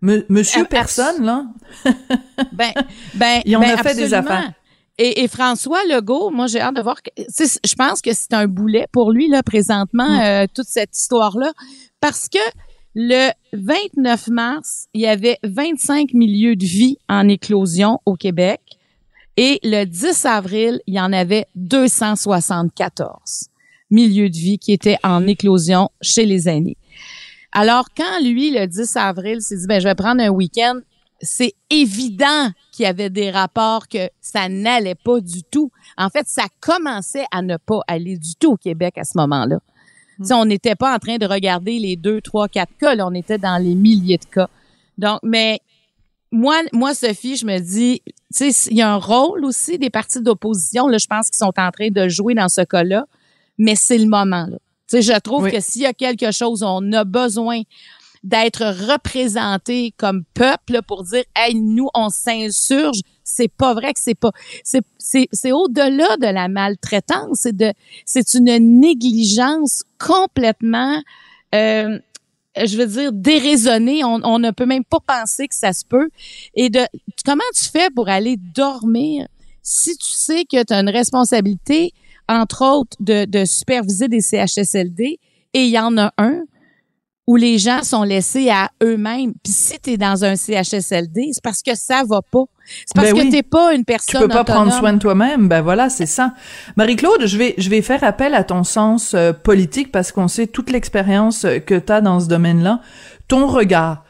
Monsieur 0.00 0.62
Ah, 0.64 0.68
Personne, 0.68 1.24
là. 1.24 1.46
Ben, 2.52 2.72
ben, 3.14 3.40
Il 3.44 3.56
en 3.56 3.60
ben, 3.60 3.70
a 3.78 3.82
fait 3.82 3.94
des 3.94 4.12
affaires. 4.14 4.52
Et, 4.98 5.22
et 5.22 5.28
François 5.28 5.78
Legault, 5.88 6.30
moi 6.30 6.48
j'ai 6.48 6.60
hâte 6.60 6.74
de 6.76 6.82
voir. 6.82 7.00
que- 7.02 7.10
Je 7.16 7.74
pense 7.76 8.00
que 8.02 8.12
c'est 8.12 8.32
un 8.34 8.46
boulet 8.48 8.86
pour 8.92 9.12
lui 9.12 9.28
là 9.28 9.42
présentement 9.44 10.08
Mm. 10.08 10.20
euh, 10.20 10.46
toute 10.52 10.66
cette 10.66 10.96
histoire 10.96 11.38
là, 11.38 11.52
parce 12.00 12.28
que 12.28 12.38
le 12.94 13.30
29 13.54 14.26
mars, 14.28 14.86
il 14.92 15.00
y 15.02 15.06
avait 15.06 15.38
25 15.44 16.12
milieux 16.14 16.56
de 16.56 16.66
vie 16.66 16.98
en 17.08 17.26
éclosion 17.28 18.00
au 18.04 18.16
Québec, 18.16 18.60
et 19.36 19.60
le 19.62 19.84
10 19.84 20.24
avril, 20.26 20.80
il 20.86 20.94
y 20.94 21.00
en 21.00 21.12
avait 21.12 21.46
274 21.54 23.48
milieux 23.90 24.30
de 24.30 24.36
vie 24.36 24.58
qui 24.58 24.72
étaient 24.72 24.98
en 25.02 25.26
éclosion 25.26 25.90
chez 26.00 26.26
les 26.26 26.48
aînés. 26.48 26.76
Alors 27.52 27.88
quand 27.96 28.20
lui 28.22 28.50
le 28.50 28.66
10 28.66 28.96
avril 28.96 29.40
s'est 29.40 29.56
dit 29.56 29.66
ben 29.66 29.80
je 29.80 29.88
vais 29.88 29.94
prendre 29.94 30.22
un 30.22 30.30
week-end 30.30 30.80
c'est 31.22 31.54
évident 31.70 32.50
qu'il 32.72 32.84
y 32.84 32.86
avait 32.86 33.08
des 33.08 33.30
rapports 33.30 33.88
que 33.88 34.10
ça 34.20 34.48
n'allait 34.48 34.96
pas 34.96 35.20
du 35.20 35.44
tout. 35.44 35.70
En 35.96 36.10
fait, 36.10 36.26
ça 36.26 36.46
commençait 36.60 37.24
à 37.30 37.42
ne 37.42 37.56
pas 37.56 37.80
aller 37.86 38.18
du 38.18 38.34
tout 38.34 38.52
au 38.52 38.56
Québec 38.56 38.98
à 38.98 39.04
ce 39.04 39.16
moment-là. 39.18 39.58
Sais, 40.22 40.34
on 40.34 40.44
n'était 40.44 40.74
pas 40.74 40.94
en 40.94 40.98
train 40.98 41.16
de 41.16 41.26
regarder 41.26 41.78
les 41.78 41.96
deux, 41.96 42.20
trois, 42.20 42.48
quatre 42.48 42.76
cas, 42.78 42.94
là, 42.94 43.06
on 43.06 43.14
était 43.14 43.38
dans 43.38 43.60
les 43.62 43.74
milliers 43.74 44.18
de 44.18 44.24
cas. 44.24 44.48
Donc, 44.98 45.20
mais 45.22 45.60
moi, 46.32 46.60
moi, 46.72 46.94
Sophie, 46.94 47.36
je 47.36 47.46
me 47.46 47.58
dis, 47.58 48.02
tu 48.34 48.50
sais, 48.50 48.70
il 48.70 48.76
y 48.78 48.82
a 48.82 48.90
un 48.92 48.96
rôle 48.96 49.44
aussi 49.44 49.78
des 49.78 49.90
partis 49.90 50.20
d'opposition. 50.22 50.88
Là, 50.88 50.98
je 50.98 51.06
pense 51.06 51.28
qu'ils 51.28 51.36
sont 51.38 51.52
en 51.56 51.70
train 51.70 51.90
de 51.90 52.08
jouer 52.08 52.34
dans 52.34 52.48
ce 52.48 52.62
cas-là, 52.62 53.06
mais 53.58 53.74
c'est 53.76 53.98
le 53.98 54.06
moment. 54.08 54.46
Là. 54.46 54.56
Tu 54.88 54.96
sais, 54.96 55.02
je 55.02 55.18
trouve 55.20 55.44
Oui. 55.44 55.52
que 55.52 55.60
s'il 55.60 55.82
y 55.82 55.86
a 55.86 55.92
quelque 55.92 56.32
chose, 56.32 56.62
on 56.62 56.92
a 56.92 57.04
besoin 57.04 57.60
d'être 58.24 58.64
représenté 58.90 59.92
comme 59.96 60.24
peuple 60.32 60.80
pour 60.86 61.02
dire 61.02 61.24
hey 61.34 61.56
nous 61.56 61.88
on 61.92 62.08
s'insurge 62.08 63.00
c'est 63.24 63.48
pas 63.48 63.74
vrai 63.74 63.92
que 63.92 63.98
c'est 63.98 64.14
pas 64.14 64.30
c'est 64.62 64.82
c'est 64.96 65.26
c'est 65.32 65.50
au-delà 65.50 66.16
de 66.18 66.26
la 66.32 66.46
maltraitance 66.46 67.38
c'est 67.40 67.56
de 67.56 67.72
c'est 68.06 68.34
une 68.34 68.78
négligence 68.78 69.82
complètement 69.98 71.02
euh, 71.52 71.98
je 72.56 72.76
veux 72.76 72.86
dire 72.86 73.12
déraisonnée 73.12 74.04
on, 74.04 74.20
on 74.24 74.38
ne 74.38 74.50
peut 74.50 74.66
même 74.66 74.84
pas 74.84 75.00
penser 75.00 75.48
que 75.48 75.54
ça 75.54 75.72
se 75.72 75.84
peut. 75.84 76.08
Et 76.54 76.70
de 76.70 76.80
comment 77.24 77.42
tu 77.54 77.64
fais 77.64 77.90
pour 77.90 78.08
aller 78.08 78.36
dormir 78.36 79.26
si 79.62 79.96
tu 79.96 80.10
sais 80.10 80.44
que 80.44 80.62
tu 80.64 80.72
as 80.72 80.80
une 80.80 80.90
responsabilité 80.90 81.92
entre 82.28 82.64
autres 82.64 82.96
de, 83.00 83.24
de 83.24 83.44
superviser 83.44 84.08
des 84.08 84.20
CHSLD 84.20 85.18
et 85.54 85.64
il 85.64 85.70
y 85.70 85.78
en 85.78 85.96
a 85.98 86.12
un 86.18 86.42
où 87.26 87.36
les 87.36 87.58
gens 87.58 87.82
sont 87.82 88.02
laissés 88.02 88.50
à 88.50 88.70
eux-mêmes. 88.82 89.32
Puis 89.44 89.52
si 89.52 89.78
tu 89.80 89.90
es 89.90 89.96
dans 89.96 90.24
un 90.24 90.34
CHSLD, 90.34 91.30
c'est 91.32 91.42
parce 91.42 91.62
que 91.62 91.74
ça 91.76 92.02
va 92.08 92.20
pas. 92.20 92.44
C'est 92.86 92.94
parce 92.94 93.08
Ben 93.08 93.16
que 93.16 93.22
oui. 93.22 93.30
t'es 93.30 93.42
pas 93.42 93.72
une 93.72 93.80
Tu 93.80 93.84
personne 93.84 94.22
peux 94.22 94.28
pas 94.28 94.44
prendre 94.44 94.72
soin 94.72 94.92
de 94.92 94.98
toi-même, 94.98 95.48
ben 95.48 95.62
voilà, 95.62 95.88
c'est 95.88 96.06
ça. 96.06 96.34
Marie-Claude, 96.76 97.26
je 97.26 97.38
vais 97.38 97.54
je 97.58 97.70
vais 97.70 97.82
faire 97.82 98.02
appel 98.02 98.34
à 98.34 98.44
ton 98.44 98.64
sens 98.64 99.14
euh, 99.14 99.32
politique 99.32 99.92
parce 99.92 100.10
qu'on 100.10 100.28
sait 100.28 100.46
toute 100.46 100.70
l'expérience 100.70 101.44
euh, 101.44 101.58
que 101.58 101.78
tu 101.78 101.92
as 101.92 102.00
dans 102.00 102.18
ce 102.20 102.26
domaine-là. 102.26 102.80
Ton 103.28 103.46
regard. 103.46 104.04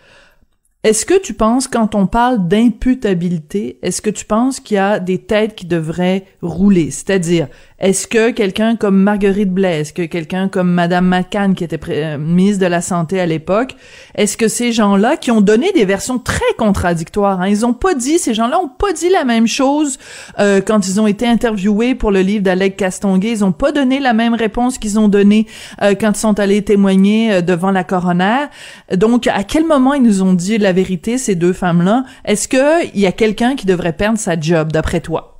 Est-ce 0.84 1.06
que 1.06 1.16
tu 1.16 1.32
penses, 1.32 1.68
quand 1.68 1.94
on 1.94 2.08
parle 2.08 2.48
d'imputabilité, 2.48 3.78
est-ce 3.82 4.02
que 4.02 4.10
tu 4.10 4.24
penses 4.24 4.58
qu'il 4.58 4.74
y 4.74 4.78
a 4.78 4.98
des 4.98 5.18
têtes 5.18 5.54
qui 5.54 5.66
devraient 5.66 6.24
rouler? 6.40 6.90
C'est-à-dire, 6.90 7.46
est-ce 7.82 8.06
que 8.06 8.30
quelqu'un 8.30 8.76
comme 8.76 8.96
Marguerite 8.96 9.50
Blais, 9.50 9.80
est-ce 9.80 9.92
que 9.92 10.02
quelqu'un 10.02 10.48
comme 10.48 10.70
Madame 10.70 11.06
McCann, 11.06 11.54
qui 11.54 11.64
était 11.64 11.80
euh, 11.88 12.16
ministre 12.16 12.60
de 12.60 12.66
la 12.66 12.80
Santé 12.80 13.20
à 13.20 13.26
l'époque, 13.26 13.74
est-ce 14.14 14.36
que 14.36 14.46
ces 14.46 14.70
gens-là, 14.70 15.16
qui 15.16 15.32
ont 15.32 15.40
donné 15.40 15.72
des 15.72 15.84
versions 15.84 16.20
très 16.20 16.54
contradictoires, 16.56 17.40
hein, 17.40 17.48
ils 17.48 17.66
ont 17.66 17.72
pas 17.72 17.94
dit, 17.94 18.20
ces 18.20 18.34
gens-là 18.34 18.60
ont 18.60 18.68
pas 18.68 18.92
dit 18.92 19.10
la 19.10 19.24
même 19.24 19.48
chose 19.48 19.98
euh, 20.38 20.60
quand 20.64 20.86
ils 20.86 21.00
ont 21.00 21.08
été 21.08 21.26
interviewés 21.26 21.96
pour 21.96 22.12
le 22.12 22.20
livre 22.20 22.44
d'Alec 22.44 22.76
Castonguay, 22.76 23.32
ils 23.32 23.44
ont 23.44 23.50
pas 23.50 23.72
donné 23.72 23.98
la 23.98 24.12
même 24.12 24.34
réponse 24.34 24.78
qu'ils 24.78 25.00
ont 25.00 25.08
donnée 25.08 25.48
euh, 25.82 25.96
quand 26.00 26.16
ils 26.16 26.20
sont 26.20 26.38
allés 26.38 26.62
témoigner 26.62 27.32
euh, 27.32 27.40
devant 27.40 27.72
la 27.72 27.82
coroner. 27.82 28.46
Donc, 28.94 29.26
à 29.26 29.42
quel 29.42 29.66
moment 29.66 29.94
ils 29.94 30.02
nous 30.02 30.22
ont 30.22 30.34
dit 30.34 30.56
la 30.56 30.72
vérité, 30.72 31.18
ces 31.18 31.34
deux 31.34 31.52
femmes-là? 31.52 32.04
Est-ce 32.24 32.46
que 32.46 32.86
il 32.94 33.00
y 33.00 33.06
a 33.06 33.12
quelqu'un 33.12 33.56
qui 33.56 33.66
devrait 33.66 33.92
perdre 33.92 34.18
sa 34.18 34.38
job, 34.38 34.70
d'après 34.70 35.00
toi? 35.00 35.31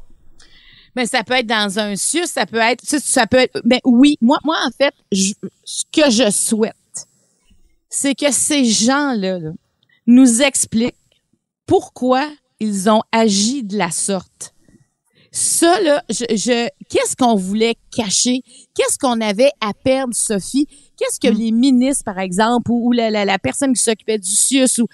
Mais 0.96 1.06
ça 1.06 1.24
peut 1.24 1.34
être 1.34 1.46
dans 1.46 1.78
un 1.78 1.96
CIUS, 1.96 2.26
ça 2.26 2.44
peut 2.46 2.58
être, 2.58 2.82
ça 2.84 3.26
peut 3.26 3.38
être, 3.38 3.60
ben 3.64 3.80
oui, 3.84 4.18
moi, 4.20 4.38
moi, 4.44 4.56
en 4.66 4.70
fait, 4.70 4.92
je- 5.10 5.32
ce 5.64 5.84
que 5.92 6.10
je 6.10 6.30
souhaite, 6.30 6.74
c'est 7.88 8.14
que 8.14 8.30
ces 8.30 8.64
gens-là 8.64 9.38
là, 9.38 9.50
nous 10.06 10.42
expliquent 10.42 10.96
pourquoi 11.66 12.28
ils 12.60 12.90
ont 12.90 13.02
agi 13.12 13.62
de 13.62 13.76
la 13.78 13.90
sorte. 13.90 14.52
Ça, 15.34 15.80
là, 15.80 16.02
je, 16.10 16.24
je 16.36 16.68
qu'est-ce 16.90 17.16
qu'on 17.16 17.36
voulait 17.36 17.76
cacher? 17.90 18.42
Qu'est-ce 18.74 18.98
qu'on 18.98 19.20
avait 19.22 19.50
à 19.62 19.72
perdre, 19.72 20.14
Sophie? 20.14 20.66
Qu'est-ce 20.98 21.18
que 21.18 21.32
les 21.34 21.52
ministres, 21.52 22.04
par 22.04 22.18
exemple, 22.18 22.70
ou, 22.70 22.88
ou 22.88 22.92
la, 22.92 23.08
la, 23.08 23.24
la 23.24 23.38
personne 23.38 23.72
qui 23.72 23.82
s'occupait 23.82 24.18
du 24.18 24.28
CIUS, 24.30 24.80
ou 24.82 24.86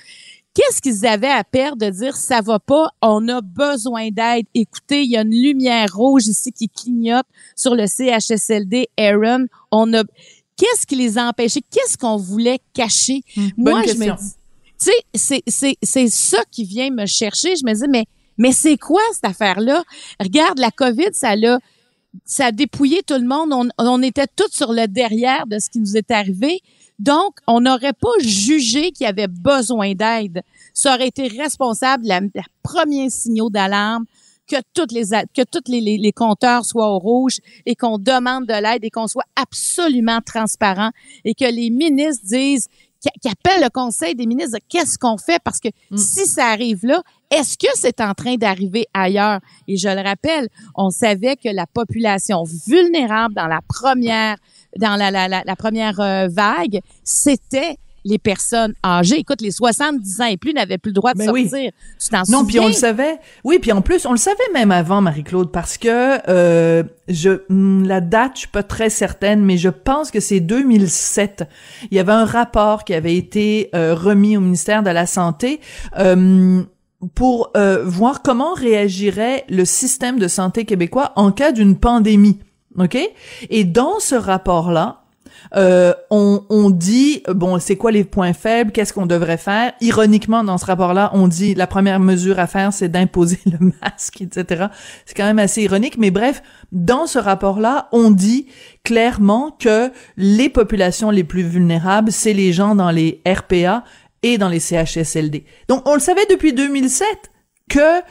qu'est-ce 0.59 0.81
qu'ils 0.81 1.07
avaient 1.07 1.31
à 1.31 1.45
perdre 1.45 1.87
de 1.87 1.91
dire 1.91 2.17
ça 2.17 2.41
va 2.41 2.59
pas, 2.59 2.89
on 3.01 3.29
a 3.29 3.41
besoin 3.41 4.09
d'aide? 4.11 4.47
Écoutez, 4.55 5.05
il 5.05 5.11
y 5.11 5.17
a 5.17 5.23
une 5.23 5.31
lumière 5.31 5.95
rouge 5.95 6.27
ici 6.27 6.51
qui 6.51 6.69
clignote 6.69 7.27
sur 7.55 7.77
le 7.77 7.87
CHSLD 7.87 8.89
Aaron. 8.99 9.47
On 9.71 9.95
a 9.95 10.03
qu'est-ce 10.57 10.85
qui 10.85 10.97
les 10.97 11.17
a 11.17 11.29
empêchés 11.29 11.63
Qu'est-ce 11.71 11.97
qu'on 11.97 12.17
voulait 12.17 12.59
cacher? 12.75 13.21
Bonne 13.37 13.53
Moi, 13.57 13.83
je 13.83 13.87
question. 13.93 14.15
me 14.15 14.19
dis 14.19 14.35
tu 14.81 14.91
sais, 14.91 15.03
c'est 15.15 15.43
c'est 15.47 15.77
c'est 15.83 16.09
ça 16.09 16.39
qui 16.51 16.65
vient 16.65 16.91
me 16.91 17.07
chercher, 17.07 17.55
je 17.57 17.65
me 17.65 17.73
dis 17.75 17.89
mais 17.89 18.07
mais 18.37 18.53
c'est 18.53 18.79
quoi 18.79 19.01
cette 19.13 19.25
affaire-là? 19.25 19.85
Regarde 20.21 20.59
la 20.59 20.71
Covid, 20.73 21.11
ça 21.13 21.37
l'a 21.37 21.59
ça 22.25 22.47
a 22.47 22.53
dépouillé 22.53 23.03
tout 23.07 23.15
le 23.19 23.27
monde. 23.27 23.53
On, 23.53 23.69
on 23.79 24.03
était 24.03 24.27
tous 24.35 24.51
sur 24.51 24.73
le 24.73 24.87
derrière 24.89 25.47
de 25.47 25.59
ce 25.59 25.69
qui 25.71 25.79
nous 25.79 25.97
est 25.97 26.11
arrivé. 26.11 26.61
Donc, 26.99 27.37
on 27.47 27.61
n'aurait 27.61 27.93
pas 27.93 28.09
jugé 28.21 28.91
qu'il 28.91 29.05
y 29.05 29.09
avait 29.09 29.29
besoin 29.29 29.95
d'aide. 29.95 30.43
Ça 30.75 30.95
aurait 30.95 31.09
été 31.09 31.29
responsable 31.29 32.03
de 32.03 32.09
la, 32.09 32.21
la 32.21 32.43
premier 32.63 33.09
signaux 33.11 33.51
d'alarme 33.51 34.05
que 34.49 34.57
toutes 34.75 34.93
les 34.93 35.05
que 35.37 35.43
toutes 35.45 35.69
les, 35.69 35.81
les, 35.81 35.99
les 35.99 36.13
compteurs 36.13 36.65
soient 36.65 36.89
au 36.89 36.99
rouge 36.99 37.39
et 37.67 37.77
qu'on 37.77 37.99
demande 37.99 38.47
de 38.47 38.55
l'aide 38.55 38.83
et 38.83 38.91
qu'on 38.91 39.07
soit 39.07 39.27
absolument 39.37 40.21
transparent 40.25 40.91
et 41.25 41.35
que 41.35 41.45
les 41.45 41.71
ministres 41.71 42.25
disent 42.27 42.67
qui, 43.01 43.29
appellent 43.29 43.63
le 43.63 43.71
conseil 43.71 44.15
des 44.15 44.27
ministres 44.27 44.59
qu'est-ce 44.69 44.99
qu'on 44.99 45.19
fait 45.19 45.41
parce 45.45 45.61
que 45.61 45.69
si 45.95 46.27
ça 46.27 46.47
arrive 46.47 46.85
là, 46.85 47.03
est-ce 47.31 47.57
que 47.57 47.69
c'est 47.75 48.01
en 48.01 48.15
train 48.15 48.35
d'arriver 48.35 48.87
ailleurs? 48.93 49.41
Et 49.69 49.77
je 49.77 49.89
le 49.89 50.03
rappelle, 50.03 50.49
on 50.75 50.91
savait 50.91 51.37
que 51.37 51.49
la 51.49 51.67
population 51.67 52.43
vulnérable 52.67 53.35
dans 53.35 53.47
la 53.47 53.61
première 53.69 54.37
dans 54.77 54.97
la, 54.97 55.11
la, 55.11 55.29
la, 55.29 55.43
la 55.45 55.57
première 55.57 56.01
euh, 56.01 56.29
vague, 56.29 56.81
c'était 57.05 57.77
les 58.05 58.19
personnes 58.19 58.75
âgées. 58.85 59.19
Écoute, 59.19 59.41
les 59.41 59.51
70 59.51 60.21
ans 60.21 60.27
et 60.27 60.37
plus 60.37 60.53
n'avaient 60.53 60.79
plus 60.79 60.91
le 60.91 60.95
droit 60.95 61.13
de 61.13 61.19
Ben 61.19 61.31
oui. 61.31 61.49
sortir. 61.49 61.73
Tu 62.01 62.09
t'en 62.09 62.23
Non, 62.29 62.45
puis 62.47 62.59
on 62.61 62.69
le 62.69 62.73
savait. 62.73 63.19
Oui, 63.45 63.59
puis 63.59 63.73
en 63.73 63.83
plus, 63.83 64.07
on 64.07 64.13
le 64.13 64.19
savait 64.19 64.39
même 64.55 64.71
avant, 64.71 65.01
Marie-Claude, 65.01 65.51
parce 65.51 65.77
que 65.79 66.19
euh, 66.29 66.83
je 67.09 67.43
hmm, 67.49 67.85
la 67.85 68.01
date, 68.01 68.33
je 68.35 68.39
suis 68.41 68.49
pas 68.49 68.63
très 68.63 68.91
certaine, 68.91 69.45
mais 69.45 69.57
je 69.59 69.69
pense 69.69 70.11
que 70.11 70.21
c'est 70.21 70.41
2007. 70.41 71.45
Il 71.91 71.97
y 71.97 72.01
avait 72.01 72.13
un 72.13 72.25
rapport 72.25 72.85
qui 72.85 72.95
avait 72.95 73.17
été 73.17 73.69
euh, 73.75 73.95
remis 73.95 74.37
au 74.37 74.41
ministère 74.41 74.83
de 74.83 74.91
la 74.91 75.07
Santé. 75.07 75.61
euh, 75.99 76.63
pour 77.15 77.53
euh, 77.57 77.85
voir 77.85 78.23
comment 78.23 78.55
réagirait 78.55 79.45
le 79.49 79.65
système 79.65 80.19
de 80.19 80.27
santé 80.27 80.65
québécois 80.65 81.13
en 81.17 81.31
cas 81.31 81.53
d'une 81.53 81.79
pandémie. 81.79 82.41
OK? 82.81 82.99
Et 83.51 83.65
dans 83.65 84.01
ce 84.01 84.15
rapport-là, 84.15 85.03
euh, 85.57 85.95
on, 86.11 86.45
on 86.51 86.71
dit 86.71 87.23
bon 87.29 87.59
c'est 87.59 87.77
quoi 87.77 87.91
les 87.91 88.05
points 88.05 88.33
faibles? 88.33 88.73
Qu'est-ce 88.73 88.93
qu'on 88.93 89.07
devrait 89.07 89.39
faire? 89.39 89.73
Ironiquement 89.81 90.45
dans 90.45 90.59
ce 90.59 90.67
rapport-là 90.67 91.11
on 91.15 91.29
dit 91.29 91.55
la 91.55 91.67
première 91.67 92.01
mesure 92.01 92.39
à 92.39 92.47
faire 92.47 92.73
c'est 92.73 92.89
d'imposer 92.89 93.39
le 93.47 93.73
masque 93.83 94.21
etc 94.21 94.67
c'est 95.07 95.17
quand 95.17 95.25
même 95.25 95.39
assez 95.39 95.63
ironique 95.63 95.97
mais 95.97 96.11
bref 96.11 96.43
dans 96.73 97.07
ce 97.07 97.19
rapport-là 97.19 97.89
on 97.93 98.11
dit 98.11 98.47
clairement 98.85 99.57
que 99.59 99.91
les 100.17 100.49
populations 100.49 101.11
les 101.11 101.25
plus 101.25 101.43
vulnérables 101.43 102.13
c'est 102.13 102.35
les 102.35 102.53
gens 102.53 102.75
dans 102.75 102.91
les 102.91 103.23
RPA 103.27 103.85
et 104.23 104.39
dans 104.39 104.49
les 104.49 104.61
CHSLD 104.61 105.45
donc 105.69 105.89
on 105.89 105.95
le 105.95 106.01
savait 106.01 106.27
depuis 106.29 106.53
2007 106.53 107.07
que 107.71 108.03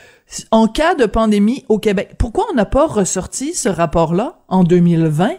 en 0.52 0.68
cas 0.68 0.96
de 0.96 1.06
pandémie 1.06 1.64
au 1.70 1.80
Québec 1.80 2.16
pourquoi 2.18 2.46
on 2.52 2.56
n'a 2.56 2.66
pas 2.66 2.86
ressorti 2.86 3.54
ce 3.54 3.70
rapport-là 3.70 4.40
en 4.48 4.64
2020 4.64 5.32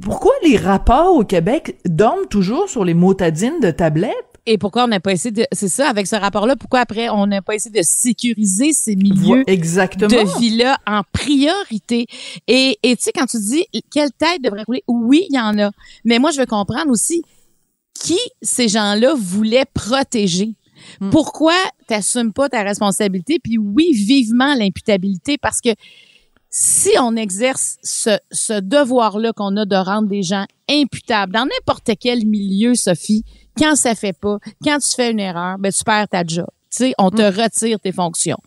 pourquoi 0.00 0.32
les 0.44 0.56
rapports 0.56 1.14
au 1.14 1.24
Québec 1.24 1.78
dorment 1.86 2.26
toujours 2.28 2.68
sur 2.68 2.84
les 2.84 2.94
motadines 2.94 3.60
de 3.60 3.70
tablettes? 3.70 4.14
Et 4.48 4.58
pourquoi 4.58 4.84
on 4.84 4.88
n'a 4.88 5.00
pas 5.00 5.12
essayé 5.12 5.32
de, 5.32 5.46
c'est 5.50 5.68
ça, 5.68 5.88
avec 5.88 6.06
ce 6.06 6.14
rapport-là, 6.14 6.54
pourquoi 6.54 6.80
après 6.80 7.08
on 7.08 7.26
n'a 7.26 7.42
pas 7.42 7.54
essayé 7.56 7.76
de 7.76 7.84
sécuriser 7.84 8.72
ces 8.72 8.94
milieux 8.94 9.42
Exactement. 9.48 10.08
de 10.08 10.38
vie-là 10.38 10.78
en 10.86 11.00
priorité? 11.12 12.06
Et, 12.46 12.78
et 12.84 12.94
tu 12.96 13.02
sais, 13.02 13.12
quand 13.12 13.26
tu 13.26 13.38
dis 13.38 13.64
quelle 13.90 14.12
tête 14.12 14.42
devrait 14.42 14.62
rouler, 14.64 14.84
oui, 14.86 15.26
il 15.30 15.34
y 15.34 15.40
en 15.40 15.58
a. 15.58 15.70
Mais 16.04 16.20
moi, 16.20 16.30
je 16.30 16.38
veux 16.38 16.46
comprendre 16.46 16.90
aussi 16.90 17.22
qui 17.94 18.18
ces 18.40 18.68
gens-là 18.68 19.14
voulaient 19.16 19.64
protéger? 19.74 20.54
Hmm. 21.00 21.10
Pourquoi 21.10 21.54
t'assumes 21.86 22.32
pas 22.32 22.48
ta 22.48 22.62
responsabilité? 22.62 23.38
Puis 23.42 23.58
oui, 23.58 23.92
vivement 23.92 24.54
l'imputabilité, 24.54 25.38
parce 25.38 25.60
que 25.60 25.70
si 26.50 26.90
on 27.00 27.16
exerce 27.16 27.76
ce, 27.82 28.18
ce 28.30 28.60
devoir-là 28.60 29.32
qu'on 29.32 29.56
a 29.56 29.64
de 29.64 29.76
rendre 29.76 30.08
des 30.08 30.22
gens 30.22 30.46
imputables 30.70 31.32
dans 31.32 31.44
n'importe 31.46 31.90
quel 32.00 32.24
milieu, 32.26 32.74
Sophie, 32.74 33.24
quand 33.58 33.74
ça 33.76 33.94
fait 33.94 34.12
pas, 34.18 34.38
quand 34.64 34.78
tu 34.78 34.94
fais 34.94 35.10
une 35.10 35.20
erreur, 35.20 35.58
ben 35.58 35.70
tu 35.72 35.84
perds 35.84 36.08
ta 36.08 36.24
job. 36.24 36.46
Tu 36.70 36.78
sais, 36.78 36.94
on 36.98 37.10
te 37.10 37.22
retire 37.22 37.78
tes 37.80 37.92
fonctions. 37.92 38.38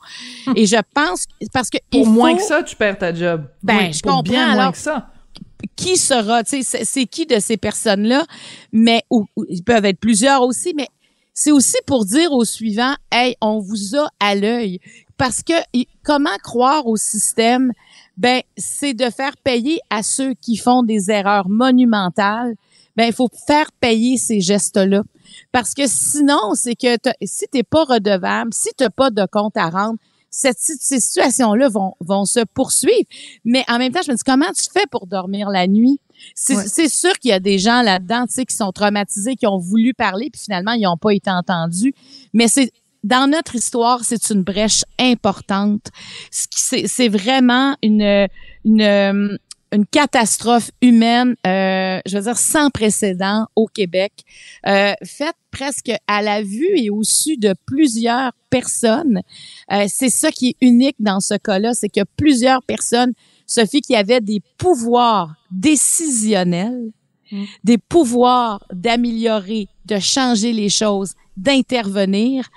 Et 0.56 0.65
je 0.65 0.75
pense 0.93 1.25
parce 1.54 1.69
que 1.69 1.78
Pour 1.91 2.06
moins 2.08 2.36
que 2.36 2.43
ça, 2.43 2.62
tu 2.63 2.75
perds 2.75 2.97
ta 2.97 3.13
job. 3.13 3.45
Ben, 3.63 3.78
Oui, 3.88 3.93
je 3.93 3.99
pour 4.02 4.12
comprends, 4.12 4.23
bien 4.23 4.45
moins 4.54 4.60
alors. 4.62 4.71
que 4.73 4.78
ça. 4.78 5.10
qui 5.75 5.97
sera, 5.97 6.43
tu 6.43 6.62
sais, 6.62 6.63
c'est- 6.63 6.86
c'est 6.86 7.06
qui 7.06 7.25
de 7.25 7.39
ces 7.39 7.58
personnes-là, 7.58 8.25
mais 8.71 9.04
ou, 9.10 9.25
ou 9.36 9.45
ils 9.49 9.63
peuvent 9.63 9.86
être 9.86 9.99
plusieurs 9.99 10.41
aussi, 10.43 10.73
mais 10.75 10.88
c'est 11.41 11.54
aussi 11.54 11.78
pour 11.86 12.04
dire 12.04 12.34
aux 12.34 12.43
suivants, 12.43 12.95
hey, 13.13 13.38
on 13.39 13.60
vous 13.60 13.95
a 13.95 14.10
à 14.19 14.36
l'œil, 14.36 14.82
parce 15.15 15.41
que 15.41 15.54
comment 16.04 16.36
croire 16.43 16.86
au 16.86 16.97
système? 16.97 17.71
Ben, 18.17 18.41
c'est 18.58 18.93
de 18.93 19.10
faire 19.10 19.38
payer 19.38 19.80
à 19.89 20.04
ceux 20.04 20.34
qui 20.34 20.58
font 20.58 20.84
des 20.84 21.10
erreurs 21.10 21.47
monumentales. 21.47 22.56
Ben, 22.97 23.06
il 23.06 23.13
faut 23.13 23.30
faire 23.47 23.71
payer 23.80 24.17
ces 24.17 24.41
gestes-là, 24.41 25.04
parce 25.54 25.73
que 25.73 25.88
sinon, 25.88 26.56
c'est 26.56 26.75
que 26.75 26.97
si 27.23 27.45
t'es 27.49 27.63
pas 27.63 27.86
redevable, 27.86 28.54
si 28.54 28.71
t'as 28.75 28.89
pas 28.89 29.10
de 29.10 29.25
compte 29.32 29.56
à 29.56 29.69
rendre, 29.69 29.97
cette, 30.29 30.57
ces 30.59 30.99
situations-là 30.99 31.69
vont, 31.69 31.95
vont 31.99 32.25
se 32.25 32.41
poursuivre. 32.53 33.05
Mais 33.45 33.63
en 33.67 33.77
même 33.79 33.91
temps, 33.91 34.01
je 34.05 34.11
me 34.11 34.15
dis, 34.15 34.23
comment 34.25 34.51
tu 34.55 34.65
fais 34.71 34.85
pour 34.91 35.07
dormir 35.07 35.49
la 35.49 35.67
nuit? 35.67 35.99
C'est 36.35 36.55
Ouais. 36.55 36.89
sûr 36.89 37.13
qu'il 37.19 37.29
y 37.29 37.33
a 37.33 37.39
des 37.39 37.57
gens 37.59 37.81
là-dedans, 37.81 38.25
tu 38.27 38.33
sais, 38.33 38.45
qui 38.45 38.55
sont 38.55 38.71
traumatisés, 38.71 39.35
qui 39.35 39.47
ont 39.47 39.57
voulu 39.57 39.93
parler, 39.93 40.29
puis 40.29 40.41
finalement, 40.41 40.73
ils 40.73 40.81
n'ont 40.83 40.97
pas 40.97 41.11
été 41.13 41.29
entendus. 41.31 41.93
Mais 42.33 42.47
c'est 42.49 42.71
dans 43.05 43.29
notre 43.29 43.55
histoire, 43.55 44.03
c'est 44.03 44.29
une 44.29 44.43
brèche 44.43 44.83
importante. 44.99 45.87
Ce 46.31 46.47
qui- 46.47 46.59
C'est 46.61 46.87
c'est 46.87 47.07
vraiment 47.07 47.77
une, 47.81 48.27
une, 48.65 49.37
une 49.71 49.86
catastrophe 49.86 50.71
humaine, 50.82 51.36
euh, 51.45 51.99
je 52.05 52.17
veux 52.17 52.23
dire, 52.23 52.38
sans 52.38 52.69
précédent 52.69 53.47
au 53.55 53.67
Québec, 53.67 54.12
euh, 54.65 54.93
faite 55.03 55.36
presque 55.51 55.91
à 56.08 56.21
la 56.21 56.41
vue 56.41 56.75
et 56.75 56.89
au 56.89 57.03
su 57.03 57.38
de 57.38 57.53
plusieurs 57.65 58.32
personnes. 58.49 59.21
Euh, 59.71 59.86
c'est 59.88 60.10
ça 60.10 60.32
qui 60.32 60.49
est 60.49 60.55
unique 60.62 60.95
dans 60.99 61.19
ce 61.19 61.36
cas-là, 61.36 61.73
c'est 61.73 61.89
que 61.89 62.01
plusieurs 62.17 62.63
personnes, 62.63 63.13
Sophie, 63.45 63.82
qui 63.82 63.95
avaient 63.95 64.21
des 64.21 64.41
pouvoirs 64.58 65.36
décisionnels, 65.51 66.91
des 67.63 67.77
pouvoirs 67.77 68.65
d'améliorer, 68.73 69.67
de 69.86 69.99
changer 69.99 70.51
les 70.51 70.69
choses, 70.69 71.13
d'intervenir, 71.38 72.49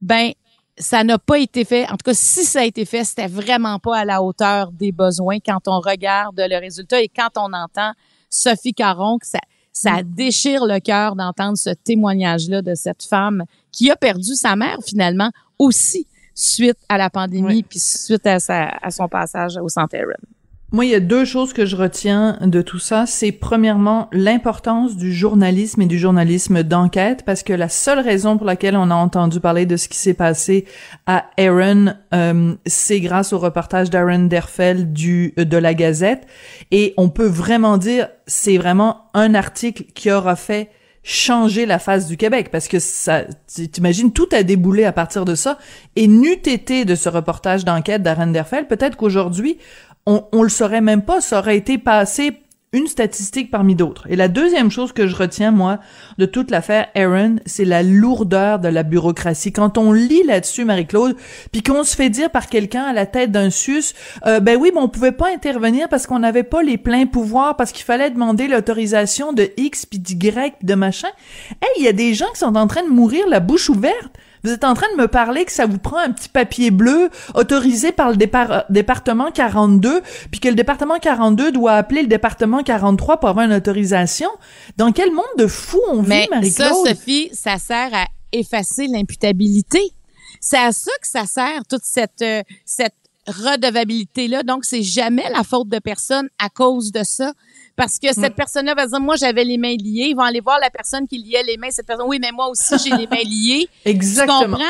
ben 0.00 0.32
ça 0.78 1.04
n'a 1.04 1.18
pas 1.18 1.38
été 1.38 1.64
fait. 1.64 1.84
En 1.86 1.92
tout 1.92 2.04
cas, 2.04 2.14
si 2.14 2.44
ça 2.44 2.60
a 2.60 2.64
été 2.64 2.84
fait, 2.84 3.04
c'était 3.04 3.26
vraiment 3.26 3.78
pas 3.78 3.98
à 3.98 4.04
la 4.04 4.22
hauteur 4.22 4.72
des 4.72 4.92
besoins 4.92 5.38
quand 5.40 5.66
on 5.66 5.80
regarde 5.80 6.38
le 6.38 6.58
résultat 6.58 7.00
et 7.00 7.08
quand 7.08 7.30
on 7.36 7.52
entend 7.52 7.92
Sophie 8.30 8.74
Caron, 8.74 9.18
que 9.18 9.26
ça, 9.26 9.40
ça 9.72 10.02
déchire 10.02 10.66
le 10.66 10.80
cœur 10.80 11.16
d'entendre 11.16 11.56
ce 11.56 11.70
témoignage-là 11.70 12.62
de 12.62 12.74
cette 12.74 13.02
femme 13.02 13.44
qui 13.72 13.90
a 13.90 13.96
perdu 13.96 14.34
sa 14.34 14.56
mère 14.56 14.78
finalement 14.84 15.30
aussi 15.58 16.06
suite 16.34 16.78
à 16.88 16.98
la 16.98 17.10
pandémie 17.10 17.62
puis 17.62 17.80
suite 17.80 18.26
à, 18.26 18.38
sa, 18.38 18.68
à 18.82 18.90
son 18.90 19.08
passage 19.08 19.56
au 19.56 19.68
Aaron. 19.76 20.14
Moi, 20.70 20.84
il 20.84 20.90
y 20.90 20.94
a 20.94 21.00
deux 21.00 21.24
choses 21.24 21.54
que 21.54 21.64
je 21.64 21.76
retiens 21.76 22.36
de 22.42 22.60
tout 22.60 22.78
ça. 22.78 23.06
C'est 23.06 23.32
premièrement 23.32 24.08
l'importance 24.12 24.98
du 24.98 25.14
journalisme 25.14 25.80
et 25.80 25.86
du 25.86 25.98
journalisme 25.98 26.62
d'enquête, 26.62 27.22
parce 27.24 27.42
que 27.42 27.54
la 27.54 27.70
seule 27.70 28.00
raison 28.00 28.36
pour 28.36 28.46
laquelle 28.46 28.76
on 28.76 28.90
a 28.90 28.94
entendu 28.94 29.40
parler 29.40 29.64
de 29.64 29.78
ce 29.78 29.88
qui 29.88 29.96
s'est 29.96 30.12
passé 30.12 30.66
à 31.06 31.24
Aaron, 31.38 31.94
euh, 32.12 32.54
c'est 32.66 33.00
grâce 33.00 33.32
au 33.32 33.38
reportage 33.38 33.88
d'Aaron 33.88 34.24
Derfel 34.24 34.92
du 34.92 35.32
de 35.38 35.56
la 35.56 35.72
Gazette. 35.72 36.26
Et 36.70 36.92
on 36.98 37.08
peut 37.08 37.28
vraiment 37.28 37.78
dire, 37.78 38.08
c'est 38.26 38.58
vraiment 38.58 39.06
un 39.14 39.34
article 39.34 39.84
qui 39.94 40.10
aura 40.10 40.36
fait 40.36 40.68
changer 41.02 41.64
la 41.64 41.78
face 41.78 42.06
du 42.06 42.18
Québec 42.18 42.50
parce 42.50 42.68
que 42.68 42.78
ça 42.78 43.22
t'imagines 43.72 44.12
tout 44.12 44.28
a 44.32 44.42
déboulé 44.42 44.84
à 44.84 44.92
partir 44.92 45.24
de 45.24 45.34
ça 45.34 45.56
et 45.96 46.06
n'eût 46.06 46.32
été 46.32 46.84
de 46.84 46.94
ce 46.94 47.08
reportage 47.08 47.64
d'enquête 47.64 48.02
d'Aaron 48.02 48.26
Derfel 48.26 48.66
peut-être 48.66 48.96
qu'aujourd'hui 48.96 49.56
on, 50.08 50.24
on 50.32 50.42
le 50.42 50.48
saurait 50.48 50.80
même 50.80 51.02
pas, 51.02 51.20
ça 51.20 51.38
aurait 51.38 51.58
été 51.58 51.76
passé 51.76 52.32
une 52.72 52.86
statistique 52.86 53.50
parmi 53.50 53.74
d'autres. 53.74 54.06
Et 54.10 54.16
la 54.16 54.28
deuxième 54.28 54.70
chose 54.70 54.92
que 54.92 55.06
je 55.06 55.16
retiens, 55.16 55.50
moi, 55.50 55.78
de 56.18 56.26
toute 56.26 56.50
l'affaire 56.50 56.88
Aaron, 56.94 57.36
c'est 57.46 57.64
la 57.64 57.82
lourdeur 57.82 58.58
de 58.58 58.68
la 58.68 58.82
bureaucratie. 58.82 59.52
Quand 59.52 59.78
on 59.78 59.92
lit 59.92 60.22
là-dessus, 60.24 60.64
Marie-Claude, 60.64 61.16
puis 61.52 61.62
qu'on 61.62 61.82
se 61.82 61.96
fait 61.96 62.10
dire 62.10 62.30
par 62.30 62.48
quelqu'un 62.48 62.84
à 62.84 62.92
la 62.92 63.06
tête 63.06 63.32
d'un 63.32 63.50
sus, 63.50 63.94
euh, 64.26 64.40
ben 64.40 64.58
oui, 64.58 64.70
mais 64.74 64.80
on 64.80 64.88
pouvait 64.88 65.12
pas 65.12 65.32
intervenir 65.32 65.88
parce 65.88 66.06
qu'on 66.06 66.18
n'avait 66.18 66.42
pas 66.42 66.62
les 66.62 66.76
pleins 66.76 67.06
pouvoirs, 67.06 67.56
parce 67.56 67.72
qu'il 67.72 67.84
fallait 67.84 68.10
demander 68.10 68.48
l'autorisation 68.48 69.32
de 69.32 69.48
X 69.56 69.86
puis 69.86 69.98
d'Y 69.98 70.18
de 70.62 70.74
machin. 70.74 71.08
Hey, 71.62 71.70
il 71.78 71.84
y 71.84 71.88
a 71.88 71.92
des 71.92 72.12
gens 72.12 72.30
qui 72.32 72.40
sont 72.40 72.56
en 72.56 72.66
train 72.66 72.82
de 72.82 72.90
mourir 72.90 73.26
la 73.28 73.40
bouche 73.40 73.70
ouverte. 73.70 74.12
Vous 74.44 74.50
êtes 74.50 74.64
en 74.64 74.74
train 74.74 74.86
de 74.96 75.00
me 75.02 75.08
parler 75.08 75.44
que 75.44 75.52
ça 75.52 75.66
vous 75.66 75.78
prend 75.78 75.98
un 75.98 76.10
petit 76.10 76.28
papier 76.28 76.70
bleu 76.70 77.10
autorisé 77.34 77.92
par 77.92 78.10
le 78.10 78.16
dépar- 78.16 78.64
département 78.70 79.30
42, 79.30 80.02
puis 80.30 80.40
que 80.40 80.48
le 80.48 80.54
département 80.54 80.98
42 80.98 81.52
doit 81.52 81.72
appeler 81.72 82.02
le 82.02 82.08
département 82.08 82.62
43 82.62 83.18
pour 83.20 83.28
avoir 83.28 83.44
une 83.46 83.52
autorisation? 83.52 84.30
Dans 84.76 84.92
quel 84.92 85.12
monde 85.12 85.24
de 85.38 85.46
fou 85.46 85.80
on 85.90 86.02
vit, 86.02 86.08
Mais 86.08 86.24
ça, 86.24 86.34
Marie-Claude? 86.36 86.88
Sophie, 86.88 87.30
ça 87.32 87.58
sert 87.58 87.90
à 87.92 88.06
effacer 88.32 88.86
l'imputabilité. 88.86 89.80
C'est 90.40 90.58
à 90.58 90.72
ça 90.72 90.92
que 91.00 91.08
ça 91.08 91.24
sert, 91.26 91.62
toute 91.68 91.84
cette, 91.84 92.22
euh, 92.22 92.42
cette 92.64 92.94
redevabilité-là. 93.26 94.42
Donc, 94.42 94.64
c'est 94.64 94.82
jamais 94.82 95.28
la 95.34 95.42
faute 95.42 95.68
de 95.68 95.78
personne 95.78 96.28
à 96.38 96.48
cause 96.48 96.92
de 96.92 97.02
ça. 97.04 97.32
Parce 97.78 97.96
que 98.00 98.12
cette 98.12 98.34
personne-là 98.34 98.74
va 98.74 98.88
dire, 98.88 99.00
moi, 99.00 99.14
j'avais 99.14 99.44
les 99.44 99.56
mains 99.56 99.76
liées. 99.76 100.08
Ils 100.10 100.14
vont 100.16 100.22
aller 100.24 100.40
voir 100.40 100.58
la 100.58 100.68
personne 100.68 101.06
qui 101.06 101.16
liait 101.18 101.44
les 101.44 101.56
mains. 101.56 101.70
Cette 101.70 101.86
personne, 101.86 102.06
oui, 102.08 102.18
mais 102.20 102.32
moi 102.32 102.48
aussi, 102.48 102.74
j'ai 102.82 102.90
les 102.90 103.06
mains 103.06 103.22
liées. 103.24 103.68
Tu 103.84 103.88
Exactement. 103.90 104.56
comprends? 104.56 104.64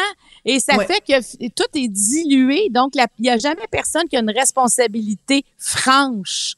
Et 0.44 0.60
ça 0.60 0.76
Ouais. 0.76 0.86
fait 0.86 1.00
que 1.00 1.48
tout 1.48 1.70
est 1.74 1.88
dilué. 1.88 2.68
Donc, 2.68 2.94
il 2.94 3.02
n'y 3.20 3.30
a 3.30 3.38
jamais 3.38 3.66
personne 3.70 4.06
qui 4.10 4.16
a 4.16 4.20
une 4.20 4.30
responsabilité 4.30 5.42
franche. 5.56 6.56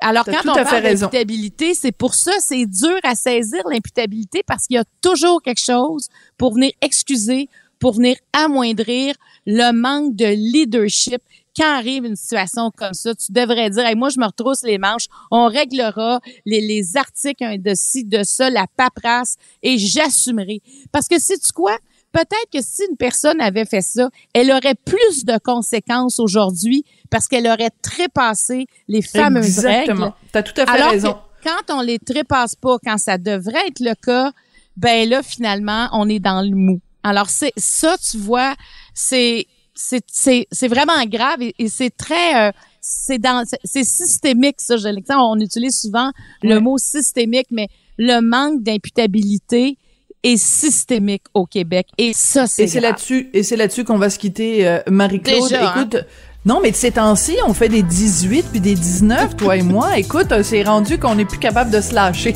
Alors, 0.00 0.24
quand 0.24 0.48
on 0.50 0.54
parle 0.62 0.82
d'imputabilité, 0.84 1.74
c'est 1.74 1.90
pour 1.92 2.14
ça, 2.14 2.32
c'est 2.38 2.64
dur 2.66 2.98
à 3.02 3.16
saisir 3.16 3.62
l'imputabilité 3.68 4.44
parce 4.46 4.68
qu'il 4.68 4.76
y 4.76 4.78
a 4.78 4.84
toujours 5.02 5.42
quelque 5.42 5.62
chose 5.62 6.06
pour 6.38 6.54
venir 6.54 6.70
excuser, 6.80 7.48
pour 7.80 7.94
venir 7.94 8.16
amoindrir 8.32 9.16
le 9.46 9.72
manque 9.72 10.14
de 10.14 10.26
leadership 10.26 11.20
quand 11.56 11.66
arrive 11.66 12.04
une 12.04 12.16
situation 12.16 12.70
comme 12.70 12.94
ça, 12.94 13.14
tu 13.14 13.32
devrais 13.32 13.70
dire, 13.70 13.84
hey, 13.84 13.94
moi, 13.94 14.08
je 14.08 14.18
me 14.18 14.26
retrousse 14.26 14.62
les 14.62 14.78
manches, 14.78 15.06
on 15.30 15.46
réglera 15.46 16.20
les, 16.46 16.60
les 16.60 16.96
articles 16.96 17.42
hein, 17.44 17.56
de 17.58 17.72
ci, 17.74 18.04
de 18.04 18.22
ça, 18.22 18.50
la 18.50 18.66
paperasse, 18.76 19.36
et 19.62 19.78
j'assumerai. 19.78 20.60
Parce 20.92 21.08
que, 21.08 21.18
sais 21.18 21.38
tu 21.38 21.52
quoi? 21.52 21.76
Peut-être 22.12 22.50
que 22.52 22.60
si 22.60 22.82
une 22.90 22.96
personne 22.96 23.40
avait 23.40 23.64
fait 23.64 23.82
ça, 23.82 24.10
elle 24.34 24.50
aurait 24.50 24.74
plus 24.74 25.24
de 25.24 25.38
conséquences 25.38 26.18
aujourd'hui 26.18 26.84
parce 27.08 27.28
qu'elle 27.28 27.46
aurait 27.46 27.70
trépassé 27.82 28.66
les 28.88 29.02
fameuses 29.02 29.46
Exactement. 29.46 30.14
Tu 30.32 30.38
as 30.38 30.42
tout 30.42 30.60
à 30.60 30.66
fait 30.66 30.82
raison. 30.82 31.18
quand 31.44 31.72
on 31.72 31.80
les 31.82 32.00
trépasse 32.00 32.56
pas, 32.56 32.78
quand 32.84 32.98
ça 32.98 33.16
devrait 33.16 33.68
être 33.68 33.80
le 33.80 33.94
cas, 33.94 34.32
ben 34.76 35.08
là, 35.08 35.22
finalement, 35.22 35.88
on 35.92 36.08
est 36.08 36.18
dans 36.18 36.42
le 36.42 36.54
mou. 36.56 36.80
Alors, 37.02 37.30
c'est 37.30 37.52
ça, 37.56 37.96
tu 37.98 38.18
vois, 38.18 38.54
c'est 38.92 39.46
c'est 39.80 40.68
vraiment 40.68 41.04
grave 41.06 41.40
et, 41.40 41.68
c'est 41.68 41.94
très 41.96 42.48
euh, 42.48 42.52
c'est 42.80 43.18
dans 43.18 43.44
c'est 43.64 43.84
systémique 43.84 44.56
ça 44.58 44.76
je 44.76 44.88
on 45.16 45.40
utilise 45.40 45.80
souvent 45.80 46.10
le 46.42 46.58
mot 46.60 46.78
systémique 46.78 47.46
mais 47.50 47.68
le 47.98 48.20
manque 48.20 48.62
d'imputabilité 48.62 49.76
est 50.22 50.36
systémique 50.36 51.24
au 51.32 51.46
Québec 51.46 51.88
et 51.96 52.12
ça 52.14 52.46
c'est 52.46 52.64
et 52.64 52.66
c'est 52.66 52.80
là-dessus 52.80 53.30
et 53.32 53.42
c'est 53.42 53.56
là-dessus 53.56 53.84
qu'on 53.84 53.98
va 53.98 54.10
se 54.10 54.18
quitter 54.18 54.66
euh, 54.66 54.80
Marie-Claude 54.90 55.52
hein? 55.54 55.74
écoute 55.76 56.04
Non, 56.46 56.60
mais 56.62 56.70
de 56.70 56.76
ces 56.76 56.92
temps-ci, 56.92 57.36
on 57.46 57.52
fait 57.52 57.68
des 57.68 57.82
18 57.82 58.46
puis 58.50 58.60
des 58.60 58.74
19, 58.74 59.36
toi 59.36 59.58
et 59.58 59.62
moi. 59.62 59.98
Écoute, 59.98 60.32
euh, 60.32 60.42
c'est 60.42 60.62
rendu 60.62 60.98
qu'on 60.98 61.14
n'est 61.14 61.26
plus 61.26 61.38
capable 61.38 61.70
de 61.70 61.82
se 61.82 61.94
lâcher. 61.94 62.34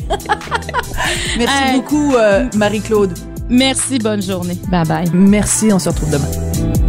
Merci 1.38 1.72
beaucoup, 1.74 2.12
Marie-Claude. 2.54 3.14
Merci, 3.48 3.98
bonne 3.98 4.22
journée. 4.22 4.58
Bye 4.70 4.86
bye. 4.86 5.10
Merci, 5.14 5.72
on 5.72 5.78
se 5.78 5.88
retrouve 5.88 6.10
demain. 6.10 6.83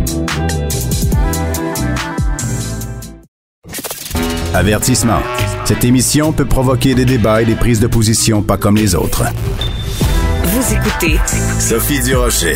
Avertissement. 4.55 5.19
Cette 5.65 5.83
émission 5.83 6.31
peut 6.31 6.45
provoquer 6.45 6.95
des 6.95 7.03
débats 7.03 7.41
et 7.41 7.45
des 7.45 7.55
prises 7.55 7.81
de 7.81 7.87
position 7.87 8.41
pas 8.41 8.55
comme 8.55 8.77
les 8.77 8.95
autres. 8.95 9.25
Vous 10.43 10.73
écoutez 10.73 11.19
Sophie 11.59 12.01
Durocher. 12.01 12.55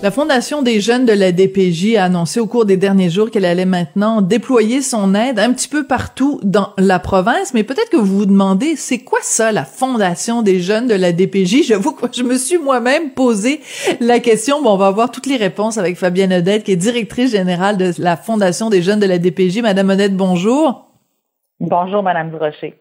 La 0.00 0.12
Fondation 0.12 0.62
des 0.62 0.80
jeunes 0.80 1.06
de 1.06 1.12
la 1.12 1.32
DPJ 1.32 1.96
a 1.96 2.04
annoncé 2.04 2.38
au 2.38 2.46
cours 2.46 2.66
des 2.66 2.76
derniers 2.76 3.10
jours 3.10 3.32
qu'elle 3.32 3.46
allait 3.46 3.64
maintenant 3.64 4.22
déployer 4.22 4.80
son 4.80 5.12
aide 5.16 5.40
un 5.40 5.52
petit 5.52 5.66
peu 5.66 5.88
partout 5.88 6.38
dans 6.44 6.72
la 6.78 7.00
province, 7.00 7.52
mais 7.52 7.64
peut-être 7.64 7.90
que 7.90 7.96
vous 7.96 8.18
vous 8.18 8.26
demandez, 8.26 8.76
c'est 8.76 9.00
quoi 9.00 9.18
ça, 9.20 9.50
la 9.50 9.64
Fondation 9.64 10.42
des 10.42 10.60
jeunes 10.60 10.86
de 10.86 10.94
la 10.94 11.10
DPJ? 11.10 11.62
J'avoue 11.66 11.94
que 11.94 12.06
je 12.12 12.22
me 12.22 12.38
suis 12.38 12.58
moi-même 12.58 13.10
posé 13.10 13.60
la 13.98 14.20
question. 14.20 14.62
Bon, 14.62 14.74
on 14.74 14.76
va 14.76 14.86
avoir 14.86 15.10
toutes 15.10 15.26
les 15.26 15.36
réponses 15.36 15.78
avec 15.78 15.96
Fabienne 15.96 16.32
Odette, 16.32 16.62
qui 16.62 16.70
est 16.70 16.76
directrice 16.76 17.32
générale 17.32 17.76
de 17.76 17.92
la 17.98 18.16
Fondation 18.16 18.70
des 18.70 18.82
jeunes 18.82 19.00
de 19.00 19.06
la 19.06 19.18
DPJ. 19.18 19.62
Madame 19.62 19.90
Odette, 19.90 20.16
bonjour. 20.16 20.87
Bonjour, 21.60 22.02
Madame 22.02 22.30
Durocher. 22.30 22.74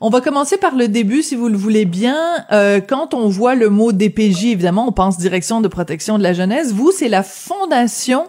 On 0.00 0.10
va 0.10 0.20
commencer 0.20 0.58
par 0.58 0.74
le 0.74 0.88
début, 0.88 1.22
si 1.22 1.34
vous 1.34 1.48
le 1.48 1.56
voulez 1.56 1.86
bien. 1.86 2.44
Euh, 2.52 2.80
quand 2.80 3.14
on 3.14 3.28
voit 3.28 3.54
le 3.54 3.70
mot 3.70 3.92
DPJ, 3.92 4.46
évidemment, 4.46 4.86
on 4.86 4.92
pense 4.92 5.18
Direction 5.18 5.60
de 5.60 5.68
protection 5.68 6.18
de 6.18 6.22
la 6.22 6.34
jeunesse. 6.34 6.72
Vous, 6.72 6.92
c'est 6.92 7.08
la 7.08 7.22
fondation 7.22 8.28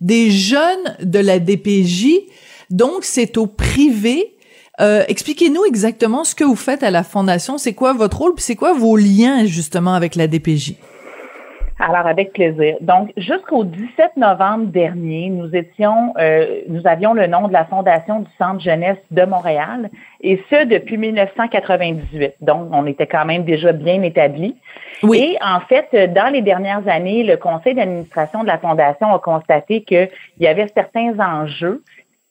des 0.00 0.30
jeunes 0.30 0.96
de 1.00 1.18
la 1.18 1.38
DPJ. 1.38 2.18
Donc, 2.68 3.04
c'est 3.04 3.38
au 3.38 3.46
privé. 3.46 4.36
Euh, 4.80 5.04
expliquez-nous 5.08 5.64
exactement 5.64 6.24
ce 6.24 6.34
que 6.34 6.44
vous 6.44 6.56
faites 6.56 6.82
à 6.82 6.90
la 6.90 7.02
fondation. 7.02 7.56
C'est 7.56 7.74
quoi 7.74 7.94
votre 7.94 8.18
rôle, 8.18 8.34
puis 8.34 8.44
c'est 8.44 8.56
quoi 8.56 8.74
vos 8.74 8.96
liens 8.96 9.46
justement 9.46 9.94
avec 9.94 10.16
la 10.16 10.26
DPJ? 10.26 10.74
Alors, 11.80 12.06
avec 12.06 12.34
plaisir. 12.34 12.76
Donc, 12.82 13.10
jusqu'au 13.16 13.64
17 13.64 14.18
novembre 14.18 14.66
dernier, 14.66 15.30
nous 15.30 15.56
étions, 15.56 16.12
euh, 16.18 16.60
nous 16.68 16.86
avions 16.86 17.14
le 17.14 17.26
nom 17.26 17.48
de 17.48 17.54
la 17.54 17.64
Fondation 17.64 18.20
du 18.20 18.30
Centre 18.36 18.60
Jeunesse 18.60 18.98
de 19.10 19.24
Montréal, 19.24 19.88
et 20.20 20.42
ce 20.50 20.66
depuis 20.66 20.98
1998. 20.98 22.34
Donc, 22.42 22.68
on 22.70 22.86
était 22.86 23.06
quand 23.06 23.24
même 23.24 23.44
déjà 23.44 23.72
bien 23.72 24.02
établi. 24.02 24.56
Oui. 25.02 25.18
Et 25.18 25.38
en 25.42 25.60
fait, 25.60 26.12
dans 26.12 26.30
les 26.30 26.42
dernières 26.42 26.86
années, 26.86 27.24
le 27.24 27.38
conseil 27.38 27.74
d'administration 27.74 28.42
de 28.42 28.48
la 28.48 28.58
Fondation 28.58 29.14
a 29.14 29.18
constaté 29.18 29.82
qu'il 29.82 30.10
y 30.38 30.46
avait 30.46 30.68
certains 30.74 31.18
enjeux 31.18 31.82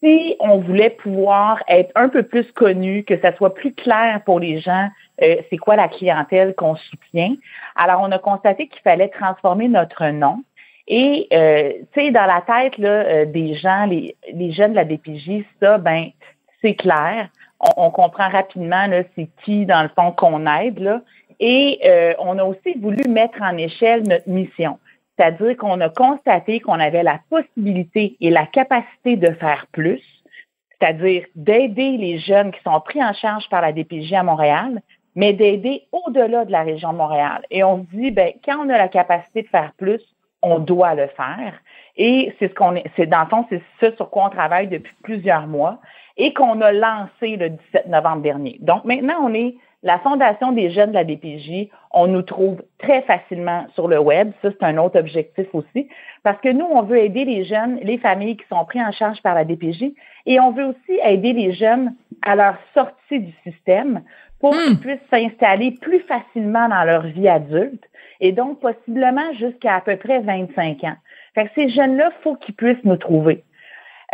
si 0.03 0.35
on 0.39 0.59
voulait 0.59 0.91
pouvoir 0.91 1.61
être 1.67 1.91
un 1.95 2.07
peu 2.07 2.23
plus 2.23 2.49
connu, 2.53 3.03
que 3.03 3.19
ça 3.19 3.35
soit 3.35 3.53
plus 3.53 3.73
clair 3.73 4.21
pour 4.25 4.39
les 4.39 4.59
gens, 4.59 4.87
euh, 5.21 5.37
c'est 5.49 5.57
quoi 5.57 5.75
la 5.75 5.87
clientèle 5.87 6.55
qu'on 6.55 6.75
soutient? 6.75 7.35
Alors, 7.75 8.01
on 8.01 8.11
a 8.11 8.19
constaté 8.19 8.67
qu'il 8.67 8.81
fallait 8.81 9.09
transformer 9.09 9.67
notre 9.67 10.05
nom. 10.07 10.43
Et, 10.87 11.27
euh, 11.33 11.73
tu 11.93 12.01
sais, 12.01 12.11
dans 12.11 12.25
la 12.25 12.41
tête 12.41 12.77
là, 12.77 12.89
euh, 12.89 13.25
des 13.25 13.55
gens, 13.55 13.85
les, 13.85 14.15
les 14.33 14.51
jeunes 14.51 14.71
de 14.71 14.75
la 14.75 14.85
DPJ, 14.85 15.45
ça, 15.61 15.77
ben, 15.77 16.07
c'est 16.61 16.75
clair. 16.75 17.29
On, 17.59 17.85
on, 17.85 17.91
comprend 17.91 18.29
rapidement 18.29 18.87
là, 18.87 19.03
c'est 19.15 19.29
qui, 19.43 19.65
dans 19.65 19.83
le 19.83 19.89
fond, 19.89 20.11
qu'on 20.11 20.47
aide. 20.47 20.79
Là. 20.79 21.01
Et 21.39 21.79
on 22.19 22.37
a 22.37 22.43
aussi 22.43 22.77
voulu 22.79 23.07
mettre 23.07 23.41
en 23.41 23.55
échelle 23.55 24.03
notre 24.07 24.27
mission. 24.27 24.77
C'est-à-dire 25.15 25.57
qu'on 25.57 25.79
a 25.81 25.89
constaté 25.89 26.59
qu'on 26.59 26.79
avait 26.79 27.03
la 27.03 27.19
possibilité 27.29 28.17
et 28.19 28.29
la 28.29 28.45
capacité 28.45 29.15
de 29.15 29.31
faire 29.33 29.67
plus, 29.71 30.01
c'est-à-dire 30.79 31.25
d'aider 31.35 31.97
les 31.97 32.19
jeunes 32.19 32.51
qui 32.51 32.61
sont 32.63 32.79
pris 32.79 33.03
en 33.03 33.13
charge 33.13 33.47
par 33.49 33.61
la 33.61 33.73
DPJ 33.73 34.13
à 34.13 34.23
Montréal, 34.23 34.81
mais 35.19 35.33
d'aider 35.33 35.83
au-delà 35.91 36.45
de 36.45 36.51
la 36.53 36.63
région 36.63 36.93
de 36.93 36.97
Montréal. 36.97 37.41
Et 37.51 37.61
on 37.61 37.79
se 37.79 37.97
dit, 37.97 38.09
ben, 38.09 38.31
quand 38.45 38.55
on 38.65 38.69
a 38.69 38.77
la 38.77 38.87
capacité 38.87 39.41
de 39.41 39.49
faire 39.49 39.73
plus, 39.77 40.01
on 40.41 40.59
doit 40.59 40.95
le 40.95 41.07
faire. 41.07 41.59
Et 41.97 42.33
c'est 42.39 42.47
ce 42.47 42.53
qu'on 42.53 42.73
est, 42.75 42.85
c'est 42.95 43.05
dans 43.05 43.23
le 43.23 43.27
fond, 43.27 43.45
c'est 43.49 43.61
ce 43.81 43.93
sur 43.97 44.09
quoi 44.09 44.27
on 44.27 44.29
travaille 44.29 44.69
depuis 44.69 44.93
plusieurs 45.03 45.45
mois 45.45 45.79
et 46.15 46.33
qu'on 46.33 46.61
a 46.61 46.71
lancé 46.71 47.35
le 47.35 47.49
17 47.49 47.87
novembre 47.87 48.21
dernier. 48.21 48.59
Donc 48.61 48.85
maintenant, 48.85 49.17
on 49.21 49.33
est 49.33 49.55
la 49.83 49.99
Fondation 49.99 50.53
des 50.53 50.71
jeunes 50.71 50.91
de 50.91 50.95
la 50.95 51.03
DPJ, 51.03 51.67
on 51.91 52.07
nous 52.07 52.21
trouve 52.21 52.61
très 52.77 53.01
facilement 53.01 53.65
sur 53.75 53.89
le 53.89 53.99
web. 53.99 54.31
Ça, 54.41 54.49
c'est 54.51 54.63
un 54.63 54.77
autre 54.77 54.99
objectif 54.99 55.47
aussi. 55.53 55.89
Parce 56.23 56.39
que 56.39 56.49
nous, 56.49 56.65
on 56.65 56.83
veut 56.83 56.99
aider 56.99 57.25
les 57.25 57.43
jeunes, 57.43 57.77
les 57.81 57.97
familles 57.97 58.37
qui 58.37 58.45
sont 58.47 58.63
pris 58.65 58.81
en 58.81 58.91
charge 58.91 59.21
par 59.21 59.35
la 59.35 59.45
DPJ. 59.45 59.91
Et 60.25 60.39
on 60.39 60.51
veut 60.51 60.65
aussi 60.65 60.99
aider 61.03 61.33
les 61.33 61.53
jeunes 61.53 61.93
à 62.21 62.35
leur 62.35 62.55
sortie 62.73 63.19
du 63.19 63.33
système 63.43 64.01
pour 64.39 64.51
qu'ils 64.51 64.73
hmm. 64.73 64.79
puissent 64.79 65.09
s'installer 65.09 65.71
plus 65.81 65.99
facilement 66.01 66.69
dans 66.69 66.83
leur 66.83 67.03
vie 67.07 67.27
adulte. 67.27 67.83
Et 68.21 68.31
donc, 68.31 68.59
possiblement 68.59 69.33
jusqu'à 69.39 69.75
à 69.75 69.81
peu 69.81 69.95
près 69.97 70.19
25 70.19 70.83
ans. 70.83 70.95
Fait 71.35 71.45
que 71.45 71.51
ces 71.55 71.69
jeunes-là, 71.69 72.11
faut 72.23 72.35
qu'ils 72.35 72.55
puissent 72.55 72.83
nous 72.83 72.97
trouver. 72.97 73.43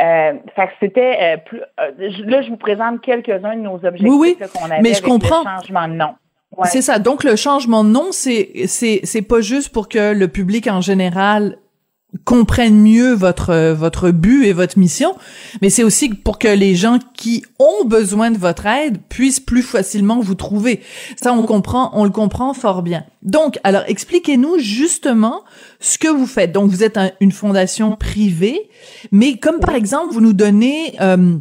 Euh, 0.02 0.34
fait 0.56 0.68
que 0.68 0.74
c'était 0.82 1.18
euh, 1.22 1.38
plus, 1.38 1.62
euh, 1.80 2.10
là 2.26 2.42
je 2.42 2.50
vous 2.50 2.58
présente 2.58 3.00
quelques-uns 3.00 3.56
de 3.56 3.62
nos 3.62 3.76
objectifs 3.76 4.10
oui, 4.10 4.36
qu'on 4.54 4.66
avait 4.66 4.82
mais 4.82 4.94
je 4.94 5.02
comprends. 5.02 5.40
le 5.40 5.62
changement 5.62 5.88
de 5.88 5.94
nom. 5.94 6.16
C'est 6.64 6.82
ça. 6.82 7.00
Donc 7.00 7.24
le 7.24 7.38
changement 7.38 7.86
de 7.86 7.90
nom, 7.90 8.12
c'est 8.12 8.50
c'est 8.68 9.00
c'est 9.04 9.22
pas 9.22 9.40
juste 9.40 9.74
pour 9.74 9.88
que 9.88 10.14
le 10.14 10.28
public 10.28 10.68
en 10.68 10.82
général 10.82 11.58
comprennent 12.24 12.82
mieux 12.82 13.14
votre 13.14 13.74
votre 13.74 14.12
but 14.12 14.46
et 14.46 14.54
votre 14.54 14.78
mission, 14.80 15.16
mais 15.62 15.70
c'est 15.70 15.84
aussi 15.84 16.10
pour 16.10 16.40
que 16.40 16.48
les 16.48 16.76
gens 16.76 17.00
qui 17.16 17.44
ont 17.60 17.86
besoin 17.86 18.32
de 18.32 18.38
votre 18.38 18.66
aide 18.66 19.00
puissent 19.10 19.40
plus 19.40 19.64
facilement 19.64 20.20
vous 20.20 20.36
trouver. 20.36 20.82
Ça 21.22 21.34
on 21.34 21.44
comprend, 21.44 21.92
on 21.94 22.04
le 22.04 22.10
comprend 22.10 22.54
fort 22.54 22.82
bien. 22.82 23.04
Donc 23.22 23.60
alors 23.64 23.84
expliquez-nous 23.88 24.60
justement 24.60 25.44
ce 25.80 25.98
que 25.98 26.08
vous 26.08 26.28
faites. 26.28 26.52
Donc 26.52 26.70
vous 26.70 26.84
êtes 26.84 27.00
une 27.20 27.32
fondation 27.32 27.96
privée, 27.96 28.70
mais 29.12 29.38
comme 29.38 29.60
par 29.60 29.76
exemple 29.76 30.14
vous 30.14 30.22
nous 30.22 30.34
donnez 30.34 30.96
euh, 31.02 31.38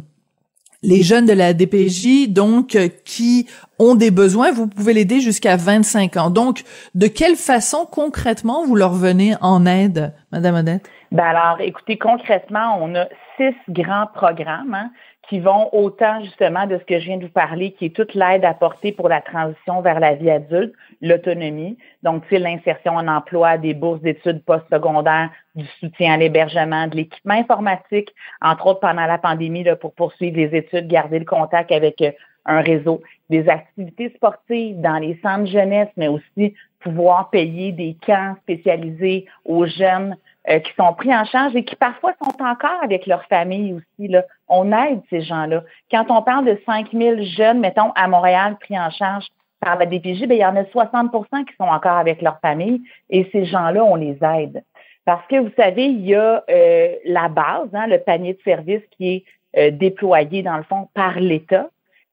les 0.85 1.01
jeunes 1.01 1.25
de 1.25 1.33
la 1.33 1.53
DPJ, 1.53 2.29
donc, 2.29 2.75
euh, 2.75 2.87
qui 3.03 3.47
ont 3.79 3.95
des 3.95 4.11
besoins, 4.11 4.51
vous 4.51 4.67
pouvez 4.67 4.93
l'aider 4.93 5.19
jusqu'à 5.19 5.57
25 5.57 6.17
ans. 6.17 6.29
Donc, 6.29 6.63
de 6.93 7.07
quelle 7.07 7.35
façon, 7.35 7.87
concrètement, 7.89 8.65
vous 8.65 8.75
leur 8.75 8.93
venez 8.93 9.33
en 9.41 9.65
aide, 9.65 10.13
Madame 10.31 10.55
Odette? 10.55 10.89
Ben 11.11 11.25
alors, 11.25 11.59
écoutez, 11.61 11.97
concrètement, 11.97 12.77
on 12.81 12.95
a 12.95 13.05
six 13.37 13.55
grands 13.69 14.07
programmes 14.13 14.73
hein, 14.73 14.91
qui 15.29 15.39
vont 15.39 15.69
autant 15.73 16.23
justement 16.23 16.67
de 16.67 16.77
ce 16.77 16.83
que 16.83 16.99
je 16.99 17.05
viens 17.05 17.17
de 17.17 17.25
vous 17.25 17.31
parler, 17.31 17.71
qui 17.71 17.85
est 17.85 17.95
toute 17.95 18.13
l'aide 18.13 18.45
apportée 18.45 18.91
pour 18.91 19.09
la 19.09 19.21
transition 19.21 19.81
vers 19.81 19.99
la 19.99 20.13
vie 20.13 20.29
adulte, 20.29 20.73
l'autonomie, 21.01 21.77
donc 22.03 22.23
c'est 22.29 22.39
l'insertion 22.39 22.93
en 22.93 23.07
emploi, 23.07 23.57
des 23.57 23.73
bourses 23.73 24.01
d'études 24.01 24.43
postsecondaires, 24.43 25.29
du 25.55 25.65
soutien 25.79 26.13
à 26.13 26.17
l'hébergement, 26.17 26.87
de 26.87 26.95
l'équipement 26.95 27.35
informatique, 27.35 28.13
entre 28.41 28.67
autres 28.67 28.79
pendant 28.79 29.05
la 29.05 29.17
pandémie, 29.17 29.63
là, 29.63 29.75
pour 29.75 29.93
poursuivre 29.93 30.37
les 30.37 30.55
études, 30.55 30.87
garder 30.87 31.19
le 31.19 31.25
contact 31.25 31.71
avec 31.71 32.01
euh, 32.01 32.11
un 32.45 32.61
réseau, 32.61 33.01
des 33.29 33.49
activités 33.49 34.09
sportives 34.15 34.79
dans 34.79 34.97
les 34.97 35.19
centres 35.23 35.49
jeunesse, 35.49 35.89
mais 35.97 36.07
aussi 36.07 36.53
pouvoir 36.79 37.29
payer 37.31 37.71
des 37.71 37.97
camps 38.05 38.35
spécialisés 38.43 39.25
aux 39.43 39.65
jeunes 39.65 40.15
euh, 40.47 40.59
qui 40.59 40.71
sont 40.75 40.93
pris 40.93 41.15
en 41.15 41.25
charge 41.25 41.55
et 41.55 41.65
qui 41.65 41.75
parfois 41.75 42.13
sont 42.23 42.39
encore 42.39 42.83
avec 42.83 43.07
leur 43.07 43.25
famille 43.25 43.73
aussi. 43.73 44.07
Là. 44.07 44.23
On 44.47 44.71
aide 44.71 45.01
ces 45.09 45.21
gens-là. 45.21 45.63
Quand 45.89 46.05
on 46.09 46.21
parle 46.21 46.45
de 46.45 46.59
5000 46.67 47.23
jeunes, 47.35 47.59
mettons, 47.59 47.91
à 47.95 48.07
Montréal 48.07 48.55
pris 48.59 48.77
en 48.77 48.91
charge 48.91 49.25
par 49.65 49.79
la 49.79 49.87
DPJ, 49.87 50.27
bien, 50.27 50.35
il 50.35 50.37
y 50.37 50.45
en 50.45 50.55
a 50.55 50.61
60% 50.61 51.45
qui 51.45 51.55
sont 51.57 51.63
encore 51.63 51.97
avec 51.97 52.21
leur 52.21 52.39
famille 52.39 52.81
et 53.09 53.27
ces 53.31 53.45
gens-là, 53.45 53.83
on 53.83 53.95
les 53.95 54.17
aide. 54.21 54.63
Parce 55.05 55.25
que 55.27 55.39
vous 55.39 55.51
savez, 55.57 55.85
il 55.85 56.05
y 56.05 56.13
a 56.13 56.43
euh, 56.49 56.95
la 57.05 57.29
base, 57.29 57.69
hein, 57.73 57.87
le 57.87 57.97
panier 57.97 58.33
de 58.33 58.41
services 58.43 58.83
qui 58.95 59.09
est 59.09 59.23
euh, 59.57 59.71
déployé 59.71 60.43
dans 60.43 60.57
le 60.57 60.63
fond 60.63 60.87
par 60.93 61.19
l'État. 61.19 61.69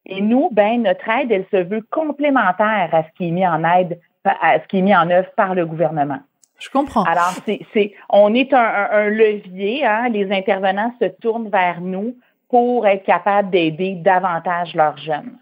Et 0.07 0.23
nous, 0.23 0.49
ben 0.51 0.83
notre 0.83 1.07
aide, 1.09 1.31
elle 1.31 1.47
se 1.51 1.63
veut 1.63 1.85
complémentaire 1.91 2.89
à 2.93 3.03
ce 3.05 3.09
qui 3.17 3.29
est 3.29 3.31
mis 3.31 3.47
en 3.47 3.63
aide, 3.65 4.01
à 4.25 4.59
ce 4.61 4.67
qui 4.69 4.79
est 4.79 4.83
mis 4.83 4.97
en 4.97 5.09
œuvre 5.11 5.31
par 5.37 5.55
le 5.55 5.67
gouvernement. 5.67 6.21
Je 6.59 6.71
comprends. 6.71 7.05
Alors, 7.05 7.35
c'est, 7.47 7.93
on 8.09 8.35
est 8.35 8.53
un, 8.55 8.89
un, 8.93 9.09
levier. 9.11 9.85
Hein, 9.85 10.09
les 10.09 10.33
intervenants 10.33 10.93
se 11.01 11.07
tournent 11.07 11.51
vers 11.51 11.81
nous 11.81 12.17
pour 12.49 12.87
être 12.87 13.05
capables 13.05 13.51
d'aider 13.51 13.95
davantage 13.95 14.75
leurs 14.75 14.97
jeunes. 14.97 15.39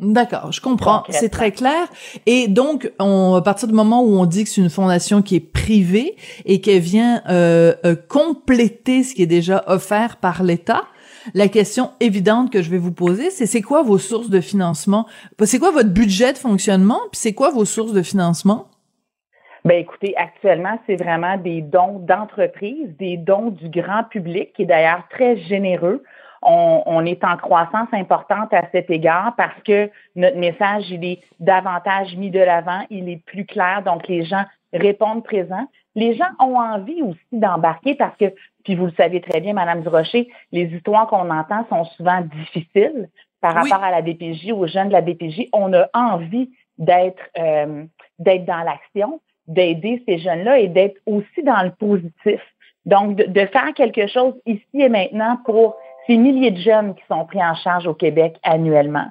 D'accord, 0.00 0.52
je 0.52 0.60
comprends, 0.60 1.02
c'est 1.10 1.28
très 1.28 1.50
clair. 1.50 1.88
Et 2.26 2.46
donc, 2.46 2.92
on, 3.00 3.34
à 3.34 3.42
partir 3.42 3.66
du 3.66 3.74
moment 3.74 4.02
où 4.02 4.16
on 4.16 4.26
dit 4.26 4.44
que 4.44 4.50
c'est 4.50 4.60
une 4.60 4.70
fondation 4.70 5.22
qui 5.22 5.34
est 5.34 5.40
privée 5.40 6.14
et 6.44 6.60
qu'elle 6.60 6.80
vient 6.80 7.20
euh, 7.28 7.74
euh, 7.84 7.96
compléter 8.08 9.02
ce 9.02 9.12
qui 9.12 9.24
est 9.24 9.26
déjà 9.26 9.64
offert 9.66 10.18
par 10.18 10.44
l'État, 10.44 10.84
la 11.34 11.48
question 11.48 11.90
évidente 11.98 12.52
que 12.52 12.62
je 12.62 12.70
vais 12.70 12.78
vous 12.78 12.92
poser, 12.92 13.30
c'est 13.30 13.46
c'est 13.46 13.60
quoi 13.60 13.82
vos 13.82 13.98
sources 13.98 14.30
de 14.30 14.40
financement? 14.40 15.06
C'est 15.42 15.58
quoi 15.58 15.72
votre 15.72 15.90
budget 15.90 16.32
de 16.32 16.38
fonctionnement? 16.38 17.00
Puis 17.10 17.20
c'est 17.20 17.34
quoi 17.34 17.50
vos 17.50 17.64
sources 17.64 17.92
de 17.92 18.02
financement? 18.02 18.68
Ben 19.64 19.78
écoutez, 19.78 20.14
actuellement, 20.16 20.78
c'est 20.86 20.96
vraiment 20.96 21.36
des 21.36 21.60
dons 21.60 21.98
d'entreprise, 21.98 22.88
des 22.98 23.16
dons 23.16 23.50
du 23.50 23.68
grand 23.68 24.04
public, 24.04 24.52
qui 24.54 24.62
est 24.62 24.66
d'ailleurs 24.66 25.02
très 25.10 25.36
généreux. 25.36 26.04
On, 26.42 26.82
on, 26.86 27.04
est 27.04 27.24
en 27.24 27.36
croissance 27.36 27.88
importante 27.92 28.52
à 28.52 28.62
cet 28.70 28.90
égard 28.90 29.34
parce 29.36 29.60
que 29.64 29.90
notre 30.16 30.36
message, 30.36 30.90
il 30.90 31.04
est 31.04 31.20
davantage 31.40 32.16
mis 32.16 32.30
de 32.30 32.38
l'avant, 32.38 32.84
il 32.90 33.08
est 33.08 33.24
plus 33.24 33.44
clair, 33.44 33.82
donc 33.84 34.06
les 34.08 34.24
gens 34.24 34.44
répondent 34.72 35.24
présents. 35.24 35.66
Les 35.94 36.14
gens 36.14 36.28
ont 36.38 36.56
envie 36.56 37.02
aussi 37.02 37.18
d'embarquer 37.32 37.94
parce 37.94 38.16
que, 38.16 38.32
puis 38.64 38.74
vous 38.74 38.86
le 38.86 38.92
savez 38.92 39.20
très 39.20 39.40
bien, 39.40 39.52
Madame 39.52 39.82
Durocher, 39.82 40.28
les 40.52 40.66
histoires 40.66 41.06
qu'on 41.08 41.30
entend 41.30 41.66
sont 41.68 41.84
souvent 41.96 42.20
difficiles 42.20 43.08
par 43.40 43.54
rapport 43.54 43.82
à 43.82 43.90
la 43.90 44.02
DPJ, 44.02 44.52
aux 44.52 44.66
jeunes 44.66 44.88
de 44.88 44.92
la 44.92 45.02
DPJ. 45.02 45.48
On 45.52 45.72
a 45.72 45.88
envie 45.94 46.50
d'être 46.76 47.22
euh, 47.38 47.84
d'être 48.18 48.44
dans 48.44 48.62
l'action, 48.62 49.20
d'aider 49.46 50.02
ces 50.06 50.18
jeunes-là 50.18 50.58
et 50.58 50.68
d'être 50.68 51.00
aussi 51.06 51.42
dans 51.42 51.62
le 51.62 51.70
positif. 51.70 52.40
Donc, 52.84 53.16
de, 53.16 53.24
de, 53.24 53.46
faire 53.46 53.74
quelque 53.74 54.06
chose 54.06 54.34
ici 54.46 54.64
et 54.74 54.88
maintenant 54.88 55.38
pour 55.44 55.76
ces 56.08 56.16
milliers 56.16 56.50
de 56.50 56.60
jeunes 56.60 56.94
qui 56.94 57.02
sont 57.08 57.24
pris 57.26 57.42
en 57.42 57.54
charge 57.54 57.86
au 57.86 57.94
Québec 57.94 58.36
annuellement. 58.42 59.06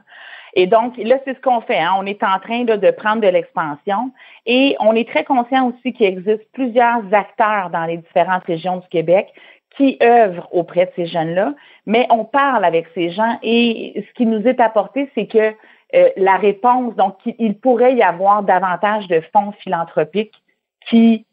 Et 0.53 0.65
donc, 0.65 0.97
là, 0.97 1.17
c'est 1.23 1.35
ce 1.35 1.41
qu'on 1.41 1.61
fait. 1.61 1.77
Hein. 1.77 1.93
On 1.99 2.05
est 2.07 2.23
en 2.23 2.39
train 2.39 2.63
de 2.63 2.91
prendre 2.91 3.21
de 3.21 3.27
l'expansion 3.27 4.11
et 4.47 4.75
on 4.79 4.93
est 4.95 5.07
très 5.07 5.23
conscient 5.23 5.67
aussi 5.67 5.93
qu'il 5.93 6.07
existe 6.07 6.51
plusieurs 6.53 7.03
acteurs 7.11 7.69
dans 7.69 7.85
les 7.85 7.97
différentes 7.97 8.43
régions 8.45 8.77
du 8.77 8.87
Québec 8.87 9.31
qui 9.77 9.97
œuvrent 10.01 10.47
auprès 10.51 10.87
de 10.87 10.91
ces 10.95 11.05
jeunes-là, 11.05 11.53
mais 11.85 12.07
on 12.09 12.25
parle 12.25 12.65
avec 12.65 12.87
ces 12.95 13.11
gens 13.11 13.37
et 13.43 14.03
ce 14.07 14.13
qui 14.15 14.25
nous 14.25 14.47
est 14.47 14.59
apporté, 14.59 15.11
c'est 15.13 15.27
que 15.27 15.53
euh, 15.95 16.09
la 16.17 16.37
réponse, 16.37 16.95
donc 16.95 17.17
il 17.25 17.59
pourrait 17.59 17.93
y 17.93 18.01
avoir 18.01 18.41
davantage 18.41 19.07
de 19.07 19.21
fonds 19.31 19.51
philanthropiques 19.59 20.33
qui, 20.89 21.27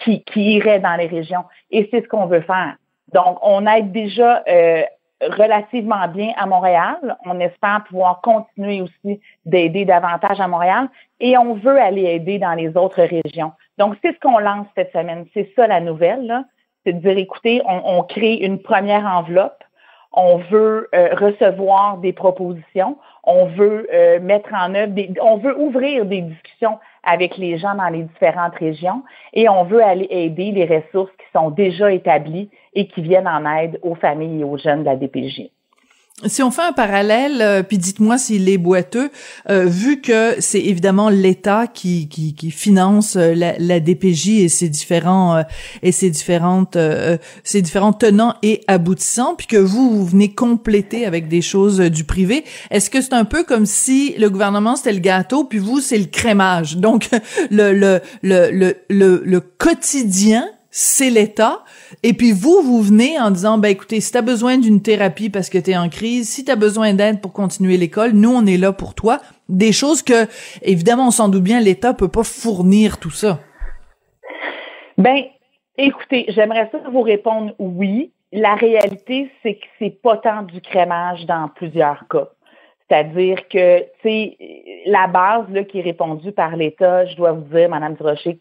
qui, 0.00 0.22
qui 0.24 0.56
iraient 0.56 0.80
dans 0.80 0.96
les 0.96 1.06
régions. 1.06 1.44
Et 1.70 1.88
c'est 1.90 2.02
ce 2.02 2.08
qu'on 2.08 2.26
veut 2.26 2.42
faire. 2.42 2.76
Donc, 3.12 3.38
on 3.42 3.66
aide 3.66 3.92
déjà 3.92 4.42
euh, 4.48 4.82
relativement 5.20 6.08
bien 6.08 6.32
à 6.36 6.46
Montréal. 6.46 7.16
On 7.24 7.40
espère 7.40 7.84
pouvoir 7.88 8.20
continuer 8.20 8.82
aussi 8.82 9.20
d'aider 9.44 9.84
davantage 9.84 10.40
à 10.40 10.48
Montréal 10.48 10.88
et 11.20 11.38
on 11.38 11.54
veut 11.54 11.80
aller 11.80 12.04
aider 12.04 12.38
dans 12.38 12.52
les 12.52 12.76
autres 12.76 13.02
régions. 13.02 13.52
Donc, 13.78 13.96
c'est 14.02 14.14
ce 14.14 14.20
qu'on 14.20 14.38
lance 14.38 14.66
cette 14.74 14.92
semaine. 14.92 15.26
C'est 15.34 15.50
ça 15.56 15.66
la 15.66 15.80
nouvelle. 15.80 16.44
C'est 16.84 16.92
de 16.92 17.00
dire, 17.00 17.18
écoutez, 17.18 17.62
on, 17.66 18.02
crée 18.02 18.34
une 18.34 18.62
première 18.62 19.04
enveloppe. 19.06 19.64
On 20.12 20.38
veut 20.38 20.88
euh, 20.94 21.14
recevoir 21.14 21.98
des 21.98 22.12
propositions. 22.12 22.96
On 23.24 23.46
veut 23.46 23.88
euh, 23.92 24.20
mettre 24.20 24.54
en 24.54 24.74
œuvre 24.74 24.92
des, 24.92 25.12
on 25.20 25.36
veut 25.36 25.58
ouvrir 25.58 26.06
des 26.06 26.22
discussions 26.22 26.78
avec 27.06 27.38
les 27.38 27.56
gens 27.56 27.74
dans 27.74 27.88
les 27.88 28.02
différentes 28.02 28.56
régions 28.56 29.02
et 29.32 29.48
on 29.48 29.64
veut 29.64 29.82
aller 29.82 30.06
aider 30.10 30.52
les 30.52 30.66
ressources 30.66 31.12
qui 31.12 31.26
sont 31.32 31.50
déjà 31.50 31.92
établies 31.92 32.50
et 32.74 32.88
qui 32.88 33.00
viennent 33.00 33.28
en 33.28 33.50
aide 33.56 33.78
aux 33.82 33.94
familles 33.94 34.40
et 34.40 34.44
aux 34.44 34.58
jeunes 34.58 34.80
de 34.80 34.86
la 34.86 34.96
DPJ. 34.96 35.50
Si 36.24 36.42
on 36.42 36.50
fait 36.50 36.62
un 36.62 36.72
parallèle, 36.72 37.42
euh, 37.42 37.62
puis 37.62 37.76
dites-moi 37.76 38.16
s'il 38.16 38.48
est 38.48 38.56
boiteux, 38.56 39.10
euh, 39.50 39.66
vu 39.66 40.00
que 40.00 40.36
c'est 40.38 40.62
évidemment 40.62 41.10
l'État 41.10 41.66
qui, 41.66 42.08
qui, 42.08 42.34
qui, 42.34 42.50
finance 42.50 43.16
euh, 43.16 43.34
la, 43.34 43.58
la, 43.58 43.80
DPJ 43.80 44.28
et 44.28 44.48
ses 44.48 44.70
différents 44.70 45.44
et 45.82 45.92
ses 45.92 46.08
différentes 46.08 46.78
ses 47.44 47.60
différents 47.60 47.92
tenants 47.92 48.34
et 48.42 48.62
aboutissants, 48.66 49.34
puis 49.34 49.46
que 49.46 49.58
vous 49.58 49.90
vous 49.90 50.06
venez 50.06 50.32
compléter 50.32 51.04
avec 51.04 51.28
des 51.28 51.42
choses 51.42 51.80
du 51.80 52.04
privé, 52.04 52.44
est-ce 52.70 52.88
que 52.88 53.02
c'est 53.02 53.12
un 53.12 53.26
peu 53.26 53.44
comme 53.44 53.66
si 53.66 54.14
le 54.16 54.30
gouvernement 54.30 54.76
c'était 54.76 54.94
le 54.94 55.00
gâteau, 55.00 55.44
puis 55.44 55.58
vous 55.58 55.80
c'est 55.80 55.98
le 55.98 56.06
crémage, 56.06 56.78
donc 56.78 57.10
le 57.50 57.74
le 57.74 58.00
le, 58.22 58.74
le, 58.88 59.22
le 59.22 59.40
quotidien 59.40 60.48
c'est 60.78 61.08
l'État. 61.08 61.64
Et 62.02 62.12
puis 62.12 62.32
vous, 62.32 62.60
vous 62.60 62.82
venez 62.82 63.18
en 63.18 63.30
disant, 63.30 63.56
ben 63.56 63.70
écoutez, 63.70 64.02
si 64.02 64.12
tu 64.12 64.18
as 64.18 64.22
besoin 64.22 64.58
d'une 64.58 64.82
thérapie 64.82 65.30
parce 65.30 65.48
que 65.48 65.56
tu 65.56 65.70
es 65.70 65.76
en 65.76 65.88
crise, 65.88 66.28
si 66.28 66.44
tu 66.44 66.50
as 66.50 66.56
besoin 66.56 66.92
d'aide 66.92 67.22
pour 67.22 67.32
continuer 67.32 67.78
l'école, 67.78 68.10
nous, 68.12 68.30
on 68.30 68.44
est 68.44 68.58
là 68.58 68.74
pour 68.74 68.94
toi. 68.94 69.20
Des 69.48 69.72
choses 69.72 70.02
que, 70.02 70.26
évidemment, 70.60 71.06
on 71.06 71.10
s'en 71.10 71.30
doute 71.30 71.44
bien, 71.44 71.60
l'État 71.60 71.94
peut 71.94 72.08
pas 72.08 72.24
fournir 72.24 72.98
tout 72.98 73.10
ça. 73.10 73.38
Ben, 74.98 75.22
écoutez, 75.78 76.26
j'aimerais 76.28 76.68
ça 76.70 76.78
vous 76.92 77.00
répondre 77.02 77.54
oui. 77.58 78.12
La 78.30 78.54
réalité, 78.54 79.30
c'est 79.42 79.54
que 79.54 79.64
c'est 79.78 80.02
pas 80.02 80.18
tant 80.18 80.42
du 80.42 80.60
crémage 80.60 81.24
dans 81.24 81.48
plusieurs 81.48 82.04
cas. 82.10 82.28
C'est-à-dire 82.86 83.48
que, 83.48 83.80
tu 83.80 83.86
sais, 84.02 84.36
la 84.84 85.06
base 85.06 85.46
là, 85.48 85.64
qui 85.64 85.78
est 85.78 85.82
répondue 85.82 86.32
par 86.32 86.54
l'État, 86.54 87.06
je 87.06 87.16
dois 87.16 87.32
vous 87.32 87.48
dire, 87.56 87.70
Madame 87.70 87.94
Durocher, 87.94 88.38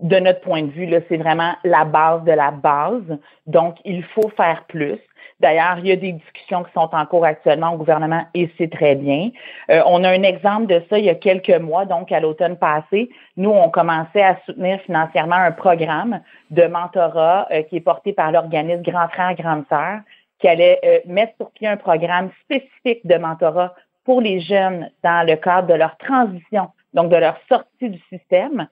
de 0.00 0.16
notre 0.18 0.40
point 0.40 0.62
de 0.62 0.70
vue, 0.70 0.88
c'est 1.08 1.16
vraiment 1.16 1.54
la 1.64 1.84
base 1.84 2.22
de 2.24 2.32
la 2.32 2.50
base. 2.50 3.18
Donc, 3.46 3.76
il 3.84 4.04
faut 4.04 4.28
faire 4.36 4.64
plus. 4.68 4.98
D'ailleurs, 5.40 5.78
il 5.78 5.86
y 5.86 5.92
a 5.92 5.96
des 5.96 6.12
discussions 6.12 6.64
qui 6.64 6.72
sont 6.72 6.88
en 6.92 7.06
cours 7.06 7.24
actuellement 7.24 7.72
au 7.72 7.76
gouvernement 7.76 8.24
et 8.34 8.50
c'est 8.58 8.70
très 8.70 8.96
bien. 8.96 9.30
Euh, 9.70 9.82
on 9.86 10.02
a 10.02 10.10
un 10.10 10.22
exemple 10.22 10.66
de 10.66 10.82
ça 10.90 10.98
il 10.98 11.04
y 11.04 11.10
a 11.10 11.14
quelques 11.14 11.60
mois, 11.60 11.84
donc 11.84 12.10
à 12.10 12.18
l'automne 12.18 12.56
passé. 12.56 13.08
Nous, 13.36 13.50
on 13.50 13.70
commençait 13.70 14.22
à 14.22 14.36
soutenir 14.46 14.80
financièrement 14.80 15.36
un 15.36 15.52
programme 15.52 16.20
de 16.50 16.64
mentorat 16.64 17.46
euh, 17.52 17.62
qui 17.62 17.76
est 17.76 17.80
porté 17.80 18.12
par 18.12 18.32
l'organisme 18.32 18.82
Grand 18.82 19.08
Frère, 19.08 19.34
Grande 19.34 19.64
Sœur, 19.68 20.00
qui 20.40 20.48
allait 20.48 20.80
euh, 20.84 20.98
mettre 21.06 21.34
sur 21.36 21.50
pied 21.52 21.68
un 21.68 21.76
programme 21.76 22.30
spécifique 22.42 23.06
de 23.06 23.16
mentorat 23.16 23.74
pour 24.04 24.20
les 24.20 24.40
jeunes 24.40 24.90
dans 25.04 25.26
le 25.26 25.36
cadre 25.36 25.68
de 25.68 25.74
leur 25.74 25.96
transition, 25.98 26.68
donc 26.94 27.10
de 27.10 27.16
leur 27.16 27.38
sortie 27.48 27.90
du 27.90 28.00
système. 28.08 28.66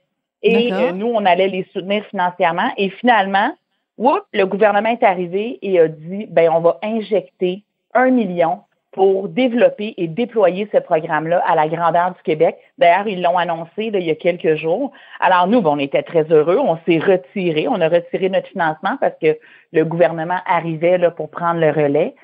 Et 0.46 0.72
euh, 0.72 0.92
nous, 0.92 1.08
on 1.08 1.24
allait 1.24 1.48
les 1.48 1.66
soutenir 1.72 2.04
financièrement. 2.06 2.70
Et 2.76 2.90
finalement, 2.90 3.52
le 3.98 4.44
gouvernement 4.44 4.90
est 4.90 5.02
arrivé 5.02 5.58
et 5.62 5.80
a 5.80 5.88
dit, 5.88 6.26
ben, 6.30 6.50
on 6.52 6.60
va 6.60 6.78
injecter 6.82 7.62
un 7.94 8.10
million 8.10 8.60
pour 8.92 9.28
développer 9.28 9.92
et 9.98 10.08
déployer 10.08 10.68
ce 10.72 10.78
programme-là 10.78 11.42
à 11.46 11.54
la 11.54 11.68
grandeur 11.68 12.14
du 12.14 12.22
Québec. 12.22 12.56
D'ailleurs, 12.78 13.06
ils 13.06 13.20
l'ont 13.20 13.36
annoncé 13.36 13.90
il 13.92 13.98
y 13.98 14.10
a 14.10 14.14
quelques 14.14 14.54
jours. 14.54 14.90
Alors 15.20 15.46
nous, 15.46 15.60
ben, 15.60 15.70
on 15.70 15.78
était 15.78 16.02
très 16.02 16.24
heureux. 16.32 16.58
On 16.58 16.78
s'est 16.86 16.98
retiré. 16.98 17.68
On 17.68 17.80
a 17.80 17.88
retiré 17.88 18.30
notre 18.30 18.48
financement 18.48 18.96
parce 19.00 19.14
que 19.20 19.36
le 19.72 19.84
gouvernement 19.84 20.38
arrivait 20.46 20.96
là, 20.96 21.10
pour 21.10 21.30
prendre 21.30 21.60
le 21.60 21.70
relais. 21.70 22.14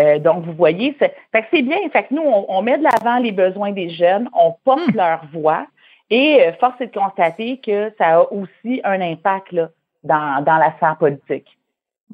Euh, 0.00 0.18
donc, 0.18 0.44
vous 0.44 0.52
voyez, 0.52 0.96
c'est, 0.98 1.14
c'est 1.50 1.62
bien. 1.62 1.76
Fait 1.92 2.04
que 2.04 2.14
nous, 2.14 2.22
on, 2.24 2.62
met 2.62 2.78
de 2.78 2.84
l'avant 2.84 3.18
les 3.18 3.32
besoins 3.32 3.72
des 3.72 3.90
jeunes, 3.90 4.28
on 4.32 4.54
porte 4.64 4.88
hmm. 4.88 4.96
leur 4.96 5.20
voix. 5.32 5.66
Et 6.12 6.46
euh, 6.46 6.52
force 6.60 6.78
est 6.82 6.88
de 6.88 6.92
constater 6.92 7.56
que 7.56 7.90
ça 7.96 8.18
a 8.18 8.20
aussi 8.30 8.82
un 8.84 9.00
impact 9.00 9.54
dans, 10.04 10.44
dans 10.44 10.58
la 10.58 10.76
sphère 10.76 10.98
politique. 10.98 11.58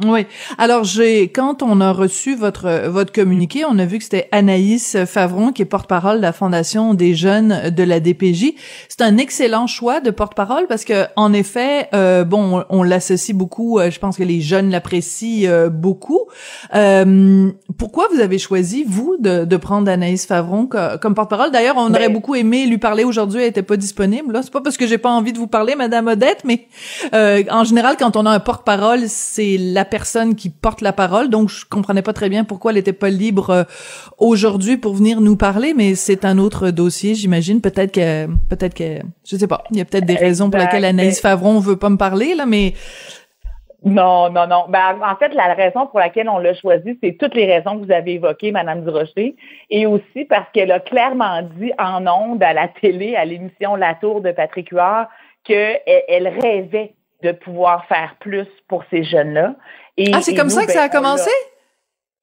Oui. 0.05 0.27
Alors 0.59 0.85
j'ai 0.85 1.29
quand 1.29 1.63
on 1.63 1.81
a 1.81 1.93
reçu 1.93 2.37
votre 2.37 2.89
votre 2.89 3.13
communiqué, 3.13 3.65
on 3.65 3.79
a 3.79 3.85
vu 3.85 3.99
que 3.99 4.05
c'était 4.05 4.29
Anaïs 4.33 4.97
Favron 5.07 5.53
qui 5.53 5.63
est 5.63 5.65
porte-parole 5.65 6.19
de 6.19 6.23
la 6.23 6.33
Fondation 6.33 6.95
des 6.95 7.15
jeunes 7.15 7.71
de 7.71 7.83
la 7.83 7.99
DPJ. 7.99 8.55
C'est 8.89 9.03
un 9.03 9.19
excellent 9.19 9.67
choix 9.67 10.01
de 10.01 10.11
porte-parole 10.11 10.67
parce 10.69 10.85
que 10.85 11.07
en 11.17 11.33
effet, 11.33 11.89
euh, 11.95 12.25
bon, 12.25 12.65
on, 12.71 12.83
l'associe 12.83 13.37
beaucoup. 13.37 13.79
Euh, 13.79 13.91
je 13.91 13.99
pense 13.99 14.17
que 14.17 14.23
les 14.23 14.41
jeunes 14.41 14.71
l'apprécient 14.71 15.51
euh, 15.51 15.69
beaucoup. 15.69 16.27
pourquoi 17.77 18.09
vous 18.13 18.21
avez 18.21 18.39
choisi 18.39 18.85
vous 18.87 19.17
de, 19.19 19.45
de 19.45 19.57
prendre 19.57 19.91
Anaïs 19.91 20.27
Favron 20.27 20.67
comme, 20.67 21.15
porte-parole? 21.15 21.51
D'ailleurs, 21.51 21.77
on 21.77 21.91
aurait 21.91 22.09
ben 22.09 22.13
beaucoup 22.13 22.35
aimé 22.35 22.67
lui 22.67 22.79
parler 22.79 23.05
aujourd'hui. 23.05 23.43
Elle 23.43 23.49
était 23.49 23.63
pas 23.63 23.77
disponible. 23.77 24.33
Là, 24.33 24.43
c'est 24.43 24.53
pas 24.53 24.61
parce 24.61 24.77
que 24.77 24.87
j'ai 24.87 24.99
pas 24.99 25.11
envie 25.11 25.33
de 25.33 25.39
vous 25.39 25.47
parler, 25.47 25.75
Madame 25.75 26.07
Odette, 26.07 26.45
mais 26.45 26.69
en 27.13 27.65
général, 27.65 27.97
quand 27.99 28.17
on 28.17 28.27
a 28.27 28.31
un 28.31 28.41
porte-parole, 28.41 29.01
c'est 29.07 29.57
la 29.59 29.85
personne 29.89 30.35
qui 30.35 30.51
porte 30.51 30.81
la 30.81 30.93
parole, 30.93 31.29
donc 31.31 31.49
je 31.49 31.65
comprenais 31.65 32.03
pas 32.03 32.13
très 32.13 32.29
bien 32.29 32.45
pourquoi 32.45 32.71
elle 32.71 32.77
n'était 32.77 32.93
pas 32.93 33.11
libre 33.11 33.51
euh, 33.51 33.65
aujourd'hui 34.19 34.77
pour 34.77 34.95
venir 34.95 35.21
nous 35.21 35.37
parler, 35.37 35.75
mais 35.75 35.95
c'est 35.95 36.25
un 36.25 36.39
autre 36.39 36.71
dossier, 36.71 37.15
j'imagine. 37.15 37.61
Peut-être 37.61 37.93
que, 37.93 38.27
peut-être 38.49 38.75
que, 38.75 39.01
je 39.25 39.37
sais 39.37 39.49
pas, 39.49 39.65
il 39.71 39.79
y 39.79 39.81
a 39.81 39.85
peut-être 39.85 40.07
des 40.07 40.15
raisons 40.17 40.51
pour 40.51 40.61
lesquelles 40.61 40.85
Anaïs 40.85 41.21
Favron 41.21 41.59
veut 41.59 41.77
pas 41.77 41.91
me 41.91 41.97
parler 41.97 42.35
là, 42.35 42.47
mais 42.47 42.75
Non, 43.85 44.31
non, 44.31 44.47
non. 44.47 44.67
Ben, 44.69 44.99
en 45.05 45.17
fait, 45.17 45.35
la 45.35 45.55
raison 45.55 45.87
pour 45.87 46.01
laquelle 46.01 46.29
on 46.29 46.39
l'a 46.39 46.55
choisi, 46.55 46.99
c'est 47.03 47.17
toutes 47.19 47.35
les 47.35 47.47
raisons 47.47 47.79
que 47.79 47.87
vous 47.87 47.93
avez 47.93 48.15
évoquées, 48.15 48.51
Madame 48.53 48.83
Durocher, 48.85 49.37
et 49.71 49.87
aussi 49.87 50.25
parce 50.29 50.51
qu'elle 50.53 50.73
a 50.73 50.81
clairement 50.81 51.43
dit 51.43 51.73
en 51.79 52.07
ondes 52.07 52.43
à 52.43 52.53
la 52.53 52.69
télé, 52.69 53.15
à 53.17 53.25
l'émission 53.25 53.77
La 53.77 53.95
Tour 53.95 54.21
de 54.21 54.33
Patrick 54.33 54.71
Huard, 54.71 55.09
qu'elle 55.45 55.81
elle 55.87 56.29
rêvait 56.29 56.95
de 57.23 57.33
pouvoir 57.33 57.87
faire 57.87 58.17
plus 58.21 58.47
pour 58.69 58.85
ces 58.91 59.03
jeunes-là. 59.05 59.55
Et, 59.97 60.13
ah, 60.15 60.21
c'est 60.21 60.35
comme 60.35 60.51
ça 60.51 60.65
que 60.67 60.73
ça 60.73 60.85
a 60.85 60.89
ben, 60.89 60.95
commencé? 60.95 61.31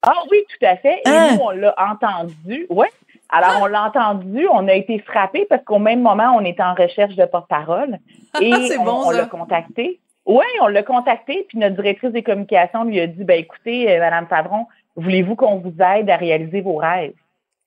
Ah 0.01 0.21
oui, 0.31 0.37
tout 0.49 0.65
à 0.65 0.77
fait. 0.77 1.01
Et 1.05 1.09
Hein? 1.09 1.35
nous, 1.35 1.41
on 1.41 1.49
l'a 1.49 1.73
entendu. 1.77 2.67
Ouais. 2.69 2.89
Alors, 3.29 3.61
on 3.61 3.65
l'a 3.65 3.85
entendu, 3.85 4.47
on 4.51 4.67
a 4.67 4.73
été 4.73 4.99
frappés 4.99 5.45
parce 5.49 5.63
qu'au 5.63 5.79
même 5.79 6.01
moment, 6.01 6.35
on 6.35 6.45
était 6.45 6.63
en 6.63 6.75
recherche 6.75 7.15
de 7.15 7.25
porte-parole. 7.25 7.97
Et 8.41 8.51
C'est 8.67 8.77
on, 8.77 8.83
bon, 8.83 9.01
on 9.07 9.09
l'a 9.09 9.25
contacté. 9.25 9.99
Oui, 10.25 10.45
on 10.61 10.67
l'a 10.67 10.83
contacté, 10.83 11.45
puis 11.47 11.57
notre 11.59 11.75
directrice 11.75 12.11
des 12.11 12.23
communications 12.23 12.83
lui 12.83 12.99
a 12.99 13.07
dit 13.07 13.23
ben 13.23 13.39
écoutez, 13.39 13.91
euh, 13.91 13.99
Madame 13.99 14.27
Favron, 14.27 14.65
voulez-vous 14.95 15.35
qu'on 15.35 15.57
vous 15.57 15.73
aide 15.79 16.09
à 16.09 16.15
réaliser 16.17 16.61
vos 16.61 16.77
rêves? 16.77 17.13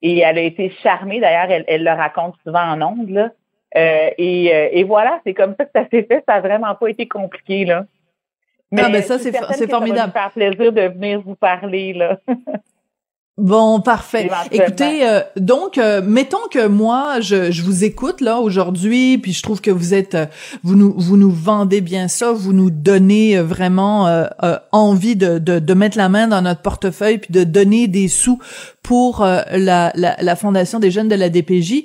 Et 0.03 0.19
elle 0.19 0.39
a 0.39 0.43
été 0.43 0.71
charmée, 0.83 1.21
d'ailleurs, 1.21 1.51
elle, 1.51 1.65
elle 1.69 1.85
le 1.85 1.91
raconte 1.91 2.35
souvent 2.45 2.63
en 2.63 2.81
ondes, 2.83 3.11
là. 3.11 3.31
Euh, 3.77 4.09
et, 4.19 4.55
euh, 4.55 4.69
et 4.73 4.85
voilà, 4.85 5.21
c'est 5.25 5.35
comme 5.35 5.55
ça 5.59 5.65
que 5.65 5.71
ça 5.75 5.85
s'est 5.91 6.05
fait. 6.05 6.23
Ça 6.27 6.35
n'a 6.35 6.41
vraiment 6.41 6.75
pas 6.75 6.89
été 6.89 7.07
compliqué, 7.07 7.65
là. 7.65 7.85
Ah, 8.77 8.89
ben 8.91 9.03
je 9.03 9.07
ça, 9.07 9.19
suis 9.19 9.31
c'est 9.33 9.39
que 9.39 9.45
ça 9.47 9.65
va 9.65 9.69
formidable. 9.69 10.13
nous 10.15 10.21
faire 10.21 10.31
plaisir 10.31 10.73
de 10.73 10.81
venir 10.83 11.21
vous 11.23 11.35
parler, 11.37 11.93
là. 11.95 12.19
Bon, 13.39 13.81
parfait. 13.81 14.29
Écoutez, 14.51 15.07
euh, 15.09 15.21
donc, 15.37 15.79
euh, 15.79 16.03
mettons 16.05 16.49
que 16.51 16.67
moi, 16.67 17.21
je, 17.21 17.53
je 17.53 17.63
vous 17.63 17.85
écoute 17.85 18.21
là 18.21 18.41
aujourd'hui, 18.41 19.17
puis 19.17 19.33
je 19.33 19.45
trouve 19.45 19.61
que 19.61 19.71
vous 19.71 19.95
êtes, 19.95 20.17
euh, 20.17 20.27
vous 20.65 20.75
nous, 20.75 20.93
vous 20.99 21.17
nous 21.17 21.31
vendez 21.31 21.81
bien 21.81 22.09
ça, 22.09 22.33
vous 22.33 22.53
nous 22.53 22.71
donnez 22.71 23.39
euh, 23.39 23.45
vraiment 23.45 24.09
euh, 24.09 24.25
euh, 24.43 24.59
envie 24.73 25.15
de, 25.15 25.39
de, 25.39 25.61
de 25.61 25.75
mettre 25.75 25.97
la 25.97 26.09
main 26.09 26.27
dans 26.27 26.43
notre 26.43 26.63
portefeuille 26.63 27.19
puis 27.19 27.33
de 27.33 27.45
donner 27.45 27.87
des 27.87 28.09
sous 28.09 28.41
pour 28.83 29.23
euh, 29.23 29.43
la, 29.53 29.93
la, 29.95 30.17
la 30.21 30.35
fondation 30.35 30.81
des 30.81 30.91
jeunes 30.91 31.09
de 31.09 31.15
la 31.15 31.29
DPJ. 31.29 31.85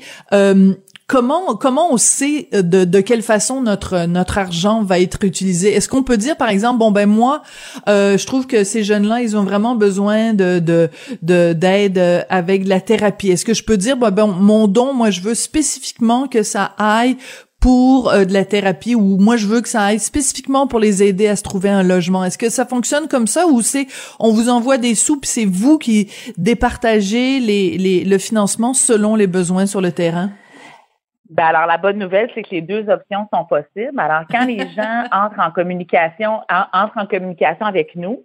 Comment 1.05 1.55
comment 1.55 1.91
on 1.91 1.97
sait 1.97 2.47
euh, 2.53 2.61
de, 2.61 2.85
de 2.85 3.01
quelle 3.01 3.23
façon 3.23 3.61
notre 3.61 4.05
notre 4.05 4.37
argent 4.37 4.83
va 4.83 4.99
être 4.99 5.23
utilisé? 5.23 5.73
Est-ce 5.73 5.89
qu'on 5.89 6.01
peut 6.01 6.15
dire 6.15 6.37
par 6.37 6.47
exemple 6.47 6.79
bon 6.79 6.91
ben 6.91 7.09
moi 7.09 7.43
euh, 7.89 8.17
je 8.17 8.25
trouve 8.25 8.47
que 8.47 8.63
ces 8.63 8.83
jeunes 8.83 9.05
là 9.05 9.21
ils 9.21 9.35
ont 9.35 9.43
vraiment 9.43 9.75
besoin 9.75 10.33
de 10.33 10.59
de 10.59 10.89
de 11.21 11.51
d'aide 11.51 11.97
euh, 11.97 12.21
avec 12.29 12.65
la 12.65 12.79
thérapie. 12.79 13.31
Est-ce 13.31 13.43
que 13.43 13.53
je 13.53 13.63
peux 13.63 13.75
dire 13.75 13.97
ben, 13.97 14.11
ben, 14.11 14.27
mon 14.27 14.67
don 14.67 14.93
moi 14.93 15.09
je 15.09 15.19
veux 15.19 15.35
spécifiquement 15.35 16.27
que 16.27 16.41
ça 16.41 16.73
aille 16.77 17.17
pour 17.59 18.11
de 18.11 18.33
la 18.33 18.45
thérapie 18.45 18.95
ou 18.95 19.17
moi 19.17 19.35
je 19.35 19.47
veux 19.47 19.61
que 19.61 19.69
ça 19.69 19.83
aille 19.83 19.99
spécifiquement 19.99 20.67
pour 20.67 20.79
les 20.79 21.03
aider 21.03 21.27
à 21.27 21.35
se 21.35 21.43
trouver 21.43 21.69
un 21.69 21.83
logement? 21.83 22.23
Est-ce 22.23 22.37
que 22.37 22.49
ça 22.49 22.65
fonctionne 22.65 23.09
comme 23.09 23.27
ça 23.27 23.45
ou 23.47 23.61
c'est 23.61 23.87
on 24.19 24.31
vous 24.31 24.47
envoie 24.47 24.77
des 24.77 24.95
sous 24.95 25.19
c'est 25.23 25.45
vous 25.45 25.77
qui 25.77 26.09
départagez 26.37 27.41
les, 27.41 27.77
les 27.77 28.05
le 28.05 28.17
financement 28.17 28.73
selon 28.73 29.15
les 29.15 29.27
besoins 29.27 29.65
sur 29.65 29.81
le 29.81 29.91
terrain? 29.91 30.31
Ben 31.29 31.45
alors, 31.45 31.65
la 31.65 31.77
bonne 31.77 31.97
nouvelle, 31.97 32.29
c'est 32.35 32.43
que 32.43 32.51
les 32.51 32.61
deux 32.61 32.89
options 32.89 33.27
sont 33.33 33.45
possibles. 33.45 33.99
Alors, 33.99 34.23
quand 34.29 34.45
les 34.45 34.59
gens 34.75 35.03
entrent 35.11 35.39
en 35.39 35.51
communication, 35.51 36.41
en- 36.51 36.65
entrent 36.73 36.97
en 36.97 37.05
communication 37.05 37.65
avec 37.65 37.95
nous, 37.95 38.23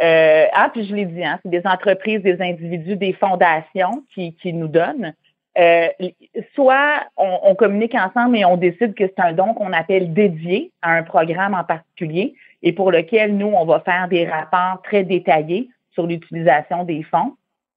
euh, 0.00 0.46
ah, 0.52 0.70
puis 0.72 0.86
je 0.86 0.94
l'ai 0.94 1.06
dit, 1.06 1.24
hein, 1.24 1.38
c'est 1.42 1.50
des 1.50 1.66
entreprises, 1.66 2.22
des 2.22 2.40
individus, 2.40 2.96
des 2.96 3.12
fondations 3.12 4.04
qui, 4.14 4.34
qui 4.36 4.52
nous 4.52 4.68
donnent. 4.68 5.12
Euh, 5.58 5.88
soit 6.54 7.04
on, 7.16 7.40
on 7.42 7.54
communique 7.56 7.96
ensemble 7.96 8.36
et 8.36 8.44
on 8.44 8.56
décide 8.56 8.94
que 8.94 9.04
c'est 9.08 9.20
un 9.20 9.32
don 9.32 9.54
qu'on 9.54 9.72
appelle 9.72 10.12
dédié 10.12 10.70
à 10.82 10.92
un 10.92 11.02
programme 11.02 11.54
en 11.54 11.64
particulier 11.64 12.34
et 12.62 12.72
pour 12.72 12.92
lequel 12.92 13.36
nous, 13.36 13.48
on 13.48 13.64
va 13.64 13.80
faire 13.80 14.06
des 14.08 14.26
rapports 14.26 14.82
très 14.82 15.02
détaillés 15.02 15.68
sur 15.92 16.06
l'utilisation 16.06 16.84
des 16.84 17.02
fonds. 17.02 17.34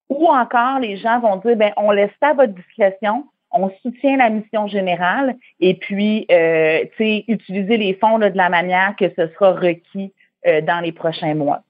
Ou 0.09 0.27
encore, 0.27 0.79
les 0.79 0.97
gens 0.97 1.19
vont 1.21 1.37
dire, 1.37 1.55
ben, 1.55 1.71
on 1.77 1.89
laisse 1.89 2.11
ça 2.21 2.29
à 2.29 2.33
votre 2.33 2.53
discrétion, 2.53 3.25
on 3.51 3.69
soutient 3.81 4.17
la 4.17 4.29
mission 4.29 4.67
générale 4.67 5.35
et 5.59 5.75
puis, 5.75 6.25
euh, 6.31 6.85
utiliser 6.99 7.77
les 7.77 7.93
fonds 7.95 8.19
de 8.19 8.31
la 8.33 8.49
manière 8.49 8.95
que 8.97 9.09
ce 9.17 9.27
sera 9.33 9.53
requis 9.53 10.13
euh, 10.47 10.61
dans 10.61 10.79
les 10.79 10.91
prochains 10.91 11.35
mois. 11.35 11.61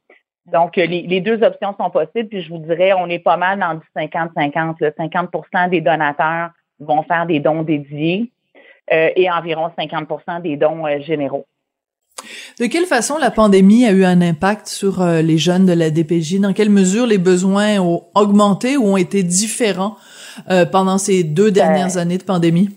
Donc, 0.45 0.77
euh, 0.77 0.85
les, 0.85 1.21
deux 1.21 1.43
options 1.43 1.75
sont 1.79 1.89
possibles, 1.89 2.29
puis 2.29 2.41
je 2.41 2.49
vous 2.49 2.59
dirais, 2.59 2.93
on 2.93 3.07
est 3.07 3.19
pas 3.19 3.37
mal 3.37 3.59
dans 3.59 3.75
du 3.75 3.85
50-50. 3.95 4.75
là. 4.79 4.91
50% 4.91 5.69
des 5.69 5.81
donateurs 5.81 6.49
vont 6.79 7.03
faire 7.03 7.25
des 7.25 7.39
dons 7.39 7.63
dédiés 7.63 8.31
et 8.89 9.31
environ 9.31 9.71
50% 9.77 10.41
des 10.41 10.57
dons 10.57 10.83
généraux. 10.99 11.45
De 12.59 12.65
quelle 12.65 12.85
façon 12.85 13.17
la 13.17 13.31
pandémie 13.31 13.85
a 13.85 13.91
eu 13.91 14.03
un 14.03 14.21
impact 14.21 14.67
sur 14.67 15.01
les 15.05 15.37
jeunes 15.37 15.65
de 15.65 15.71
la 15.71 15.91
DPJ? 15.91 16.41
Dans 16.41 16.51
quelle 16.51 16.69
mesure 16.69 17.05
les 17.05 17.19
besoins 17.19 17.79
ont 17.79 18.03
augmenté 18.15 18.75
ou 18.75 18.87
ont 18.87 18.97
été 18.97 19.23
différents 19.23 19.95
euh, 20.49 20.65
pendant 20.65 20.97
ces 20.97 21.23
deux 21.23 21.51
dernières 21.51 21.97
années 21.97 22.17
de 22.17 22.23
pandémie? 22.23 22.69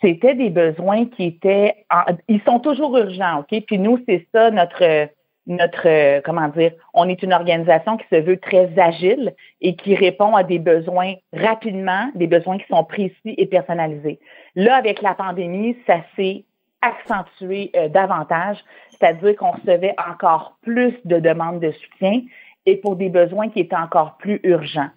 C'était 0.00 0.34
des 0.34 0.50
besoins 0.50 1.06
qui 1.06 1.24
étaient, 1.24 1.74
en- 1.90 2.14
ils 2.28 2.40
sont 2.42 2.60
toujours 2.60 2.96
urgents, 2.96 3.40
ok? 3.40 3.62
Puis 3.66 3.78
nous, 3.78 3.98
c'est 4.08 4.26
ça 4.32 4.50
notre 4.50 5.08
notre 5.46 6.20
comment 6.20 6.46
dire, 6.48 6.70
on 6.94 7.08
est 7.08 7.20
une 7.22 7.32
organisation 7.32 7.96
qui 7.96 8.04
se 8.12 8.20
veut 8.20 8.36
très 8.38 8.70
agile 8.78 9.34
et 9.60 9.74
qui 9.74 9.96
répond 9.96 10.36
à 10.36 10.44
des 10.44 10.60
besoins 10.60 11.14
rapidement, 11.32 12.10
des 12.14 12.28
besoins 12.28 12.58
qui 12.58 12.66
sont 12.68 12.84
précis 12.84 13.16
et 13.24 13.46
personnalisés. 13.46 14.20
Là, 14.54 14.76
avec 14.76 15.02
la 15.02 15.14
pandémie, 15.14 15.76
ça 15.84 15.96
s'est 16.14 16.44
accentué 16.80 17.72
euh, 17.74 17.88
davantage, 17.88 18.58
c'est-à-dire 18.90 19.34
qu'on 19.36 19.50
recevait 19.52 19.94
encore 19.98 20.58
plus 20.62 20.94
de 21.04 21.18
demandes 21.18 21.60
de 21.60 21.72
soutien 21.72 22.20
et 22.66 22.76
pour 22.76 22.94
des 22.94 23.08
besoins 23.08 23.48
qui 23.48 23.60
étaient 23.60 23.74
encore 23.74 24.16
plus 24.18 24.38
urgents. 24.44 24.90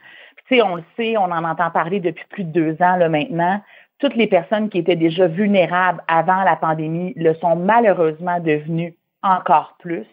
Sais, 0.49 0.61
on 0.61 0.75
le 0.75 0.83
sait, 0.95 1.17
on 1.17 1.23
en 1.23 1.43
entend 1.43 1.71
parler 1.71 1.99
depuis 1.99 2.25
plus 2.29 2.43
de 2.43 2.51
deux 2.51 2.81
ans 2.81 2.95
là 2.97 3.09
maintenant. 3.09 3.61
Toutes 3.99 4.15
les 4.15 4.27
personnes 4.27 4.69
qui 4.69 4.79
étaient 4.79 4.95
déjà 4.95 5.27
vulnérables 5.27 6.03
avant 6.07 6.43
la 6.43 6.55
pandémie 6.55 7.13
le 7.15 7.33
sont 7.35 7.55
malheureusement 7.55 8.39
devenues 8.39 8.95
encore 9.23 9.75
plus 9.79 10.05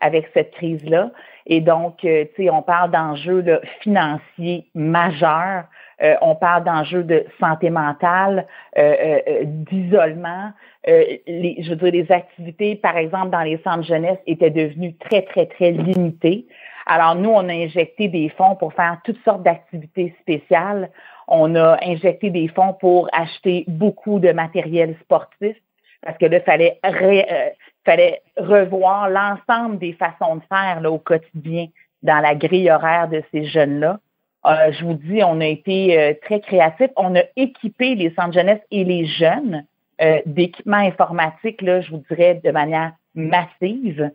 avec 0.00 0.28
cette 0.34 0.52
crise-là. 0.52 1.10
Et 1.46 1.60
donc, 1.60 2.04
euh, 2.04 2.24
tu 2.34 2.44
sais, 2.44 2.50
on 2.50 2.62
parle 2.62 2.90
d'enjeux 2.90 3.44
financiers 3.80 4.66
majeurs, 4.74 5.64
euh, 6.02 6.14
on 6.20 6.34
parle 6.34 6.64
d'enjeux 6.64 7.04
de 7.04 7.24
santé 7.38 7.70
mentale, 7.70 8.46
euh, 8.78 8.94
euh, 9.00 9.20
euh, 9.28 9.40
d'isolement. 9.44 10.52
Euh, 10.88 11.04
je 11.26 11.70
veux 11.70 11.76
dire, 11.76 11.92
les 11.92 12.12
activités, 12.12 12.74
par 12.76 12.96
exemple, 12.96 13.30
dans 13.30 13.42
les 13.42 13.58
centres 13.58 13.84
jeunesse 13.84 14.18
étaient 14.26 14.50
devenues 14.50 14.96
très, 14.96 15.22
très, 15.22 15.46
très 15.46 15.70
limitées. 15.70 16.46
Alors, 16.86 17.14
nous, 17.14 17.30
on 17.30 17.48
a 17.48 17.52
injecté 17.52 18.08
des 18.08 18.28
fonds 18.30 18.56
pour 18.56 18.72
faire 18.74 18.98
toutes 19.04 19.22
sortes 19.24 19.42
d'activités 19.42 20.14
spéciales. 20.20 20.90
On 21.28 21.54
a 21.54 21.78
injecté 21.82 22.30
des 22.30 22.48
fonds 22.48 22.74
pour 22.74 23.08
acheter 23.12 23.64
beaucoup 23.68 24.18
de 24.18 24.32
matériel 24.32 24.96
sportif 25.02 25.56
parce 26.02 26.18
que 26.18 26.26
là, 26.26 26.40
fallait, 26.40 26.78
euh, 26.84 27.48
fallait 27.84 28.20
revoir 28.36 29.08
l'ensemble 29.08 29.78
des 29.78 29.94
façons 29.94 30.36
de 30.36 30.42
faire 30.48 30.80
là, 30.80 30.90
au 30.90 30.98
quotidien 30.98 31.68
dans 32.02 32.20
la 32.20 32.34
grille 32.34 32.70
horaire 32.70 33.08
de 33.08 33.22
ces 33.32 33.46
jeunes-là. 33.46 33.98
Euh, 34.46 34.72
je 34.72 34.84
vous 34.84 34.94
dis, 34.94 35.22
on 35.24 35.40
a 35.40 35.46
été 35.46 35.98
euh, 35.98 36.14
très 36.22 36.40
créatifs. 36.40 36.90
On 36.96 37.16
a 37.16 37.22
équipé 37.36 37.94
les 37.94 38.12
centres 38.14 38.34
jeunesse 38.34 38.60
et 38.70 38.84
les 38.84 39.06
jeunes 39.06 39.64
euh, 40.02 40.20
d'équipements 40.26 40.76
informatiques, 40.76 41.62
là, 41.62 41.80
je 41.80 41.90
vous 41.90 42.02
dirais, 42.10 42.40
de 42.44 42.50
manière 42.50 42.92
massive. 43.14 44.10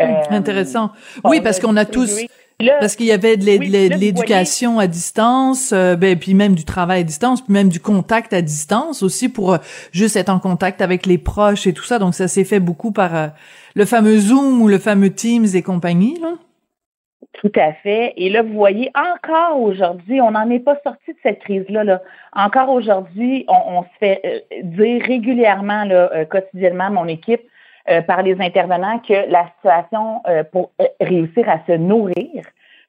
Euh, 0.00 0.22
Intéressant. 0.30 0.90
Oui, 1.24 1.40
parce 1.40 1.58
qu'on 1.58 1.76
a 1.76 1.84
tous, 1.84 2.26
Là, 2.58 2.76
parce 2.80 2.96
qu'il 2.96 3.06
y 3.06 3.12
avait 3.12 3.36
de 3.36 3.44
Oui, 3.44 3.68
l'éducation 3.68 4.78
à 4.78 4.86
distance, 4.86 5.72
euh, 5.74 5.94
ben 5.94 6.18
puis 6.18 6.32
même 6.32 6.54
du 6.54 6.64
travail 6.64 7.00
à 7.00 7.04
distance, 7.04 7.42
puis 7.42 7.52
même 7.52 7.68
du 7.68 7.80
contact 7.80 8.32
à 8.32 8.40
distance 8.40 9.02
aussi 9.02 9.28
pour 9.28 9.52
euh, 9.52 9.58
juste 9.92 10.16
être 10.16 10.30
en 10.30 10.38
contact 10.38 10.80
avec 10.80 11.04
les 11.04 11.18
proches 11.18 11.66
et 11.66 11.74
tout 11.74 11.84
ça. 11.84 11.98
Donc 11.98 12.14
ça 12.14 12.28
s'est 12.28 12.44
fait 12.44 12.60
beaucoup 12.60 12.92
par 12.92 13.14
euh, 13.14 13.26
le 13.74 13.84
fameux 13.84 14.16
Zoom 14.16 14.62
ou 14.62 14.68
le 14.68 14.78
fameux 14.78 15.10
Teams 15.10 15.46
et 15.54 15.60
compagnie. 15.60 16.18
Là. 16.18 16.32
Tout 17.34 17.52
à 17.56 17.74
fait. 17.74 18.14
Et 18.16 18.30
là, 18.30 18.42
vous 18.42 18.54
voyez, 18.54 18.90
encore 18.94 19.60
aujourd'hui, 19.60 20.22
on 20.22 20.30
n'en 20.30 20.48
est 20.48 20.60
pas 20.60 20.78
sorti 20.82 21.12
de 21.12 21.18
cette 21.22 21.40
crise-là. 21.40 21.84
Là. 21.84 22.00
Encore 22.32 22.70
aujourd'hui, 22.70 23.44
on, 23.48 23.80
on 23.80 23.82
se 23.82 23.88
fait 24.00 24.46
dire 24.62 25.02
régulièrement, 25.04 25.84
là, 25.84 26.24
quotidiennement, 26.24 26.90
mon 26.90 27.06
équipe, 27.06 27.42
euh, 27.90 28.02
par 28.02 28.22
les 28.22 28.40
intervenants, 28.40 28.98
que 29.00 29.30
la 29.30 29.46
situation 29.56 30.22
euh, 30.28 30.44
pour 30.44 30.70
euh, 30.80 30.84
réussir 31.00 31.48
à 31.48 31.58
se 31.66 31.72
nourrir 31.72 32.44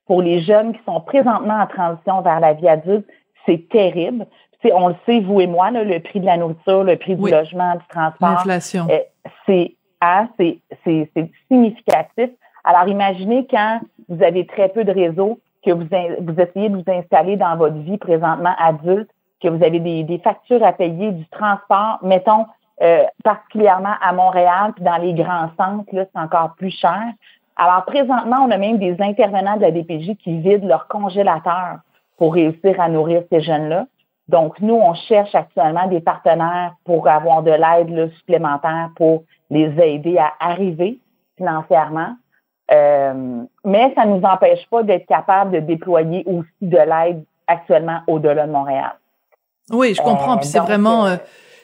pour 0.05 0.21
les 0.21 0.41
jeunes 0.41 0.73
qui 0.73 0.79
sont 0.85 1.01
présentement 1.01 1.59
en 1.61 1.67
transition 1.67 2.21
vers 2.21 2.39
la 2.39 2.53
vie 2.53 2.67
adulte, 2.69 3.05
c'est 3.45 3.67
terrible. 3.69 4.25
Tu 4.61 4.69
sais, 4.69 4.73
on 4.73 4.87
le 4.89 4.95
sait, 5.05 5.19
vous 5.19 5.39
et 5.41 5.47
moi, 5.47 5.69
là, 5.71 5.83
le 5.83 5.99
prix 5.99 6.19
de 6.19 6.25
la 6.25 6.37
nourriture, 6.37 6.83
le 6.83 6.95
prix 6.97 7.15
Oui. 7.15 7.29
du 7.31 7.37
logement, 7.37 7.73
du 7.75 7.85
transport, 7.89 8.29
L'inflation. 8.29 8.87
euh, 8.89 8.99
c'est 9.45 9.75
hein, 10.01 10.27
c'est 10.37 10.59
c'est- 10.83 11.09
c'est 11.15 11.29
significatif. 11.47 12.29
Alors, 12.63 12.87
imaginez 12.87 13.45
quand 13.49 13.79
vous 14.09 14.23
avez 14.23 14.45
très 14.45 14.69
peu 14.69 14.83
de 14.83 14.91
réseaux, 14.91 15.39
que 15.65 15.71
vous, 15.71 15.85
vous 16.21 16.39
essayez 16.39 16.69
de 16.69 16.75
vous 16.77 16.91
installer 16.91 17.35
dans 17.35 17.55
votre 17.57 17.75
vie 17.75 17.97
présentement 17.97 18.53
adulte, 18.57 19.09
que 19.41 19.49
vous 19.49 19.63
avez 19.63 19.79
des, 19.79 20.03
des 20.03 20.17
factures 20.19 20.63
à 20.65 20.71
payer, 20.73 21.11
du 21.11 21.25
transport, 21.27 21.99
mettons 22.01 22.45
euh, 22.81 23.03
particulièrement 23.23 23.95
à 24.01 24.13
Montréal, 24.13 24.73
puis 24.75 24.83
dans 24.83 24.97
les 24.97 25.13
grands 25.13 25.49
centres, 25.57 25.93
là, 25.93 26.05
c'est 26.05 26.19
encore 26.19 26.53
plus 26.55 26.71
cher. 26.71 27.03
Alors, 27.55 27.85
présentement, 27.85 28.45
on 28.45 28.51
a 28.51 28.57
même 28.57 28.77
des 28.77 28.95
intervenants 28.99 29.57
de 29.57 29.61
la 29.61 29.71
DPJ 29.71 30.15
qui 30.23 30.39
vident 30.39 30.67
leur 30.67 30.87
congélateur 30.87 31.79
pour 32.17 32.33
réussir 32.33 32.79
à 32.79 32.87
nourrir 32.87 33.23
ces 33.31 33.41
jeunes-là. 33.41 33.85
Donc, 34.27 34.59
nous, 34.59 34.75
on 34.75 34.93
cherche 34.93 35.33
actuellement 35.33 35.87
des 35.87 36.01
partenaires 36.01 36.73
pour 36.83 37.07
avoir 37.07 37.43
de 37.43 37.51
l'aide 37.51 38.11
supplémentaire 38.17 38.89
pour 38.95 39.23
les 39.49 39.73
aider 39.81 40.17
à 40.17 40.33
arriver 40.39 40.99
financièrement. 41.37 42.15
Euh, 42.69 43.43
mais 43.63 43.93
ça 43.95 44.05
ne 44.05 44.17
nous 44.17 44.25
empêche 44.25 44.67
pas 44.69 44.83
d'être 44.83 45.05
capable 45.05 45.51
de 45.51 45.59
déployer 45.59 46.23
aussi 46.25 46.49
de 46.61 46.77
l'aide 46.77 47.23
actuellement 47.47 48.01
au-delà 48.07 48.45
de 48.45 48.51
Montréal. 48.51 48.95
Oui, 49.71 49.93
je 49.93 50.01
comprends. 50.01 50.33
Euh, 50.33 50.37
Puis 50.37 50.47
c'est 50.47 50.59
donc, 50.59 50.67
vraiment, 50.67 51.05
euh, 51.05 51.13
euh, 51.13 51.17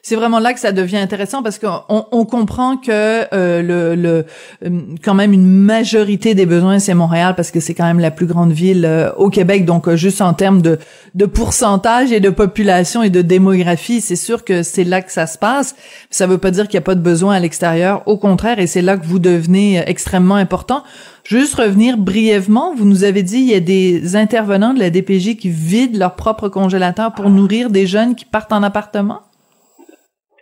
c'est 0.05 0.17
vraiment 0.17 0.39
là 0.39 0.53
que 0.53 0.59
ça 0.59 0.73
devient 0.73 0.97
intéressant 0.97 1.41
parce 1.41 1.57
qu'on 1.57 1.81
on 1.87 2.25
comprend 2.25 2.75
que 2.75 2.91
euh, 3.33 3.61
le, 3.61 3.95
le 3.95 4.25
euh, 4.65 4.81
quand 5.01 5.13
même 5.13 5.31
une 5.31 5.47
majorité 5.47 6.35
des 6.35 6.45
besoins 6.45 6.79
c'est 6.79 6.93
Montréal 6.93 7.35
parce 7.35 7.51
que 7.51 7.61
c'est 7.61 7.73
quand 7.73 7.85
même 7.85 8.01
la 8.01 8.11
plus 8.11 8.25
grande 8.25 8.51
ville 8.51 8.83
euh, 8.85 9.13
au 9.13 9.29
Québec. 9.29 9.63
Donc 9.63 9.87
euh, 9.87 9.95
juste 9.95 10.19
en 10.19 10.33
termes 10.33 10.61
de 10.61 10.77
de 11.15 11.25
pourcentage 11.25 12.11
et 12.11 12.19
de 12.19 12.29
population 12.29 13.01
et 13.01 13.09
de 13.09 13.21
démographie, 13.21 14.01
c'est 14.01 14.17
sûr 14.17 14.43
que 14.43 14.61
c'est 14.61 14.83
là 14.83 15.01
que 15.01 15.11
ça 15.11 15.25
se 15.25 15.37
passe. 15.37 15.73
Ça 16.09 16.27
veut 16.27 16.37
pas 16.37 16.51
dire 16.51 16.65
qu'il 16.65 16.75
y 16.75 16.79
a 16.79 16.81
pas 16.81 16.95
de 16.95 17.01
besoin 17.01 17.35
à 17.35 17.39
l'extérieur. 17.39 18.05
Au 18.05 18.17
contraire, 18.17 18.59
et 18.59 18.67
c'est 18.67 18.81
là 18.81 18.97
que 18.97 19.05
vous 19.05 19.19
devenez 19.19 19.79
euh, 19.79 19.83
extrêmement 19.85 20.35
important. 20.35 20.83
Juste 21.23 21.55
revenir 21.55 21.97
brièvement, 21.97 22.75
vous 22.75 22.83
nous 22.83 23.05
avez 23.05 23.23
dit 23.23 23.37
il 23.37 23.49
y 23.49 23.55
a 23.55 23.61
des 23.61 24.17
intervenants 24.17 24.73
de 24.73 24.79
la 24.79 24.89
DPJ 24.89 25.37
qui 25.37 25.47
vident 25.47 25.97
leur 25.97 26.15
propre 26.15 26.49
congélateur 26.49 27.13
pour 27.13 27.29
nourrir 27.29 27.69
des 27.69 27.87
jeunes 27.87 28.15
qui 28.15 28.25
partent 28.25 28.51
en 28.51 28.63
appartement? 28.63 29.21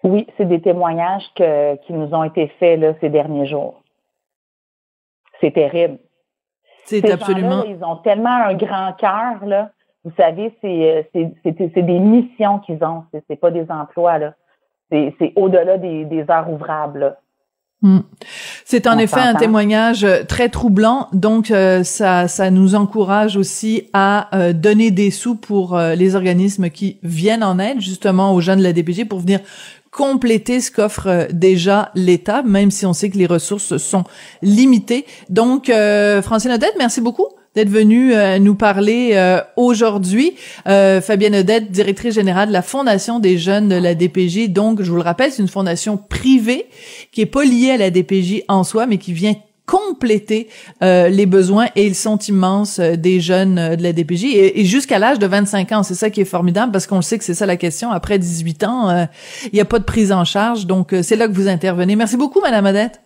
Oui, 0.04 0.28
c'est 0.38 0.46
des 0.46 0.62
témoignages 0.62 1.30
que, 1.36 1.76
qui 1.86 1.94
nous 1.94 2.14
ont 2.14 2.24
été 2.24 2.48
faits 2.60 2.80
là, 2.80 2.94
ces 3.02 3.10
derniers 3.10 3.46
jours. 3.46 3.82
C'est 5.40 5.52
terrible. 5.52 6.00
C'est 6.86 7.02
Ces 7.02 7.12
absolument. 7.12 7.64
ils 7.64 7.84
ont 7.84 7.98
tellement 7.98 8.36
un 8.36 8.54
grand 8.56 8.94
cœur, 8.94 9.46
là. 9.46 9.72
Vous 10.04 10.12
savez, 10.18 10.52
c'est, 10.62 11.08
euh, 11.16 11.72
des 11.76 12.00
missions 12.00 12.60
qu'ils 12.60 12.84
ont. 12.84 13.04
C'est, 13.28 13.36
pas 13.36 13.52
des 13.52 13.70
emplois, 13.70 14.18
là. 14.18 14.34
C'est, 14.92 15.34
au-delà 15.36 15.78
des, 15.78 16.06
des 16.06 16.30
heures 16.30 16.50
ouvrables, 16.50 17.00
là. 17.00 17.18
Hmm. 17.84 18.02
C'est 18.64 18.86
en 18.86 18.96
On 18.96 19.00
effet 19.00 19.20
un 19.20 19.34
témoignage 19.34 20.04
euh, 20.04 20.24
très 20.24 20.50
troublant, 20.50 21.08
donc 21.14 21.50
euh, 21.50 21.84
ça, 21.84 22.28
ça 22.28 22.52
nous 22.52 22.76
encourage 22.76 23.38
aussi 23.38 23.90
à 23.92 24.30
euh, 24.38 24.54
donner 24.54 24.92
des 24.92 25.10
sous 25.10 25.36
pour 25.36 25.76
euh, 25.76 25.96
les 25.96 26.16
organismes 26.16 26.70
qui 26.70 27.00
viennent 27.02 27.44
en 27.44 27.58
aide 27.58 27.82
justement 27.82 28.36
aux 28.36 28.42
jeunes 28.42 28.60
de 28.60 28.64
la 28.64 28.74
DPG 28.74 29.06
pour 29.06 29.20
venir 29.20 29.40
compléter 29.92 30.62
ce 30.62 30.72
qu'offre 30.72 31.08
euh, 31.08 31.28
déjà 31.32 31.92
l'État, 31.96 32.42
même 32.44 32.72
si 32.72 32.86
on 32.86 32.94
sait 32.94 33.10
que 33.10 33.18
les 33.18 33.26
ressources 33.26 33.78
sont 33.78 34.04
limitées. 34.42 35.06
Donc, 35.30 35.70
euh, 35.70 36.22
Francine 36.22 36.52
Odette, 36.52 36.76
merci 36.78 37.02
beaucoup 37.02 37.28
d'être 37.56 37.70
venue 37.70 38.14
euh, 38.14 38.40
nous 38.40 38.56
parler 38.56 39.12
euh, 39.14 39.42
aujourd'hui. 39.58 40.36
Euh, 40.68 41.02
Fabienne 41.02 41.36
Odette, 41.36 41.72
directrice 41.72 42.16
générale 42.16 42.48
de 42.48 42.54
la 42.54 42.62
Fondation 42.62 43.20
des 43.20 43.38
jeunes 43.38 43.70
de 43.70 43.76
la 43.76 43.96
DPJ. 43.96 44.50
Donc, 44.50 44.82
je 44.82 44.90
vous 44.90 44.98
le 44.98 45.04
rappelle, 45.04 45.32
c'est 45.32 45.42
une 45.42 45.50
fondation 45.50 45.98
privée 45.98 46.68
qui 47.12 47.22
est 47.22 47.26
pas 47.26 47.44
liée 47.44 47.72
à 47.72 47.78
la 47.78 47.92
DPJ 47.92 48.44
en 48.48 48.64
soi, 48.64 48.86
mais 48.86 48.98
qui 48.98 49.14
vient 49.14 49.36
compléter 49.72 50.50
euh, 50.84 51.08
les 51.08 51.26
besoins 51.26 51.68
et 51.78 51.86
ils 51.86 51.96
sont 51.96 52.18
immenses 52.18 52.80
euh, 52.80 52.98
des 52.98 53.22
jeunes 53.22 53.58
euh, 53.58 53.76
de 53.78 53.84
la 53.84 53.94
DPJ 53.94 54.26
et, 54.26 54.60
et 54.60 54.66
jusqu'à 54.66 55.00
l'âge 55.00 55.18
de 55.18 55.26
25 55.26 55.72
ans. 55.72 55.84
C'est 55.84 55.94
ça 55.94 56.10
qui 56.10 56.20
est 56.20 56.26
formidable 56.26 56.74
parce 56.74 56.88
qu'on 56.88 56.98
le 56.98 57.02
sait 57.02 57.18
que 57.18 57.24
c'est 57.24 57.34
ça 57.34 57.46
la 57.46 57.56
question. 57.56 57.90
Après 57.90 58.20
18 58.20 58.64
ans, 58.66 58.90
euh, 58.90 59.06
il 59.46 59.54
n'y 59.54 59.62
a 59.62 59.66
pas 59.66 59.80
de 59.80 59.86
prise 59.86 60.12
en 60.12 60.26
charge. 60.26 60.66
Donc, 60.66 60.94
c'est 61.04 61.16
là 61.16 61.28
que 61.28 61.34
vous 61.34 61.48
intervenez. 61.48 61.96
Merci 61.96 62.18
beaucoup, 62.18 62.42
Madame 62.42 62.66
Odette. 62.66 63.02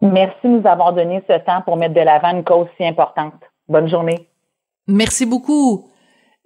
Merci 0.00 0.34
de 0.44 0.48
nous 0.48 0.66
avoir 0.66 0.94
donné 0.94 1.22
ce 1.28 1.38
temps 1.44 1.60
pour 1.64 1.76
mettre 1.76 1.94
de 1.94 2.00
l'avant 2.00 2.30
une 2.30 2.44
cause 2.44 2.68
si 2.78 2.86
importante. 2.86 3.34
Bonne 3.68 3.88
journée. 3.88 4.28
Merci 4.88 5.26
beaucoup. 5.26 5.90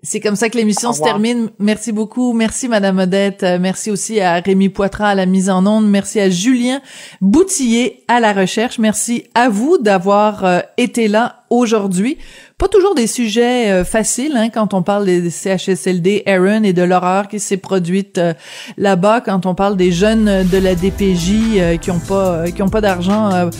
C'est 0.03 0.21
comme 0.21 0.37
ça 0.37 0.49
que 0.49 0.57
l'émission 0.57 0.93
se 0.93 1.03
termine. 1.03 1.51
Merci 1.59 1.93
beaucoup. 1.93 2.33
Merci 2.33 2.69
Madame 2.69 2.99
Odette. 2.99 3.43
Euh, 3.43 3.59
Merci 3.61 3.91
aussi 3.91 4.21
à 4.21 4.41
Rémi 4.41 4.69
Poitras 4.69 5.11
à 5.11 5.15
la 5.15 5.27
mise 5.27 5.51
en 5.51 5.67
onde. 5.67 5.89
Merci 5.89 6.21
à 6.21 6.31
Julien 6.31 6.81
Boutillier 7.21 8.03
à 8.09 8.21
la 8.21 8.33
recherche. 8.33 8.79
Merci 8.79 9.25
à 9.35 9.49
vous 9.49 9.79
d'avoir 9.79 10.45
euh, 10.45 10.61
été 10.79 11.09
là 11.09 11.41
aujourd'hui. 11.51 12.17
Pas 12.57 12.69
toujours 12.69 12.95
des 12.95 13.07
sujets 13.07 13.71
euh, 13.71 13.85
faciles 13.85 14.37
hein, 14.37 14.49
quand 14.51 14.73
on 14.73 14.83
parle 14.83 15.05
des 15.05 15.31
CHSLD, 15.31 16.23
Aaron 16.27 16.63
et 16.63 16.73
de 16.73 16.83
l'horreur 16.83 17.29
qui 17.29 17.41
s'est 17.41 17.57
produite 17.57 18.19
euh, 18.19 18.35
là-bas, 18.77 19.21
quand 19.21 19.47
on 19.47 19.55
parle 19.55 19.77
des 19.77 19.91
jeunes 19.91 20.47
de 20.47 20.59
la 20.59 20.75
DPJ 20.75 21.33
euh, 21.57 21.77
qui 21.77 21.91
ont 21.91 21.99
pas 21.99 22.51
qui 22.51 22.63
ont 22.63 22.69
pas 22.69 22.81
d'argent 22.81 23.51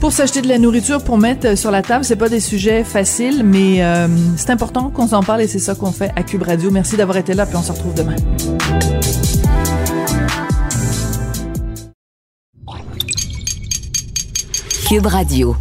pour 0.00 0.12
s'acheter 0.12 0.42
de 0.42 0.48
la 0.48 0.58
nourriture 0.58 1.02
pour 1.02 1.18
mettre 1.18 1.48
euh, 1.48 1.56
sur 1.56 1.70
la 1.70 1.82
table, 1.82 2.04
c'est 2.04 2.16
pas 2.16 2.28
des 2.28 2.40
sujets 2.40 2.84
faciles, 2.84 3.42
mais 3.44 3.82
euh, 3.82 4.08
c'est 4.36 4.50
important 4.50 4.90
qu'on 4.90 5.08
s'en 5.08 5.22
parle 5.22 5.42
et 5.42 5.48
c'est 5.48 5.58
ça 5.58 5.74
qu'on 5.74 5.92
fait 5.92 6.12
à 6.16 6.22
Cube 6.22 6.42
Radio. 6.42 6.70
Merci 6.70 6.96
d'avoir 6.96 7.16
été 7.16 7.34
là, 7.34 7.46
puis 7.46 7.56
on 7.56 7.62
se 7.62 7.72
retrouve 7.72 7.94
demain. 7.94 8.16
Cube 14.88 15.06
Radio. 15.06 15.56